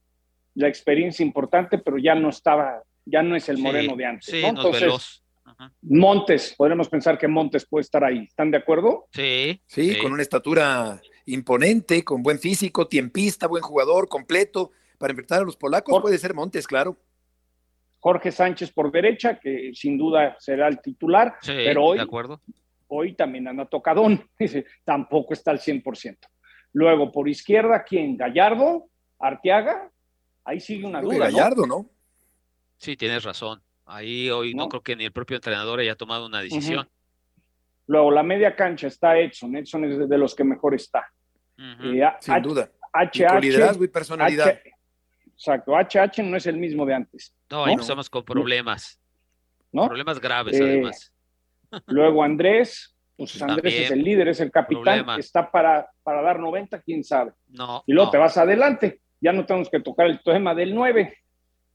la 0.55 0.67
experiencia 0.67 1.25
importante, 1.25 1.77
pero 1.77 1.97
ya 1.97 2.15
no 2.15 2.29
estaba, 2.29 2.83
ya 3.05 3.23
no 3.23 3.35
es 3.35 3.49
el 3.49 3.57
Moreno 3.57 3.95
de 3.95 4.05
antes. 4.05 4.25
Sí, 4.25 4.41
¿no? 4.41 4.49
Entonces, 4.49 5.23
Montes, 5.81 6.55
podremos 6.57 6.89
pensar 6.89 7.17
que 7.17 7.27
Montes 7.27 7.67
puede 7.67 7.81
estar 7.81 8.03
ahí. 8.03 8.19
¿Están 8.19 8.51
de 8.51 8.57
acuerdo? 8.57 9.07
Sí, 9.11 9.61
sí, 9.65 9.97
con 9.97 10.11
una 10.13 10.21
estatura 10.21 11.01
imponente, 11.25 12.03
con 12.03 12.23
buen 12.23 12.39
físico, 12.39 12.87
tiempista, 12.87 13.47
buen 13.47 13.63
jugador, 13.63 14.07
completo. 14.07 14.71
Para 14.97 15.11
enfrentar 15.11 15.41
a 15.41 15.45
los 15.45 15.55
polacos 15.55 16.01
puede 16.01 16.17
ser 16.17 16.33
Montes, 16.33 16.67
claro. 16.67 16.97
Jorge 17.99 18.31
Sánchez 18.31 18.71
por 18.71 18.91
derecha, 18.91 19.39
que 19.39 19.71
sin 19.73 19.97
duda 19.97 20.35
será 20.39 20.67
el 20.67 20.79
titular, 20.81 21.35
pero 21.45 21.83
hoy, 21.83 21.97
de 21.97 22.03
acuerdo. 22.03 22.41
hoy 22.87 23.13
también 23.13 23.47
anda 23.47 23.65
tocadón, 23.65 24.29
tampoco 24.85 25.33
está 25.33 25.51
al 25.51 25.59
100%. 25.59 26.17
Luego 26.73 27.11
por 27.11 27.27
izquierda, 27.27 27.83
¿quién? 27.83 28.15
Gallardo, 28.15 28.89
Arteaga, 29.19 29.91
ahí 30.49 30.59
sigue 30.59 30.85
una 30.85 31.01
duda. 31.01 31.29
Gallardo, 31.29 31.65
¿no? 31.65 31.89
Sí, 32.77 32.97
tienes 32.97 33.23
razón. 33.23 33.61
Ahí 33.85 34.29
hoy 34.29 34.53
no, 34.53 34.67
creo 34.67 34.81
que 34.81 34.95
ni 34.95 35.05
el 35.05 35.11
propio 35.11 35.35
entrenador 35.37 35.79
haya 35.79 35.95
tomado 35.95 36.25
una 36.25 36.41
decisión. 36.41 36.87
Luego, 37.87 38.11
la 38.11 38.23
media 38.23 38.55
cancha 38.55 38.87
está 38.87 39.17
Edson. 39.17 39.55
Edson 39.55 39.85
es 39.85 40.09
de 40.09 40.17
los 40.17 40.35
que 40.35 40.43
mejor 40.43 40.75
está. 40.75 41.11
Eh, 41.57 42.01
Sin 42.19 42.41
duda. 42.41 42.71
HH, 42.93 43.39
liderazgo 43.41 43.83
y 43.83 43.87
personalidad. 43.87 44.59
exacto. 45.25 45.73
HH 45.73 46.23
no 46.23 46.37
es 46.37 46.45
el 46.45 46.57
mismo 46.57 46.85
de 46.85 46.93
antes. 46.93 47.35
No, 47.49 47.65
ahí 47.65 47.75
estamos 47.75 48.09
con 48.09 48.23
problemas. 48.23 48.99
¿No? 49.71 49.87
Problemas 49.87 50.19
graves, 50.19 50.59
eh, 50.59 50.63
además. 50.63 51.13
Luego 51.87 52.23
Andrés, 52.23 52.95
pues 53.15 53.39
Andrés 53.41 53.73
es 53.81 53.91
el 53.91 54.03
líder, 54.03 54.29
es 54.29 54.39
el 54.39 54.51
capitán, 54.51 55.19
está 55.19 55.51
para, 55.51 55.87
para 56.01 56.23
dar 56.23 56.39
90, 56.39 56.81
quién 56.81 57.03
sabe. 57.03 57.33
No. 57.49 57.83
Y 57.85 57.93
luego 57.93 58.09
te 58.09 58.17
vas 58.17 58.37
adelante 58.37 59.01
ya 59.21 59.33
no 59.33 59.45
tenemos 59.45 59.69
que 59.69 59.79
tocar 59.79 60.07
el 60.07 60.21
tema 60.23 60.55
del 60.55 60.73
9. 60.73 61.13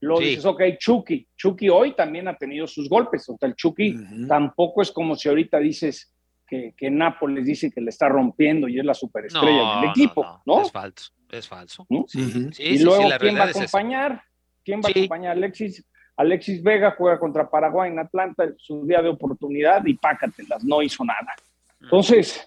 Lo 0.01 0.19
dices, 0.19 0.45
ok, 0.45 0.63
Chucky. 0.79 1.27
Chucky 1.37 1.69
hoy 1.69 1.95
también 1.95 2.29
ha 2.29 2.37
tenido 2.37 2.67
sus 2.67 2.89
golpes. 2.89 3.29
O 3.29 3.37
sea, 3.39 3.49
el 3.49 3.55
Chucky 3.55 3.97
tampoco 4.29 4.83
es 4.83 4.93
como 4.93 5.17
si 5.17 5.29
ahorita 5.29 5.59
dices 5.59 6.13
que, 6.47 6.75
que, 6.77 6.91
Nápoles 6.91 7.47
dice 7.47 7.71
que 7.71 7.81
le 7.81 7.91
está 7.91 8.09
rompiendo 8.09 8.69
y 8.69 8.79
es 8.79 8.85
la 8.85 8.95
superestrella 8.95 9.81
del 9.81 9.91
equipo, 9.91 10.43
no, 10.45 10.61
Es 10.61 10.71
falso, 10.71 11.13
es 11.31 11.49
falso. 11.49 11.87
y 11.89 12.79
luego, 12.81 13.09
¿quién 13.19 13.37
va 13.37 13.45
a 13.45 13.49
acompañar? 13.49 14.23
¿Quién 14.63 14.81
va 14.83 14.89
a 14.89 14.91
acompañar? 14.91 15.33
Alexis, 15.33 15.85
Alexis 16.17 16.63
Vega 16.63 16.95
juega 16.97 17.19
contra 17.19 17.49
Paraguay 17.49 17.91
en 17.91 17.99
Atlanta, 17.99 18.45
su 18.59 18.87
día 18.87 19.01
de 19.01 19.09
oportunidad 19.09 19.85
y 19.87 19.95
pácatelas, 19.95 20.63
no 20.65 20.83
hizo 20.83 21.03
nada. 21.05 21.35
Entonces, 21.81 22.47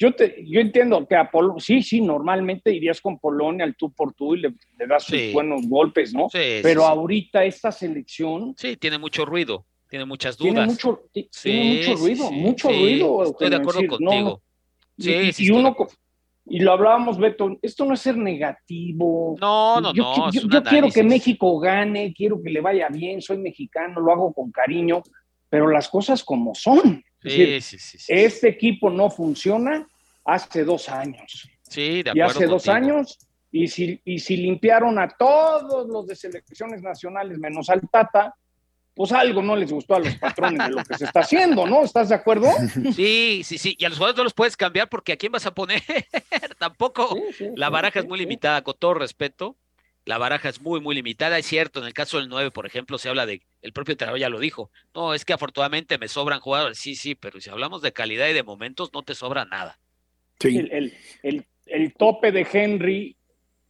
yo, 0.00 0.14
te, 0.14 0.42
yo 0.46 0.60
entiendo 0.60 1.06
que 1.06 1.14
a 1.14 1.30
Polonia, 1.30 1.62
sí, 1.62 1.82
sí, 1.82 2.00
normalmente 2.00 2.72
irías 2.74 3.02
con 3.02 3.18
Polonia 3.18 3.66
al 3.66 3.76
tú 3.76 3.92
por 3.92 4.14
tú 4.14 4.34
y 4.34 4.40
le, 4.40 4.54
das 4.88 5.04
sus 5.04 5.30
buenos 5.34 5.68
golpes, 5.68 6.14
¿no? 6.14 6.28
Sí, 6.30 6.60
Pero 6.62 6.86
ahorita 6.86 7.44
esta 7.44 7.70
selección. 7.70 8.54
Sí, 8.56 8.78
tiene 8.78 8.96
mucho 8.96 9.26
ruido, 9.26 9.66
tiene 9.90 10.06
muchas 10.06 10.38
dudas. 10.38 10.54
Tiene 10.54 10.66
mucho, 10.66 11.02
tiene 11.12 11.74
mucho 11.74 11.96
ruido, 11.96 12.32
mucho 12.32 12.68
ruido. 12.68 13.24
Estoy 13.24 13.50
de 13.50 13.56
acuerdo 13.56 13.86
contigo. 13.88 14.42
sí, 14.96 15.32
y, 15.36 15.50
uno, 15.50 15.76
y 16.46 16.60
lo 16.60 16.72
hablábamos, 16.72 17.18
Beto, 17.18 17.58
esto 17.60 17.84
no 17.84 17.92
es 17.92 18.00
ser 18.00 18.16
negativo. 18.16 19.36
No, 19.38 19.82
no, 19.82 19.92
no. 19.92 20.30
Yo, 20.32 20.48
yo 20.48 20.62
quiero 20.62 20.88
que 20.88 21.02
México 21.02 21.58
gane, 21.58 22.14
quiero 22.14 22.40
que 22.42 22.48
le 22.48 22.62
vaya 22.62 22.88
bien, 22.88 23.20
soy 23.20 23.36
mexicano, 23.36 24.00
lo 24.00 24.12
hago 24.12 24.32
con 24.32 24.50
cariño, 24.50 25.02
pero 25.50 25.68
las 25.68 25.90
cosas 25.90 26.24
como 26.24 26.54
son. 26.54 27.04
Sí, 27.22 27.60
sí, 27.60 27.78
sí, 27.78 27.98
Este 28.08 28.48
equipo 28.48 28.90
no 28.90 29.10
funciona 29.10 29.86
hace 30.24 30.64
dos 30.64 30.88
años. 30.88 31.48
Sí, 31.68 32.02
de 32.02 32.10
acuerdo. 32.10 32.16
Y 32.16 32.20
hace 32.20 32.46
dos 32.46 32.68
años, 32.68 33.18
y 33.52 33.68
si, 33.68 34.00
y 34.04 34.18
si 34.18 34.36
limpiaron 34.36 34.98
a 34.98 35.08
todos 35.08 35.88
los 35.88 36.06
de 36.06 36.16
selecciones 36.16 36.82
nacionales 36.82 37.38
menos 37.38 37.68
al 37.68 37.82
Tata, 37.90 38.34
pues 38.94 39.12
algo 39.12 39.42
no 39.42 39.56
les 39.56 39.72
gustó 39.72 39.94
a 39.94 40.00
los 40.00 40.14
patrones 40.16 40.66
de 40.66 40.74
lo 40.74 40.84
que 40.84 40.98
se 40.98 41.04
está 41.04 41.20
haciendo, 41.20 41.66
¿no? 41.66 41.84
¿Estás 41.84 42.08
de 42.08 42.14
acuerdo? 42.14 42.48
Sí, 42.94 43.42
sí, 43.44 43.58
sí. 43.58 43.76
Y 43.78 43.84
a 43.84 43.88
los 43.88 43.98
jugadores 43.98 44.18
no 44.18 44.24
los 44.24 44.34
puedes 44.34 44.56
cambiar 44.56 44.88
porque 44.88 45.12
¿a 45.12 45.16
quién 45.16 45.32
vas 45.32 45.46
a 45.46 45.54
poner? 45.54 45.82
Tampoco. 46.58 47.16
la 47.56 47.70
baraja 47.70 48.00
es 48.00 48.06
muy 48.06 48.18
limitada, 48.18 48.62
con 48.62 48.74
todo 48.78 48.94
respeto. 48.94 49.56
La 50.10 50.18
baraja 50.18 50.48
es 50.48 50.60
muy, 50.60 50.80
muy 50.80 50.96
limitada. 50.96 51.38
Es 51.38 51.46
cierto, 51.46 51.78
en 51.78 51.86
el 51.86 51.94
caso 51.94 52.18
del 52.18 52.28
9, 52.28 52.50
por 52.50 52.66
ejemplo, 52.66 52.98
se 52.98 53.08
habla 53.08 53.26
de, 53.26 53.42
el 53.62 53.72
propio 53.72 53.92
entrenador 53.92 54.18
ya 54.18 54.28
lo 54.28 54.40
dijo, 54.40 54.72
no, 54.92 55.14
es 55.14 55.24
que 55.24 55.32
afortunadamente 55.32 55.98
me 55.98 56.08
sobran 56.08 56.40
jugadores. 56.40 56.78
Sí, 56.78 56.96
sí, 56.96 57.14
pero 57.14 57.40
si 57.40 57.48
hablamos 57.48 57.80
de 57.80 57.92
calidad 57.92 58.28
y 58.28 58.32
de 58.32 58.42
momentos, 58.42 58.90
no 58.92 59.04
te 59.04 59.14
sobra 59.14 59.44
nada. 59.44 59.78
Sí. 60.40 60.58
El, 60.58 60.92
el, 61.22 61.46
el, 61.66 61.94
tope 61.94 62.32
de 62.32 62.44
Henry 62.52 63.16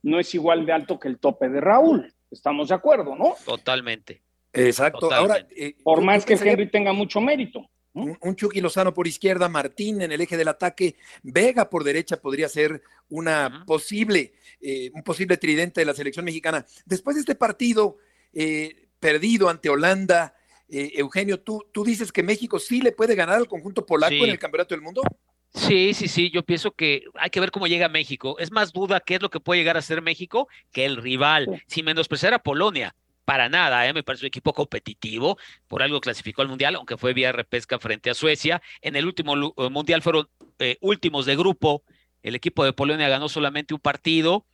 no 0.03 0.19
es 0.19 0.35
igual 0.35 0.65
de 0.65 0.73
alto 0.73 0.99
que 0.99 1.09
el 1.09 1.19
tope 1.19 1.51
de 1.51 1.61
Raúl. 1.61 2.11
Estamos 2.31 2.69
de 2.69 2.75
acuerdo, 2.75 3.15
¿no? 3.15 3.35
Totalmente. 3.45 4.23
Exacto. 4.55 5.13
Ahora, 5.13 5.47
eh, 5.55 5.75
por 5.83 6.01
más 6.01 6.25
que 6.25 6.35
Henry 6.35 6.71
tenga 6.71 6.95
mucho 6.95 7.21
mérito. 7.21 7.69
Un, 7.93 8.37
Chucky 8.37 8.61
Lozano 8.61 8.95
por 8.95 9.09
izquierda, 9.09 9.49
Martín 9.49 10.01
en 10.03 10.13
el 10.13 10.21
eje 10.21 10.37
del 10.37 10.49
ataque, 10.49 10.95
Vega 11.23 11.69
por 11.69 11.83
derecha 11.83 12.21
podría 12.21 12.49
ser 12.49 12.83
una 13.09 13.65
posible, 13.67 14.33
eh, 14.61 14.91
un 14.95 15.03
posible 15.03 15.37
tridente 15.37 15.81
de 15.81 15.85
la 15.87 15.95
selección 15.95 16.25
mexicana. 16.25 16.65
Después 16.87 17.17
de 17.17 17.21
este 17.21 17.35
partido 17.35 17.99
eh, 18.33 18.89
perdido 19.01 19.49
ante 19.49 19.69
Holanda, 19.69 20.35
eh, 20.69 20.93
Eugenio, 20.95 21.41
¿tú, 21.41 21.67
¿tú 21.73 21.85
dices 21.85 22.13
que 22.13 22.23
México 22.23 22.61
sí 22.61 22.81
le 22.81 22.93
puede 22.93 23.17
ganar 23.17 23.37
al 23.37 23.49
conjunto 23.49 23.85
polaco 23.85 24.15
en 24.15 24.31
el 24.31 24.39
Campeonato 24.39 24.75
del 24.75 24.83
Mundo? 24.83 25.03
Sí, 25.53 25.95
sí, 25.95 26.07
sí, 26.07 26.31
yo 26.31 26.45
pienso 26.45 26.71
que 26.71 27.03
hay 27.15 27.31
que 27.31 27.41
ver 27.41 27.51
cómo 27.51 27.67
llega 27.67 27.89
México. 27.89 28.39
Es 28.39 28.53
más 28.53 28.73
duda 28.73 29.01
qué 29.01 29.17
es 29.17 29.23
lo 29.23 29.31
que 29.31 29.41
puede 29.41 29.61
llegar 29.61 29.77
a 29.77 29.83
ser 29.83 30.01
México 30.01 30.47
que 30.71 30.85
el 30.85 30.97
rival, 30.97 31.65
sin 31.67 31.87
menospreciar 31.87 32.35
a 32.35 32.39
Polonia 32.39 32.95
para 33.31 33.49
nada, 33.49 33.87
¿eh? 33.87 33.93
me 33.93 34.03
parece 34.03 34.25
un 34.25 34.27
equipo 34.27 34.53
competitivo, 34.53 35.39
por 35.69 35.85
algo 35.85 36.01
clasificó 36.01 36.43
al 36.43 36.49
Mundial, 36.49 36.75
aunque 36.75 36.97
fue 36.97 37.15
vía 37.15 37.31
repesca 37.31 37.79
frente 37.79 38.11
a 38.11 38.15
Suecia. 38.15 38.61
En 38.81 38.97
el 38.97 39.07
último 39.07 39.55
eh, 39.57 39.71
Mundial 39.71 40.03
fueron 40.03 40.29
eh, 40.59 40.79
últimos 40.81 41.27
de 41.27 41.37
grupo, 41.37 41.85
el 42.25 42.35
equipo 42.35 42.65
de 42.65 42.73
Polonia 42.73 43.09
ganó 43.09 43.29
solamente 43.29 43.73
un 43.73 43.79
partido, 43.79 44.47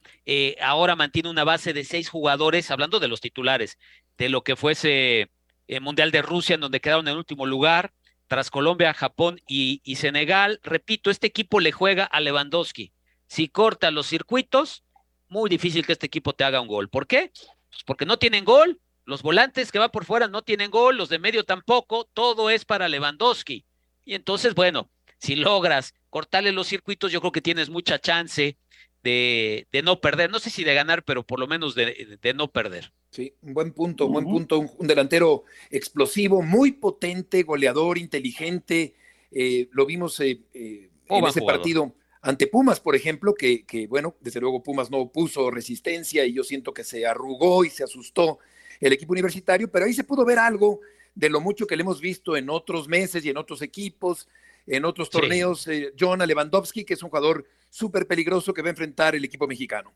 ahora 0.61 0.95
mantiene 0.95 1.31
una 1.31 1.43
base 1.43 1.73
de 1.73 1.85
seis 1.85 2.11
jugadores, 2.11 2.71
hablando 2.71 3.01
de 3.01 3.09
los 3.09 3.23
titulares, 3.23 3.79
de 4.19 4.29
lo 4.29 4.45
que 4.45 4.57
fuese 4.57 5.31
el 5.69 5.81
Mundial 5.81 6.11
de 6.11 6.21
Rusia, 6.21 6.57
en 6.57 6.61
donde 6.61 6.81
quedaron 6.81 7.09
en 7.09 7.17
último 7.17 7.47
lugar, 7.47 7.95
tras 8.27 8.51
Colombia, 8.51 8.93
Japón 8.93 9.41
y, 9.49 9.81
y 9.85 9.97
Senegal. 9.97 10.61
Repito, 10.63 11.11
este 11.11 11.29
equipo 11.29 11.61
le 11.61 11.73
juega 11.73 12.05
a 12.05 12.21
Lewandowski. 12.21 12.93
Si 13.27 13.49
corta 13.49 13.91
los 13.91 14.07
circuitos, 14.07 14.85
muy 15.29 15.49
difícil 15.49 15.87
que 15.87 15.93
este 15.93 16.07
equipo 16.07 16.35
te 16.35 16.45
haga 16.45 16.61
un 16.61 16.69
gol. 16.69 16.91
¿Por 16.91 17.07
qué? 17.07 17.33
Pues, 17.77 17.85
porque 17.85 18.07
no 18.07 18.19
tienen 18.19 18.45
gol, 18.45 18.81
los 19.05 19.23
volantes 19.23 19.71
que 19.71 19.79
va 19.79 19.91
por 19.91 20.05
fuera 20.05 20.29
no 20.29 20.43
tienen 20.43 20.71
gol, 20.71 20.97
los 20.97 21.09
de 21.09 21.19
medio 21.19 21.45
tampoco, 21.45 22.09
todo 22.15 22.49
es 22.51 22.65
para 22.65 22.89
Lewandowski. 22.89 23.65
Y 24.05 24.15
entonces, 24.15 24.55
bueno, 24.55 24.91
si 25.19 25.37
logras 25.37 25.95
cortarle 26.09 26.53
los 26.53 26.67
circuitos, 26.67 27.13
yo 27.13 27.21
creo 27.21 27.33
que 27.33 27.43
tienes 27.43 27.69
mucha 27.69 27.99
chance 27.99 28.57
de, 29.03 29.67
de 29.71 29.83
no 29.83 30.01
perder. 30.01 30.31
No 30.31 30.39
sé 30.39 30.51
si 30.51 30.65
de 30.65 30.75
ganar, 30.75 31.05
pero 31.05 31.25
por 31.25 31.39
lo 31.39 31.47
menos 31.47 31.75
de, 31.75 32.19
de 32.21 32.35
no 32.35 32.51
perder. 32.51 32.93
Sí, 33.11 33.35
un 33.43 33.55
buen 33.55 33.73
punto, 33.73 34.07
un 34.07 34.13
buen 34.13 34.25
punto. 34.25 34.59
Un, 34.59 34.87
delantero 34.87 35.45
explosivo, 35.71 36.43
muy 36.43 36.73
potente, 36.73 37.43
goleador, 37.43 37.99
inteligente. 37.99 38.95
Eh, 39.31 39.69
lo 39.73 39.87
vimos 39.87 40.19
eh, 40.21 40.41
eh, 40.55 40.91
en 41.09 41.25
ese 41.27 41.43
partido 41.43 41.95
ante 42.27 42.49
Pumas, 42.49 42.81
por 42.81 42.97
ejemplo, 42.97 43.35
que, 43.35 43.65
que, 43.65 43.87
bueno, 43.87 44.17
desde 44.21 44.41
luego 44.41 44.61
Pumas 44.61 44.91
no 44.91 45.09
puso 45.13 45.49
resistencia 45.49 46.25
y 46.25 46.33
yo 46.33 46.43
siento 46.43 46.75
que 46.75 46.83
se 46.83 47.07
arrugó 47.07 47.65
y 47.65 47.71
se 47.71 47.85
asustó 47.85 48.41
el 48.81 48.93
equipo 48.93 49.13
universitario, 49.13 49.71
pero 49.71 49.85
ahí 49.85 49.93
se 49.93 50.03
pudo 50.03 50.25
ver 50.25 50.41
algo 50.41 50.81
de 51.15 51.31
lo 51.31 51.41
mucho 51.41 51.69
que 51.69 51.77
le 51.77 51.83
hemos 51.83 52.01
visto 52.01 52.37
en 52.37 52.51
otros 52.51 52.89
meses 52.89 53.25
y 53.25 53.31
en 53.31 53.37
otros 53.37 53.63
equipos, 53.63 54.29
en 54.67 54.85
otros 54.85 55.09
torneos. 55.09 55.69
Eh, 55.69 55.93
John 55.99 56.19
Lewandowski, 56.19 56.85
que 56.85 56.95
es 56.95 57.03
un 57.05 57.11
jugador 57.11 57.47
súper 57.71 58.09
peligroso 58.09 58.53
que 58.53 58.61
va 58.61 58.69
a 58.69 58.71
enfrentar 58.71 59.15
el 59.15 59.25
equipo 59.25 59.47
mexicano. 59.47 59.95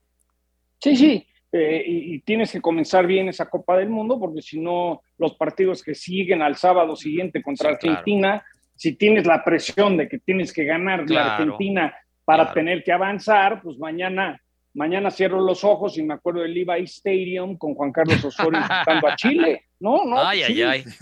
Sí, 0.79 0.97
sí, 0.97 1.27
eh, 1.51 1.83
y, 1.85 2.21
tienes 2.21 2.53
que 2.53 2.61
comenzar 2.61 3.09
bien 3.09 3.29
esa 3.29 3.47
Copa 3.47 3.77
del 3.77 3.89
Mundo, 3.89 4.21
porque 4.21 4.41
si 4.41 4.61
no, 4.61 5.03
los 5.19 5.35
partidos 5.35 5.83
que 5.83 5.97
siguen 5.97 6.43
al 6.43 6.55
sábado 6.55 6.95
siguiente 6.95 7.43
contra 7.43 7.71
Argentina, 7.71 8.45
si 8.77 8.93
tienes 8.93 9.27
la 9.27 9.43
presión 9.43 9.97
de 9.97 10.09
que 10.09 10.21
tienes 10.21 10.53
que 10.53 10.63
ganar 10.63 11.11
la 11.11 11.35
Argentina 11.35 11.93
para 12.31 12.53
tener 12.53 12.85
que 12.85 12.93
avanzar, 12.93 13.61
pues 13.61 13.77
mañana, 13.77 14.41
mañana 14.75 15.11
cierro 15.11 15.41
los 15.41 15.65
ojos 15.65 15.99
y 15.99 16.05
me 16.05 16.15
acuerdo 16.15 16.43
del 16.43 16.55
Levi 16.55 16.85
Stadium 16.85 17.59
con 17.59 17.75
Juan 17.75 17.91
Carlos 17.91 18.25
Osorio 18.25 18.61
enfrentando 18.61 19.09
a 19.09 19.17
Chile. 19.17 19.65
No, 19.81 20.05
no. 20.05 20.17
Ay, 20.17 20.43
ay, 20.43 20.63
ay. 20.63 20.85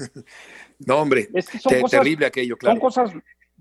No, 0.87 1.01
hombre, 1.01 1.29
es 1.35 1.49
terrible 1.91 2.25
aquello, 2.25 2.57
claro. 2.57 2.77
Son 2.77 2.81
cosas, 2.81 3.13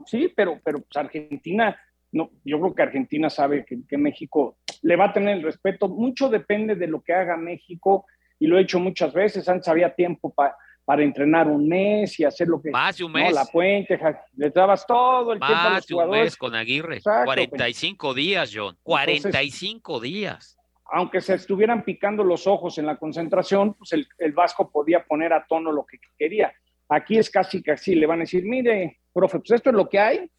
sí, 0.06 0.32
pero, 0.36 0.62
pero 0.64 0.82
pues 0.82 0.96
Argentina, 0.96 1.76
no, 2.12 2.30
yo 2.46 2.60
creo 2.60 2.76
que 2.76 2.84
Argentina 2.84 3.28
sabe 3.28 3.66
que, 3.66 3.80
que 3.90 3.98
México 3.98 4.60
le 4.84 4.96
va 4.96 5.06
a 5.06 5.14
tener 5.14 5.38
el 5.38 5.44
respeto. 5.44 5.90
Mucho 5.90 6.30
depende 6.30 6.76
de 6.76 6.86
lo 6.86 7.02
que 7.02 7.14
haga 7.14 7.36
México, 7.36 8.06
y 8.40 8.46
lo 8.46 8.58
he 8.58 8.62
hecho 8.62 8.80
muchas 8.80 9.14
veces, 9.14 9.50
antes 9.50 9.68
había 9.68 9.96
tiempo 9.96 10.32
para 10.32 10.56
para 10.88 11.04
entrenar 11.04 11.50
un 11.50 11.68
mes 11.68 12.18
y 12.18 12.24
hacer 12.24 12.48
lo 12.48 12.62
que... 12.62 12.72
Más 12.72 12.98
de 12.98 13.04
un 13.04 13.12
mes. 13.12 13.34
la 13.34 13.44
puente, 13.44 14.00
le 14.38 14.50
dabas 14.52 14.88
todo 14.88 15.34
el 15.34 15.40
tiempo 15.40 15.54
a 15.54 15.70
los 15.72 15.86
de 15.86 15.96
un 15.96 16.10
mes 16.10 16.38
con 16.38 16.56
Aguirre. 16.56 17.02
45 17.02 18.14
días, 18.14 18.50
John. 18.56 18.78
45 18.84 20.00
días. 20.00 20.58
Aunque 20.86 21.20
se 21.20 21.34
estuvieran 21.34 21.84
picando 21.84 22.24
los 22.24 22.48
ojos 22.48 22.78
en 22.78 22.86
la 22.86 22.96
concentración, 22.96 23.74
pues 23.74 23.92
el, 23.92 24.32
Vasco 24.32 24.72
podía 24.72 25.04
poner 25.04 25.34
a 25.34 25.46
tono 25.46 25.74
lo 25.74 25.86
que 25.86 26.00
quería. 26.18 26.54
Aquí 26.88 27.18
es 27.18 27.30
casi 27.30 27.62
que 27.62 27.74
así, 27.74 27.94
le 27.94 28.08
van 28.08 28.20
a 28.20 28.22
decir, 28.22 28.46
mire, 28.46 29.02
profe, 29.12 29.40
pues 29.40 29.52
esto 29.52 29.72
es 29.72 29.76
lo 29.76 29.90
que 29.90 30.00
hay. 30.00 30.32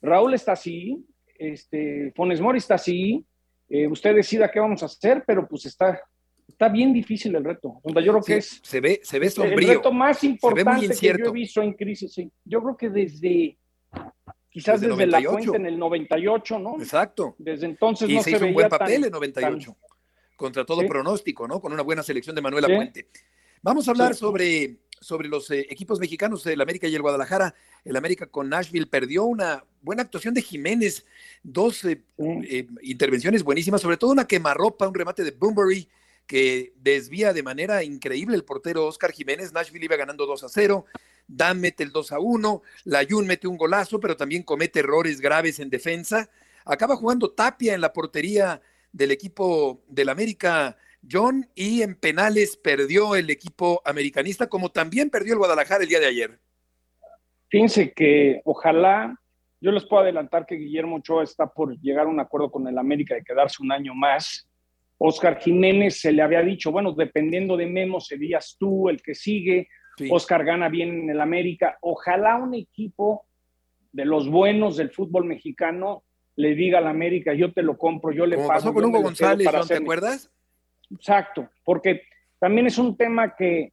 Raúl 0.00 0.32
está 0.32 0.52
así, 0.52 1.04
este, 1.36 2.12
Fones 2.14 2.40
Mori 2.40 2.58
está 2.58 2.76
así, 2.76 3.26
eh, 3.68 3.88
usted 3.88 4.14
decida 4.14 4.48
qué 4.48 4.60
vamos 4.60 4.80
a 4.84 4.86
hacer, 4.86 5.24
pero 5.26 5.48
pues 5.48 5.66
está, 5.66 6.00
está 6.48 6.68
bien 6.68 6.92
difícil 6.92 7.34
el 7.36 7.44
reto. 7.44 7.80
Yo 7.84 7.92
creo 7.92 8.22
que 8.22 8.36
es 8.38 8.60
se 8.62 8.80
ve, 8.80 9.00
se 9.04 9.18
ve 9.18 9.30
sombrío. 9.30 9.70
El 9.70 9.76
reto 9.76 9.92
más 9.92 10.24
importante 10.24 10.88
que 10.88 11.16
yo 11.18 11.26
he 11.26 11.30
visto 11.30 11.62
en 11.62 11.74
crisis. 11.74 12.12
Sí. 12.12 12.30
Yo 12.44 12.62
creo 12.62 12.76
que 12.76 12.90
desde 12.90 13.56
quizás 14.50 14.80
desde, 14.80 15.06
la 15.06 15.22
cuenta 15.22 15.56
en 15.56 15.66
el 15.66 15.78
98, 15.78 16.58
¿no? 16.58 16.76
Exacto. 16.80 17.36
Desde 17.38 17.66
entonces 17.66 18.08
y 18.08 18.14
no 18.14 18.22
se, 18.22 18.32
hizo 18.32 18.44
un 18.44 18.54
buen 18.54 18.68
papel 18.68 19.04
en 19.04 19.12
98. 19.12 19.76
Contra 20.36 20.64
todo 20.64 20.86
pronóstico, 20.86 21.46
¿no? 21.46 21.60
Con 21.60 21.72
una 21.72 21.82
buena 21.82 22.02
selección 22.02 22.34
de 22.34 22.42
Manuela 22.42 22.68
Puente. 22.68 23.08
Vamos 23.60 23.88
a 23.88 23.90
hablar 23.90 24.14
sobre, 24.14 24.76
sobre 25.00 25.28
los 25.28 25.50
eh, 25.50 25.66
equipos 25.68 25.98
mexicanos, 25.98 26.46
el 26.46 26.60
América 26.60 26.86
y 26.86 26.94
el 26.94 27.02
Guadalajara. 27.02 27.54
El 27.84 27.96
América 27.96 28.26
con 28.26 28.48
Nashville 28.48 28.86
perdió 28.86 29.24
una 29.24 29.64
buena 29.82 30.02
actuación 30.02 30.34
de 30.34 30.42
Jiménez, 30.42 31.04
dos 31.42 31.84
eh, 31.84 32.02
eh, 32.18 32.68
intervenciones 32.82 33.42
buenísimas, 33.42 33.80
sobre 33.80 33.96
todo 33.96 34.12
una 34.12 34.28
quemarropa, 34.28 34.86
un 34.86 34.94
remate 34.94 35.24
de 35.24 35.32
Boombury 35.32 35.88
que 36.28 36.74
desvía 36.76 37.32
de 37.32 37.42
manera 37.42 37.82
increíble 37.82 38.36
el 38.36 38.44
portero 38.44 38.86
Oscar 38.86 39.10
Jiménez. 39.10 39.52
Nashville 39.52 39.86
iba 39.86 39.96
ganando 39.96 40.26
2 40.26 40.44
a 40.44 40.48
0. 40.48 40.84
Dan 41.26 41.60
mete 41.60 41.82
el 41.82 41.90
2 41.90 42.12
a 42.12 42.20
1. 42.20 42.62
Layun 42.84 43.26
mete 43.26 43.48
un 43.48 43.56
golazo, 43.56 43.98
pero 43.98 44.16
también 44.16 44.42
comete 44.42 44.80
errores 44.80 45.20
graves 45.20 45.58
en 45.58 45.70
defensa. 45.70 46.28
Acaba 46.64 46.96
jugando 46.96 47.30
Tapia 47.30 47.74
en 47.74 47.80
la 47.80 47.94
portería 47.94 48.60
del 48.92 49.10
equipo 49.10 49.82
del 49.88 50.10
América 50.10 50.76
John 51.10 51.48
y 51.54 51.82
en 51.82 51.94
penales 51.94 52.56
perdió 52.58 53.16
el 53.16 53.30
equipo 53.30 53.80
americanista, 53.84 54.48
como 54.48 54.70
también 54.70 55.08
perdió 55.08 55.32
el 55.32 55.38
Guadalajara 55.38 55.82
el 55.82 55.88
día 55.88 56.00
de 56.00 56.06
ayer. 56.06 56.38
Fíjense 57.48 57.92
que 57.94 58.42
ojalá, 58.44 59.18
yo 59.60 59.72
les 59.72 59.86
puedo 59.86 60.02
adelantar 60.02 60.44
que 60.44 60.56
Guillermo 60.56 60.96
Ochoa 60.96 61.24
está 61.24 61.46
por 61.46 61.78
llegar 61.80 62.04
a 62.04 62.10
un 62.10 62.20
acuerdo 62.20 62.50
con 62.50 62.66
el 62.68 62.76
América 62.76 63.14
de 63.14 63.24
quedarse 63.24 63.62
un 63.62 63.72
año 63.72 63.94
más 63.94 64.47
Oscar 64.98 65.38
Jiménez 65.38 66.00
se 66.00 66.12
le 66.12 66.22
había 66.22 66.42
dicho, 66.42 66.72
bueno, 66.72 66.92
dependiendo 66.92 67.56
de 67.56 67.66
Memo, 67.66 68.00
serías 68.00 68.56
tú 68.58 68.88
el 68.88 69.00
que 69.00 69.14
sigue. 69.14 69.68
Oscar 70.10 70.44
gana 70.44 70.68
bien 70.68 71.02
en 71.02 71.10
el 71.10 71.20
América. 71.20 71.78
Ojalá 71.80 72.36
un 72.36 72.54
equipo 72.54 73.24
de 73.92 74.04
los 74.04 74.28
buenos 74.28 74.76
del 74.76 74.90
fútbol 74.90 75.24
mexicano 75.24 76.04
le 76.36 76.54
diga 76.54 76.78
al 76.78 76.86
América, 76.86 77.34
yo 77.34 77.52
te 77.52 77.62
lo 77.62 77.76
compro, 77.76 78.12
yo 78.12 78.24
le 78.24 78.36
Como 78.36 78.46
paso. 78.46 78.66
pasó 78.66 78.74
con 78.74 78.84
Hugo 78.84 79.02
González, 79.02 79.48
¿te 79.66 79.74
acuerdas? 79.74 80.30
Exacto, 80.88 81.48
porque 81.64 82.02
también 82.38 82.68
es 82.68 82.78
un 82.78 82.96
tema 82.96 83.34
que, 83.34 83.72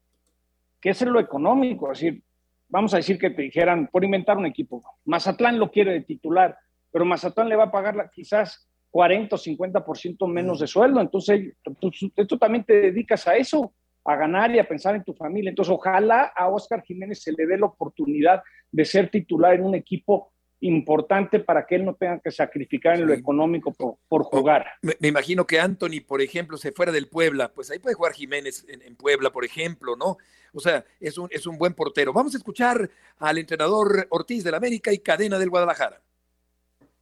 que 0.82 0.90
es 0.90 1.02
en 1.04 1.14
lo 1.14 1.20
económico, 1.20 1.92
es 1.92 2.00
decir, 2.00 2.24
vamos 2.68 2.92
a 2.96 2.98
decir 2.98 3.20
que 3.20 3.30
te 3.30 3.44
dijeran, 3.44 3.88
por 3.88 4.04
inventar 4.04 4.38
un 4.38 4.48
equipo, 4.48 4.82
Mazatlán 5.06 5.60
lo 5.60 5.70
quiere 5.70 5.94
de 5.94 6.02
titular, 6.02 6.58
pero 6.92 7.06
Mazatlán 7.06 7.50
le 7.50 7.56
va 7.56 7.66
a 7.66 7.72
pagar 7.72 8.10
quizás 8.12 8.68
40 8.96 9.36
o 9.36 9.38
50% 9.38 10.26
menos 10.26 10.62
de 10.62 10.68
sueldo. 10.68 11.02
Entonces, 11.02 11.52
tú, 11.82 12.38
también 12.38 12.64
te 12.64 12.80
dedicas 12.80 13.28
a 13.28 13.36
eso, 13.36 13.74
a 14.06 14.16
ganar 14.16 14.56
y 14.56 14.60
a 14.60 14.66
pensar 14.66 14.96
en 14.96 15.04
tu 15.04 15.14
familia. 15.14 15.50
Entonces, 15.50 15.74
ojalá 15.74 16.32
a 16.34 16.48
Oscar 16.48 16.82
Jiménez 16.82 17.22
se 17.22 17.34
le 17.34 17.46
dé 17.46 17.58
la 17.58 17.66
oportunidad 17.66 18.42
de 18.72 18.86
ser 18.86 19.10
titular 19.10 19.56
en 19.56 19.66
un 19.66 19.76
equipo 19.76 20.32
importante 20.62 21.42
para 21.42 21.66
que 21.66 21.76
él 21.76 21.84
no 21.84 21.96
tenga 21.96 22.22
que 22.22 22.32
sacrificar 22.32 22.96
en 22.96 23.06
lo 23.06 23.14
económico 23.14 23.74
por, 24.08 24.24
jugar. 24.24 24.66
Me, 24.82 25.10
imagino 25.10 25.46
que 25.46 25.60
Anthony, 25.60 26.00
por 26.08 26.22
ejemplo, 26.22 26.56
se 26.56 26.72
fuera 26.72 26.94
del 26.94 27.10
Puebla, 27.10 27.52
pues 27.54 27.70
ahí 27.72 27.80
puede 27.80 27.96
jugar 27.96 28.14
Jiménez 28.14 28.66
en, 28.70 28.96
Puebla, 28.96 29.30
por 29.30 29.44
ejemplo, 29.44 29.98
¿no? 29.98 30.16
O 30.54 30.62
sea, 30.62 30.86
es 31.02 31.18
un, 31.18 31.28
es 31.32 31.46
un 31.46 31.58
buen 31.58 31.74
portero. 31.74 32.14
Vamos 32.14 32.34
a 32.34 32.38
escuchar 32.38 32.90
al 33.18 33.38
entrenador 33.40 34.08
Ortiz 34.10 34.46
del 34.46 34.56
América 34.56 34.94
y 34.94 35.00
Cadena 35.00 35.38
del 35.38 35.50
Guadalajara 35.50 36.02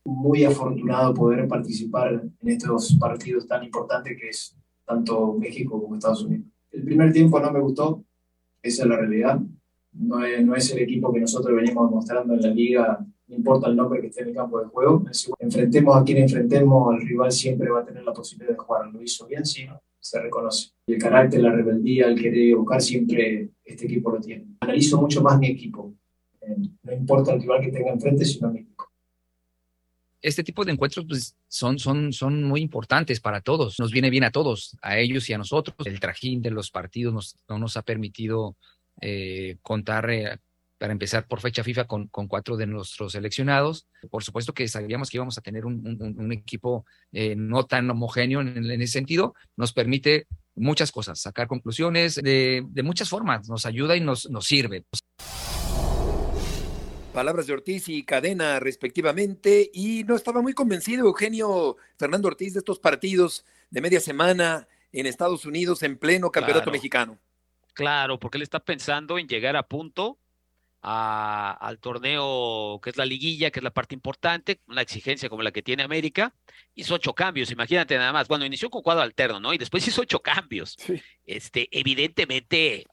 muy 0.06 0.44
afortunado 0.44 1.14
poder 1.14 1.48
participar 1.48 2.24
en 2.42 2.50
estos 2.50 2.98
partidos 3.00 3.48
tan 3.48 3.64
importantes 3.64 4.18
que 4.20 4.30
es 4.30 4.58
tanto 4.86 5.34
México 5.34 5.82
como 5.82 5.96
Estados 5.96 6.24
Unidos. 6.24 6.48
El 6.72 6.84
primer 6.84 7.14
tiempo 7.14 7.40
no 7.40 7.52
me 7.52 7.60
gustó, 7.60 8.04
esa 8.62 8.84
es 8.84 8.90
la 8.90 8.98
realidad. 8.98 9.40
No 9.94 10.26
es, 10.26 10.44
no 10.44 10.56
es 10.56 10.72
el 10.72 10.80
equipo 10.80 11.14
que 11.14 11.20
nosotros 11.20 11.56
venimos 11.56 11.90
mostrando 11.90 12.34
en 12.34 12.42
la 12.42 12.50
liga, 12.50 13.06
no 13.28 13.36
importa 13.36 13.68
el 13.70 13.76
nombre 13.76 14.02
que 14.02 14.08
esté 14.08 14.22
en 14.22 14.30
el 14.30 14.36
campo 14.36 14.60
de 14.60 14.66
juego. 14.66 15.06
Enfrentemos 15.40 15.96
a 15.96 16.04
quien 16.04 16.18
enfrentemos, 16.18 16.96
el 16.96 17.08
rival 17.08 17.32
siempre 17.32 17.70
va 17.70 17.82
a 17.82 17.86
tener 17.86 18.04
la 18.04 18.14
posibilidad 18.14 18.52
de 18.52 18.58
jugar. 18.58 18.88
Lo 18.92 19.02
hizo 19.02 19.28
bien, 19.28 19.46
sí, 19.46 19.66
se 20.00 20.22
reconoce. 20.22 20.72
El 20.88 20.98
carácter, 20.98 21.42
la 21.42 21.52
rebeldía, 21.52 22.08
el 22.08 22.20
querer 22.20 22.56
buscar, 22.56 22.82
siempre 22.82 23.52
este 23.64 23.86
equipo 23.86 24.12
lo 24.12 24.20
tiene. 24.20 24.48
Analizo 24.60 25.00
mucho 25.00 25.22
más 25.22 25.40
mi 25.40 25.48
equipo. 25.48 25.94
Eh, 26.42 26.58
no 26.84 26.92
importa 26.92 27.34
el 27.34 27.42
rival 27.42 27.62
que 27.62 27.72
tenga 27.72 27.92
enfrente, 27.92 28.26
sino 28.26 28.52
mi 28.52 28.60
equipo 28.60 28.73
este 30.24 30.44
tipo 30.44 30.64
de 30.64 30.72
encuentros 30.72 31.06
pues, 31.06 31.36
son, 31.50 31.78
son, 31.78 32.14
son 32.14 32.44
muy 32.44 32.62
importantes 32.62 33.20
para 33.20 33.42
todos. 33.42 33.78
Nos 33.78 33.92
viene 33.92 34.10
bien 34.10 34.24
a 34.24 34.32
todos, 34.32 34.78
a 34.82 34.98
ellos 34.98 35.30
y 35.30 35.34
a 35.34 35.38
nosotros. 35.38 35.76
El 35.86 36.00
trajín 36.00 36.42
de 36.42 36.50
los 36.50 36.72
partidos 36.72 37.36
no 37.50 37.60
nos 37.60 37.76
ha 37.76 37.82
permitido 37.82 38.56
eh, 39.02 39.58
contar, 39.62 40.10
eh, 40.10 40.38
para 40.78 40.94
empezar 40.94 41.28
por 41.28 41.42
fecha 41.42 41.64
FIFA, 41.64 41.86
con, 41.86 42.08
con, 42.08 42.28
cuatro 42.28 42.56
de 42.56 42.66
nuestros 42.66 43.12
seleccionados. 43.12 43.86
Por 44.10 44.24
supuesto 44.24 44.54
que 44.54 44.68
sabíamos 44.70 45.10
que 45.10 45.18
íbamos 45.18 45.38
a 45.38 45.42
tener 45.42 45.66
un, 45.66 46.16
un, 46.18 46.32
equipo 46.32 46.86
eh, 47.12 47.36
no 47.36 47.66
tan 47.66 47.90
homogéneo 47.90 48.40
en, 48.40 48.58
en, 48.58 48.82
ese 48.82 48.94
sentido. 48.94 49.36
Nos 49.58 49.74
permite 49.74 50.28
muchas 50.56 50.92
cosas, 50.92 51.20
sacar 51.20 51.48
conclusiones 51.48 52.16
de, 52.16 52.64
de 52.66 52.84
muchas 52.84 53.10
formas. 53.10 53.50
Nos 53.50 53.66
ayuda 53.66 53.98
y 53.98 54.02
nos, 54.02 54.30
nos 54.30 54.46
sirve. 54.46 54.86
Palabras 57.14 57.46
de 57.46 57.54
Ortiz 57.54 57.90
y 57.90 58.04
Cadena 58.04 58.60
respectivamente, 58.60 59.70
y 59.72 60.04
no 60.04 60.16
estaba 60.16 60.42
muy 60.42 60.54
convencido 60.54 61.06
Eugenio 61.06 61.78
Fernando 62.00 62.28
Ortiz 62.28 62.54
de 62.54 62.60
estos 62.60 62.80
partidos 62.80 63.46
de 63.70 63.82
media 63.82 64.00
semana 64.00 64.68
en 64.92 65.06
Estados 65.06 65.46
Unidos 65.46 65.84
en 65.84 66.00
pleno 66.00 66.32
campeonato 66.32 66.72
mexicano. 66.72 67.20
Claro, 67.74 68.20
porque 68.20 68.40
él 68.40 68.42
está 68.42 68.60
pensando 68.60 69.20
en 69.20 69.28
llegar 69.28 69.56
a 69.56 69.62
punto 69.62 70.18
al 70.82 71.78
torneo 71.80 72.82
que 72.84 72.90
es 72.90 72.98
la 72.98 73.06
liguilla, 73.06 73.52
que 73.52 73.60
es 73.60 73.64
la 73.64 73.72
parte 73.72 73.94
importante, 73.94 74.60
una 74.68 74.82
exigencia 74.82 75.30
como 75.30 75.44
la 75.44 75.52
que 75.52 75.62
tiene 75.62 75.84
América. 75.84 76.34
Hizo 76.74 76.96
ocho 76.96 77.14
cambios, 77.14 77.52
imagínate 77.52 77.96
nada 77.96 78.12
más. 78.12 78.28
Bueno, 78.28 78.44
inició 78.44 78.72
con 78.72 78.82
cuadro 78.82 79.04
alterno, 79.04 79.40
¿no? 79.40 79.54
Y 79.54 79.60
después 79.60 79.88
hizo 79.88 80.02
ocho 80.02 80.20
cambios. 80.20 80.78
Este, 81.26 81.70
evidentemente 81.72 82.88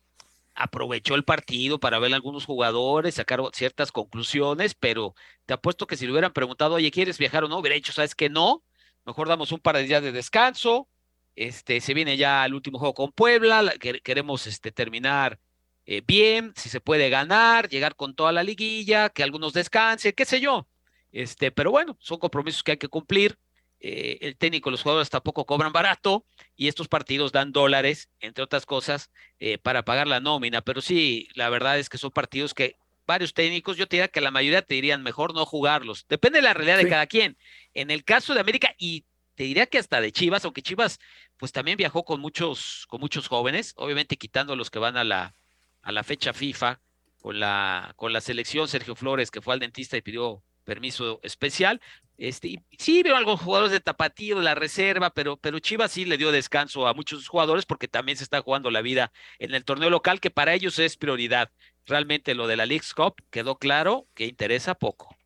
aprovechó 0.55 1.15
el 1.15 1.25
partido 1.25 1.81
para 1.81 1.99
ver 1.99 2.13
a 2.13 2.17
algunos 2.17 2.45
jugadores, 2.45 3.15
sacar 3.15 3.41
ciertas 3.53 3.93
conclusiones, 3.93 4.75
pero 4.75 5.15
te 5.47 5.55
apuesto 5.55 5.87
que 5.87 5.97
si 5.97 6.07
le 6.07 6.13
hubieran 6.13 6.33
preguntado, 6.33 6.75
oye, 6.75 6.91
¿quieres 6.91 7.19
viajar 7.19 7.45
o 7.45 7.49
no? 7.49 7.59
Hubiera 7.59 7.75
dicho, 7.77 7.93
¿sabes 7.93 8.15
que 8.15 8.29
no? 8.29 8.63
Mejor 9.05 9.29
damos 9.29 9.53
un 9.53 9.61
par 9.61 9.77
de 9.77 9.85
días 9.85 10.03
de 10.03 10.13
descanso. 10.13 10.89
Este, 11.37 11.81
se 11.81 11.95
viene 11.95 12.17
ya 12.17 12.45
el 12.45 12.55
último 12.55 12.79
juego 12.79 12.95
con 12.95 13.13
Puebla, 13.13 13.73
queremos 14.03 14.47
este, 14.47 14.73
terminar 14.73 15.39
eh, 15.87 16.03
bien, 16.07 16.53
si 16.57 16.69
se 16.69 16.81
puede 16.81 17.09
ganar, 17.11 17.69
llegar 17.69 17.97
con 17.97 18.15
toda 18.15 18.33
la 18.33 18.43
liguilla, 18.43 19.09
que 19.09 19.23
algunos 19.23 19.53
descansen, 19.53 20.13
qué 20.13 20.25
sé 20.25 20.41
yo. 20.41 20.69
Este, 21.13 21.51
pero 21.51 21.71
bueno, 21.71 21.97
son 22.01 22.19
compromisos 22.19 22.63
que 22.63 22.73
hay 22.73 22.79
que 22.79 22.89
cumplir. 22.89 23.39
Eh, 23.81 24.19
el 24.21 24.37
técnico, 24.37 24.71
los 24.71 24.83
jugadores 24.83 25.09
tampoco 25.09 25.47
cobran 25.47 25.73
barato 25.73 26.25
y 26.55 26.69
estos 26.69 26.89
partidos 26.89 27.33
dan 27.33 27.53
dólares, 27.53 28.11
entre 28.21 28.45
otras 28.45 28.67
cosas, 28.67 29.11
eh, 29.39 29.59
para 29.59 29.85
pagar 29.85 30.07
la 30.07 30.21
nómina. 30.21 30.61
Pero 30.61 30.81
sí, 30.81 31.29
la 31.35 31.49
verdad 31.49 31.79
es 31.79 31.89
que 31.89 31.99
son 31.99 32.11
partidos 32.11 32.53
que 32.53 32.77
varios 33.07 33.35
técnicos, 33.35 33.77
yo 33.77 33.89
te 33.89 33.97
diría 33.97 34.09
que 34.09 34.21
la 34.21 34.31
mayoría 34.31 34.63
te 34.63 34.75
dirían 34.75 35.03
mejor 35.03 35.35
no 35.35 35.45
jugarlos. 35.45 36.07
Depende 36.09 36.39
de 36.39 36.43
la 36.43 36.55
realidad 36.55 36.79
de 36.79 36.89
cada 36.89 37.07
quien. 37.07 37.37
En 37.75 37.91
el 37.91 38.05
caso 38.05 38.35
de 38.35 38.41
América, 38.41 38.75
y 38.79 39.05
te 39.35 39.45
diría 39.45 39.67
que 39.67 39.79
hasta 39.79 40.01
de 40.01 40.13
Chivas, 40.13 40.45
aunque 40.45 40.63
Chivas 40.63 41.01
pues 41.37 41.51
también 41.51 41.77
viajó 41.77 42.05
con 42.05 42.21
muchos, 42.21 42.85
con 42.89 43.01
muchos 43.01 43.27
jóvenes, 43.27 43.73
obviamente 43.77 44.17
quitando 44.17 44.55
los 44.55 44.71
que 44.71 44.79
van 44.79 44.97
a 44.97 45.05
la, 45.05 45.35
a 45.83 45.91
la 45.91 46.05
fecha 46.05 46.33
FIFA, 46.33 46.81
con 47.21 47.41
la, 47.41 47.95
con 47.97 48.13
la 48.13 48.21
selección 48.21 48.69
Sergio 48.69 48.95
Flores, 48.95 49.31
que 49.31 49.41
fue 49.41 49.55
al 49.55 49.61
dentista 49.61 49.97
y 49.97 50.03
pidió 50.03 50.43
permiso 50.71 51.19
especial. 51.25 51.81
Este, 52.17 52.63
sí 52.79 53.03
veo 53.03 53.17
algunos 53.17 53.41
jugadores 53.41 53.73
de 53.73 53.81
tapatío 53.81 54.37
de 54.37 54.45
la 54.45 54.55
reserva, 54.55 55.11
pero, 55.11 55.37
pero 55.37 55.59
Chivas 55.59 55.91
sí 55.91 56.05
le 56.05 56.17
dio 56.17 56.31
descanso 56.31 56.87
a 56.87 56.95
muchos 56.95 57.27
jugadores 57.27 57.67
porque 57.67 57.89
también 57.89 58.17
se 58.17 58.23
está 58.23 58.41
jugando 58.41 58.71
la 58.71 58.81
vida 58.81 59.11
en 59.41 59.53
el 59.53 59.65
torneo 59.65 59.91
local, 59.91 60.21
que 60.21 60.31
para 60.31 60.55
ellos 60.55 60.79
es 60.79 60.97
prioridad. 60.97 61.51
Realmente 61.87 62.37
lo 62.37 62.47
de 62.47 62.57
la 62.57 62.67
League 62.67 62.87
Cup 62.95 63.17
quedó 63.31 63.57
claro 63.57 64.07
que 64.15 64.27
interesa 64.27 64.77
poco. 64.77 65.17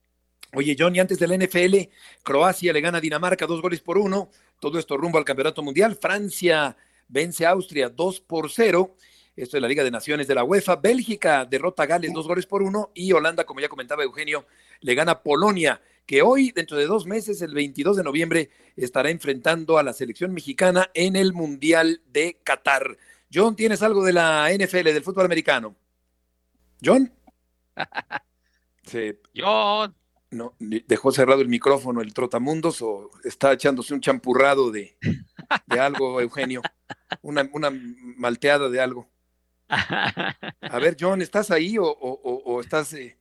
Oye, 0.54 0.76
John, 0.78 0.96
y 0.96 1.00
antes 1.00 1.18
del 1.18 1.38
NFL, 1.38 1.90
Croacia 2.22 2.72
le 2.72 2.80
gana 2.80 2.96
a 2.96 3.02
Dinamarca 3.02 3.46
dos 3.46 3.60
goles 3.60 3.82
por 3.82 3.98
uno. 3.98 4.30
Todo 4.58 4.78
esto 4.78 4.96
rumbo 4.96 5.18
al 5.18 5.26
Campeonato 5.26 5.62
Mundial. 5.62 5.98
Francia 6.00 6.74
vence 7.06 7.44
a 7.44 7.50
Austria 7.50 7.90
dos 7.90 8.18
por 8.18 8.50
cero. 8.50 8.96
Esto 9.36 9.56
es 9.56 9.62
la 9.62 9.68
Liga 9.68 9.82
de 9.82 9.90
Naciones 9.90 10.28
de 10.28 10.34
la 10.36 10.44
UEFA. 10.44 10.76
Bélgica 10.76 11.44
derrota 11.44 11.82
a 11.82 11.86
Gales 11.86 12.12
dos 12.12 12.28
goles 12.28 12.46
por 12.46 12.62
uno. 12.62 12.92
Y 12.94 13.12
Holanda, 13.12 13.44
como 13.44 13.60
ya 13.60 13.68
comentaba 13.68 14.04
Eugenio, 14.04 14.46
le 14.80 14.94
gana 14.94 15.12
a 15.12 15.22
Polonia, 15.22 15.80
que 16.06 16.22
hoy, 16.22 16.52
dentro 16.52 16.76
de 16.76 16.86
dos 16.86 17.04
meses, 17.04 17.42
el 17.42 17.52
22 17.52 17.96
de 17.96 18.04
noviembre, 18.04 18.50
estará 18.76 19.10
enfrentando 19.10 19.76
a 19.76 19.82
la 19.82 19.92
selección 19.92 20.32
mexicana 20.32 20.90
en 20.94 21.16
el 21.16 21.32
Mundial 21.32 22.00
de 22.06 22.38
Qatar. 22.44 22.96
John, 23.32 23.56
¿tienes 23.56 23.82
algo 23.82 24.04
de 24.04 24.12
la 24.12 24.48
NFL, 24.56 24.84
del 24.84 25.02
fútbol 25.02 25.24
americano? 25.24 25.74
John. 26.82 27.12
Sí. 28.86 29.18
John. 29.34 29.96
No, 30.30 30.54
dejó 30.58 31.10
cerrado 31.10 31.40
el 31.40 31.48
micrófono 31.48 32.02
el 32.02 32.12
trotamundos 32.12 32.82
o 32.82 33.10
está 33.24 33.50
echándose 33.50 33.94
un 33.94 34.02
champurrado 34.02 34.70
de, 34.70 34.98
de 35.66 35.80
algo, 35.80 36.20
Eugenio. 36.20 36.60
Una, 37.22 37.48
una 37.54 37.70
malteada 37.70 38.68
de 38.68 38.82
algo. 38.82 39.08
A 40.60 40.78
ver, 40.78 40.96
John, 40.98 41.22
¿estás 41.22 41.50
ahí 41.50 41.76
o, 41.78 42.60
estás... 42.60 42.92
Eh, 42.94 43.16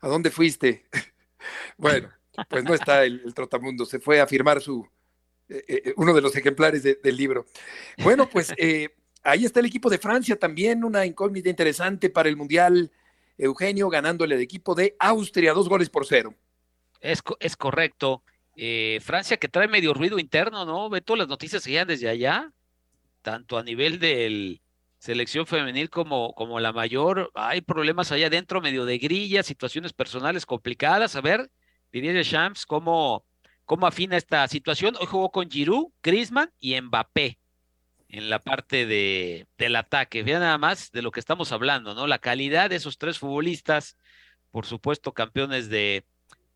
¿A 0.00 0.08
dónde 0.08 0.30
fuiste? 0.30 0.84
bueno, 1.76 2.08
pues 2.48 2.62
no 2.62 2.74
está 2.74 3.04
el, 3.04 3.34
trotamundo, 3.34 3.84
se 3.84 3.98
fue 3.98 4.20
a 4.20 4.28
firmar 4.28 4.60
su, 4.60 4.88
eh, 5.48 5.64
eh, 5.66 5.94
uno 5.96 6.14
de 6.14 6.20
los 6.20 6.36
ejemplares 6.36 6.84
del 6.84 7.16
libro. 7.16 7.46
Bueno, 7.98 8.28
pues 8.28 8.54
ahí 9.22 9.44
está 9.44 9.60
el 9.60 9.66
equipo 9.66 9.90
de 9.90 9.98
Francia 9.98 10.38
también, 10.38 10.84
una 10.84 11.04
incógnita 11.04 11.48
interesante 11.48 12.10
para 12.10 12.28
el 12.28 12.36
Mundial. 12.36 12.92
Eugenio 13.36 13.88
ganándole 13.88 14.34
al 14.34 14.40
equipo 14.40 14.74
de 14.74 14.96
Austria, 14.98 15.52
dos 15.52 15.68
goles 15.68 15.90
por 15.90 16.06
cero. 16.06 16.34
Es, 17.00 17.20
es 17.40 17.56
correcto. 17.56 18.22
Francia 19.00 19.36
que 19.36 19.48
trae 19.48 19.68
medio 19.68 19.94
ruido 19.94 20.18
interno, 20.18 20.64
¿no? 20.64 20.90
Ve 20.90 21.00
todas 21.00 21.18
las 21.18 21.28
noticias 21.28 21.62
que 21.64 21.70
llegan 21.70 21.86
desde 21.88 22.08
allá, 22.08 22.52
tanto 23.22 23.56
a 23.58 23.62
nivel 23.62 24.00
del, 24.00 24.60
selección 24.98 25.46
femenil 25.46 25.90
como, 25.90 26.34
como 26.34 26.60
la 26.60 26.72
mayor, 26.72 27.30
hay 27.34 27.60
problemas 27.60 28.12
allá 28.12 28.26
adentro, 28.26 28.60
medio 28.60 28.84
de 28.84 28.98
grilla, 28.98 29.42
situaciones 29.42 29.92
personales 29.92 30.44
complicadas. 30.44 31.16
A 31.16 31.20
ver, 31.20 31.50
Didier 31.92 32.24
Champs, 32.24 32.66
¿cómo, 32.66 33.24
cómo 33.64 33.86
afina 33.86 34.16
esta 34.16 34.46
situación? 34.48 34.96
Hoy 35.00 35.06
jugó 35.06 35.30
con 35.30 35.50
Giroud, 35.50 35.92
Griezmann 36.02 36.50
y 36.58 36.80
Mbappé 36.80 37.38
en 38.08 38.30
la 38.30 38.38
parte 38.38 38.86
de, 38.86 39.46
del 39.56 39.76
ataque. 39.76 40.22
Vean 40.22 40.40
nada 40.40 40.58
más 40.58 40.90
de 40.92 41.02
lo 41.02 41.10
que 41.10 41.20
estamos 41.20 41.52
hablando, 41.52 41.94
¿no? 41.94 42.06
La 42.06 42.18
calidad 42.18 42.70
de 42.70 42.76
esos 42.76 42.98
tres 42.98 43.18
futbolistas, 43.18 43.96
por 44.50 44.66
supuesto, 44.66 45.12
campeones 45.12 45.68
de, 45.68 46.04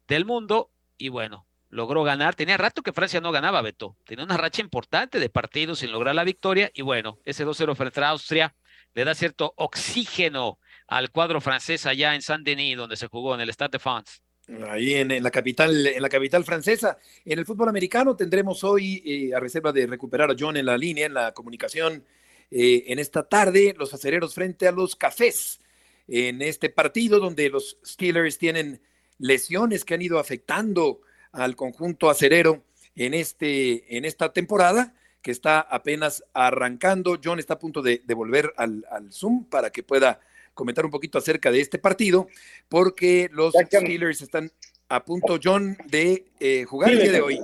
del 0.08 0.24
mundo. 0.24 0.70
Y 0.96 1.10
bueno, 1.10 1.46
logró 1.72 2.04
ganar. 2.04 2.36
Tenía 2.36 2.58
rato 2.58 2.82
que 2.82 2.92
Francia 2.92 3.20
no 3.20 3.32
ganaba, 3.32 3.62
Beto. 3.62 3.96
Tenía 4.04 4.24
una 4.24 4.36
racha 4.36 4.60
importante 4.60 5.18
de 5.18 5.30
partidos 5.30 5.80
sin 5.80 5.90
lograr 5.90 6.14
la 6.14 6.22
victoria. 6.22 6.70
Y 6.74 6.82
bueno, 6.82 7.18
ese 7.24 7.44
2-0 7.44 7.74
frente 7.74 8.00
a 8.00 8.10
Austria 8.10 8.54
le 8.94 9.04
da 9.04 9.14
cierto 9.14 9.54
oxígeno 9.56 10.58
al 10.86 11.10
cuadro 11.10 11.40
francés 11.40 11.86
allá 11.86 12.14
en 12.14 12.20
Saint-Denis, 12.20 12.76
donde 12.76 12.96
se 12.96 13.08
jugó 13.08 13.34
en 13.34 13.40
el 13.40 13.48
Stade 13.48 13.70
de 13.72 13.78
France. 13.78 14.20
Ahí 14.68 14.94
en, 14.94 15.22
la 15.22 15.30
capital, 15.30 15.86
en 15.86 16.02
la 16.02 16.10
capital 16.10 16.44
francesa. 16.44 16.98
En 17.24 17.38
el 17.38 17.46
fútbol 17.46 17.70
americano 17.70 18.14
tendremos 18.14 18.62
hoy, 18.64 19.02
eh, 19.04 19.34
a 19.34 19.40
reserva 19.40 19.72
de 19.72 19.86
recuperar 19.86 20.30
a 20.30 20.36
John 20.38 20.58
en 20.58 20.66
la 20.66 20.76
línea, 20.76 21.06
en 21.06 21.14
la 21.14 21.32
comunicación, 21.32 22.04
eh, 22.50 22.84
en 22.88 22.98
esta 22.98 23.26
tarde, 23.26 23.74
los 23.78 23.94
acereros 23.94 24.34
frente 24.34 24.68
a 24.68 24.72
los 24.72 24.94
cafés. 24.94 25.58
En 26.06 26.42
este 26.42 26.68
partido 26.68 27.18
donde 27.18 27.48
los 27.48 27.78
Steelers 27.82 28.36
tienen 28.36 28.82
lesiones 29.18 29.86
que 29.86 29.94
han 29.94 30.02
ido 30.02 30.18
afectando 30.18 31.00
al 31.32 31.56
conjunto 31.56 32.10
acerero 32.10 32.62
en, 32.94 33.14
este, 33.14 33.96
en 33.96 34.04
esta 34.04 34.32
temporada 34.32 34.94
que 35.22 35.30
está 35.30 35.60
apenas 35.60 36.24
arrancando. 36.34 37.18
John 37.22 37.38
está 37.38 37.54
a 37.54 37.58
punto 37.58 37.80
de, 37.80 38.02
volver 38.14 38.52
al, 38.56 38.84
Zoom 39.10 39.44
para 39.44 39.70
que 39.70 39.82
pueda 39.82 40.20
comentar 40.54 40.84
un 40.84 40.90
poquito 40.90 41.18
acerca 41.18 41.50
de 41.50 41.60
este 41.60 41.78
partido, 41.78 42.28
porque 42.68 43.30
los 43.32 43.54
Steelers 43.54 44.20
están 44.20 44.50
a 44.88 45.02
punto, 45.02 45.38
John, 45.42 45.76
de 45.86 46.26
eh, 46.38 46.64
jugar 46.64 46.90
el 46.90 46.98
día 47.00 47.12
de 47.12 47.22
hoy. 47.22 47.40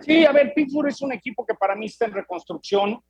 Sí, 0.00 0.24
a 0.24 0.32
ver, 0.32 0.52
Pittsburgh 0.54 0.88
es 0.88 1.02
un 1.02 1.12
equipo 1.12 1.44
que 1.44 1.54
para 1.54 1.74
mí 1.74 1.86
está 1.86 2.06
en 2.06 2.12
reconstrucción. 2.12 3.00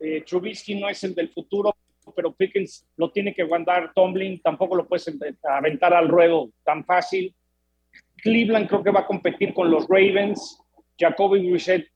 Eh, 0.00 0.22
Trubisky 0.22 0.74
no 0.74 0.88
es 0.88 1.02
el 1.04 1.14
del 1.14 1.30
futuro, 1.30 1.76
pero 2.14 2.32
Pickens 2.32 2.86
lo 2.96 3.10
tiene 3.10 3.34
que 3.34 3.42
aguantar. 3.42 3.92
Tomlin 3.94 4.40
tampoco 4.40 4.74
lo 4.76 4.88
puedes 4.88 5.08
aventar 5.42 5.94
al 5.94 6.08
ruedo 6.08 6.50
tan 6.64 6.84
fácil. 6.84 7.34
Cleveland 8.22 8.68
creo 8.68 8.82
que 8.82 8.90
va 8.90 9.00
a 9.00 9.06
competir 9.06 9.54
con 9.54 9.70
los 9.70 9.86
Ravens. 9.88 10.58
Jacoby 10.98 11.50
Brissett 11.50 11.86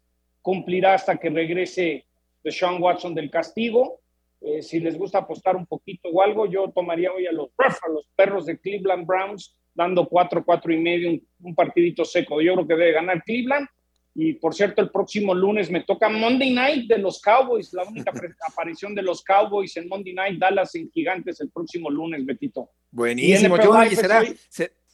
cumplirá 0.40 0.94
hasta 0.94 1.16
que 1.16 1.30
regrese 1.30 2.06
de 2.42 2.50
Sean 2.50 2.82
Watson 2.82 3.14
del 3.14 3.30
castigo. 3.30 4.00
Eh, 4.40 4.62
si 4.62 4.80
les 4.80 4.98
gusta 4.98 5.18
apostar 5.18 5.54
un 5.54 5.66
poquito 5.66 6.08
o 6.08 6.20
algo, 6.20 6.46
yo 6.46 6.70
tomaría 6.70 7.12
hoy 7.12 7.26
a 7.26 7.32
los, 7.32 7.50
a 7.58 7.88
los 7.88 8.08
perros 8.16 8.46
de 8.46 8.58
Cleveland 8.58 9.06
Browns, 9.06 9.56
dando 9.72 10.08
cuatro, 10.08 10.44
cuatro 10.44 10.72
y 10.72 10.78
medio, 10.78 11.10
un, 11.10 11.26
un 11.40 11.54
partidito 11.54 12.04
seco. 12.04 12.40
Yo 12.40 12.54
creo 12.54 12.66
que 12.66 12.74
debe 12.74 12.92
ganar 12.92 13.22
Cleveland. 13.22 13.68
Y 14.14 14.34
por 14.34 14.54
cierto, 14.54 14.82
el 14.82 14.90
próximo 14.90 15.34
lunes 15.34 15.70
me 15.70 15.84
toca 15.84 16.08
Monday 16.08 16.52
Night 16.52 16.86
de 16.86 16.98
los 16.98 17.20
Cowboys, 17.20 17.72
la 17.72 17.84
única 17.84 18.12
aparición 18.48 18.94
de 18.94 19.02
los 19.02 19.22
Cowboys 19.22 19.76
en 19.76 19.88
Monday 19.88 20.12
Night 20.12 20.38
Dallas 20.38 20.74
en 20.74 20.90
Gigantes 20.90 21.40
el 21.40 21.50
próximo 21.50 21.88
lunes, 21.88 22.26
Betito. 22.26 22.70
Buenísimo, 22.90 23.56
yo 23.56 23.72
será. 23.96 24.22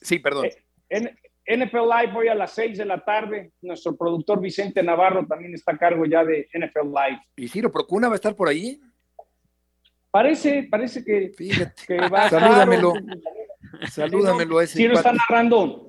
sí, 0.00 0.18
perdón. 0.20 0.46
Eh, 0.46 0.56
en, 0.88 1.16
NFL 1.46 1.78
Live 1.78 2.12
hoy 2.14 2.28
a 2.28 2.34
las 2.34 2.52
6 2.52 2.76
de 2.76 2.84
la 2.84 3.02
tarde. 3.02 3.52
Nuestro 3.62 3.96
productor 3.96 4.38
Vicente 4.38 4.82
Navarro 4.82 5.26
también 5.26 5.54
está 5.54 5.72
a 5.72 5.78
cargo 5.78 6.04
ya 6.04 6.22
de 6.22 6.46
NFL 6.52 6.88
Live. 6.88 7.20
¿Y 7.36 7.48
Ciro 7.48 7.72
Procuna 7.72 8.08
va 8.08 8.14
a 8.14 8.16
estar 8.16 8.36
por 8.36 8.48
ahí? 8.48 8.78
Parece, 10.10 10.64
parece 10.70 11.02
que, 11.02 11.32
va 12.12 12.26
a 12.26 12.30
Salúdamelo. 12.30 12.92
Salúdamelo 13.90 14.58
a 14.58 14.64
ese. 14.64 14.76
Ciro 14.76 14.94
está 14.94 15.12
narrando 15.12 15.88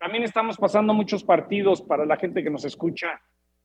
también 0.00 0.24
estamos 0.24 0.56
pasando 0.56 0.94
muchos 0.94 1.22
partidos 1.22 1.82
para 1.82 2.06
la 2.06 2.16
gente 2.16 2.42
que 2.42 2.48
nos 2.48 2.64
escucha 2.64 3.20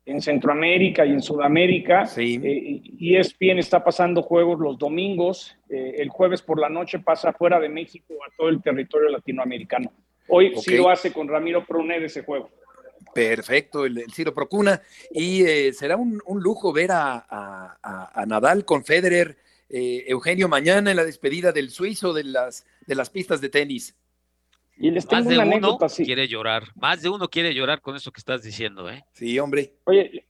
en 0.06 0.22
Centroamérica 0.22 1.06
y 1.06 1.12
en 1.12 1.22
Sudamérica. 1.22 2.06
Sí. 2.06 2.42
Eh, 2.44 2.82
ESPN 3.00 3.60
está 3.60 3.82
pasando 3.82 4.22
juegos 4.22 4.60
los 4.60 4.78
domingos. 4.78 5.58
Eh, 5.70 5.96
el 6.00 6.10
jueves 6.10 6.42
por 6.42 6.60
la 6.60 6.68
noche 6.68 7.00
pasa 7.00 7.32
fuera 7.32 7.58
de 7.58 7.70
México 7.70 8.16
a 8.16 8.36
todo 8.36 8.50
el 8.50 8.62
territorio 8.62 9.10
latinoamericano. 9.12 9.94
Hoy 10.28 10.54
sí 10.58 10.78
lo 10.78 10.90
hace 10.90 11.12
con 11.12 11.28
Ramiro 11.28 11.66
Prunet 11.66 12.04
ese 12.04 12.24
juego. 12.24 12.50
Perfecto, 13.14 13.86
el, 13.86 14.06
Ciro 14.12 14.34
Procuna. 14.34 14.82
Y 15.12 15.44
eh, 15.44 15.74
será 15.74 15.96
un, 15.96 16.22
lujo 16.28 16.74
ver 16.74 16.92
a, 16.92 17.26
a, 17.30 18.26
Nadal 18.26 18.66
con 18.66 18.84
Federer, 18.84 19.38
Eugenio, 19.70 20.48
mañana 20.48 20.92
en 20.92 20.98
la 20.98 21.06
despedida 21.06 21.52
del 21.52 21.70
suizo 21.70 22.14
de 22.14 22.24
las, 22.24 22.66
de 22.86 22.96
las 22.96 23.10
pistas 23.10 23.42
de 23.42 23.50
tenis. 23.50 23.96
Y 24.78 24.92
les 24.92 25.08
tengo 25.08 25.30
una 25.30 25.44
anécdota, 25.44 25.88
quiere 25.88 26.28
llorar, 26.28 26.64
más 26.76 27.02
de 27.02 27.10
uno 27.10 27.30
quiere 27.30 27.54
llorar 27.54 27.82
con 27.82 27.96
eso 27.96 28.12
que 28.12 28.20
estás 28.20 28.44
diciendo, 28.44 28.90
¿eh? 28.90 29.06
Sí, 29.14 29.40
hombre. 29.40 29.76
Oye, 29.86 30.28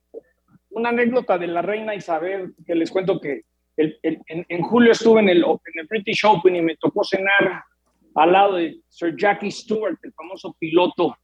una 0.69 0.89
anécdota 0.89 1.37
de 1.37 1.47
la 1.47 1.63
reina 1.63 1.95
Isabel, 1.95 2.53
que 2.65 2.75
les 2.75 2.91
cuento 2.91 3.19
que 3.19 3.43
en, 3.77 4.61
julio 4.61 4.91
estuve 4.91 5.21
en 5.21 5.29
el, 5.29 5.43
en 5.43 5.79
el 5.79 5.87
British 5.87 6.25
Open 6.25 6.55
y 6.55 6.61
me 6.61 6.77
tocó 6.77 7.03
cenar 7.03 7.63
al 8.15 8.31
lado 8.31 8.55
de 8.55 8.79
Sir 8.87 9.15
Jackie 9.15 9.51
Stewart, 9.51 9.97
el 10.01 10.13
famoso 10.13 10.55
piloto 10.57 11.17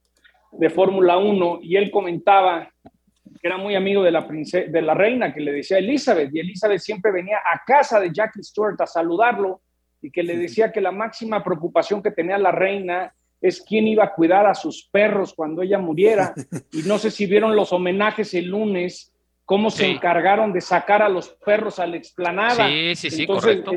de 0.52 0.70
Fórmula 0.70 1.16
1, 1.16 1.60
y 1.62 1.76
él 1.76 1.90
comentaba 1.90 2.70
que 3.40 3.48
era 3.48 3.56
muy 3.56 3.74
amigo 3.74 4.02
de 4.02 4.10
la, 4.10 4.20
de 4.22 4.82
la 4.82 4.94
reina, 4.94 5.32
que 5.32 5.40
le 5.40 5.52
decía 5.52 5.78
Elizabeth, 5.78 6.30
y 6.32 6.40
Elizabeth 6.40 6.80
siempre 6.80 7.10
venía 7.10 7.38
a 7.38 7.62
casa 7.66 7.98
de 7.98 8.12
Jackie 8.12 8.42
Stewart 8.42 8.80
a 8.80 8.86
saludarlo, 8.86 9.62
y 10.02 10.10
que 10.10 10.22
le 10.22 10.36
decía 10.36 10.70
que 10.70 10.80
la 10.80 10.92
máxima 10.92 11.42
preocupación 11.42 12.02
que 12.02 12.10
tenía 12.10 12.36
la 12.36 12.50
reina 12.50 13.14
es 13.40 13.62
quién 13.62 13.86
iba 13.88 14.04
a 14.04 14.12
cuidar 14.12 14.46
a 14.46 14.54
sus 14.54 14.88
perros 14.88 15.32
cuando 15.34 15.62
ella 15.62 15.78
muriera. 15.78 16.34
Y 16.72 16.82
no 16.82 16.98
sé 16.98 17.10
si 17.10 17.26
vieron 17.26 17.56
los 17.56 17.72
homenajes 17.72 18.34
el 18.34 18.46
lunes, 18.46 19.12
cómo 19.44 19.70
se 19.70 19.86
encargaron 19.86 20.52
de 20.52 20.60
sacar 20.60 21.02
a 21.02 21.08
los 21.08 21.28
perros 21.44 21.78
a 21.78 21.86
la 21.86 21.96
explanada. 21.96 22.68
Sí, 22.68 22.94
sí, 22.96 23.10
sí, 23.10 23.26
correcto. 23.26 23.72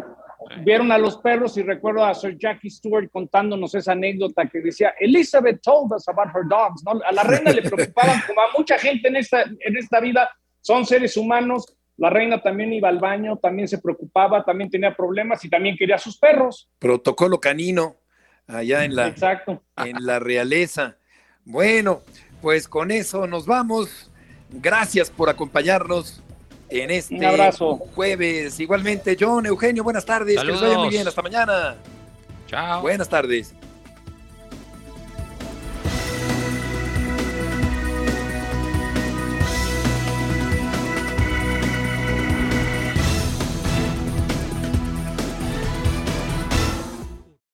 Vieron 0.63 0.91
a 0.91 0.97
los 0.97 1.17
perros 1.17 1.57
y 1.57 1.63
recuerdo 1.63 2.05
a 2.05 2.13
Sir 2.13 2.37
Jackie 2.37 2.69
Stewart 2.69 3.09
contándonos 3.11 3.73
esa 3.75 3.93
anécdota 3.93 4.47
que 4.47 4.59
decía, 4.59 4.93
Elizabeth 4.99 5.61
told 5.61 5.91
us 5.93 6.07
about 6.07 6.27
her 6.35 6.43
dogs. 6.47 6.83
A 7.05 7.11
la 7.11 7.23
reina 7.23 7.51
le 7.51 7.61
preocupaban, 7.69 8.21
como 8.27 8.41
a 8.41 8.51
mucha 8.57 8.77
gente 8.77 9.07
en 9.07 9.15
esta, 9.17 9.43
en 9.43 9.77
esta 9.77 9.99
vida, 9.99 10.29
son 10.61 10.85
seres 10.85 11.17
humanos, 11.17 11.65
la 11.97 12.09
reina 12.09 12.41
también 12.41 12.73
iba 12.73 12.89
al 12.89 12.99
baño, 12.99 13.37
también 13.37 13.67
se 13.67 13.77
preocupaba, 13.77 14.43
también 14.43 14.69
tenía 14.69 14.95
problemas 14.95 15.43
y 15.45 15.49
también 15.49 15.77
quería 15.77 15.95
a 15.95 15.99
sus 15.99 16.17
perros. 16.17 16.69
Protocolo 16.79 17.39
canino 17.39 17.95
allá 18.47 18.83
en 18.83 18.95
la, 18.95 19.07
Exacto. 19.07 19.63
en 19.77 20.05
la 20.05 20.19
realeza. 20.19 20.97
Bueno, 21.45 22.01
pues 22.41 22.67
con 22.67 22.91
eso 22.91 23.27
nos 23.27 23.45
vamos. 23.45 24.11
Gracias 24.49 25.09
por 25.09 25.29
acompañarnos 25.29 26.21
en 26.69 26.91
este 26.91 27.19
jueves. 27.93 28.59
Igualmente, 28.59 29.17
John, 29.19 29.45
Eugenio, 29.45 29.83
buenas 29.83 30.05
tardes. 30.05 30.39
Que 30.39 30.45
les 30.45 30.61
vaya 30.61 30.77
muy 30.77 30.89
bien. 30.89 31.07
Hasta 31.07 31.21
mañana. 31.21 31.75
Chao. 32.47 32.81
Buenas 32.81 33.09
tardes. 33.09 33.53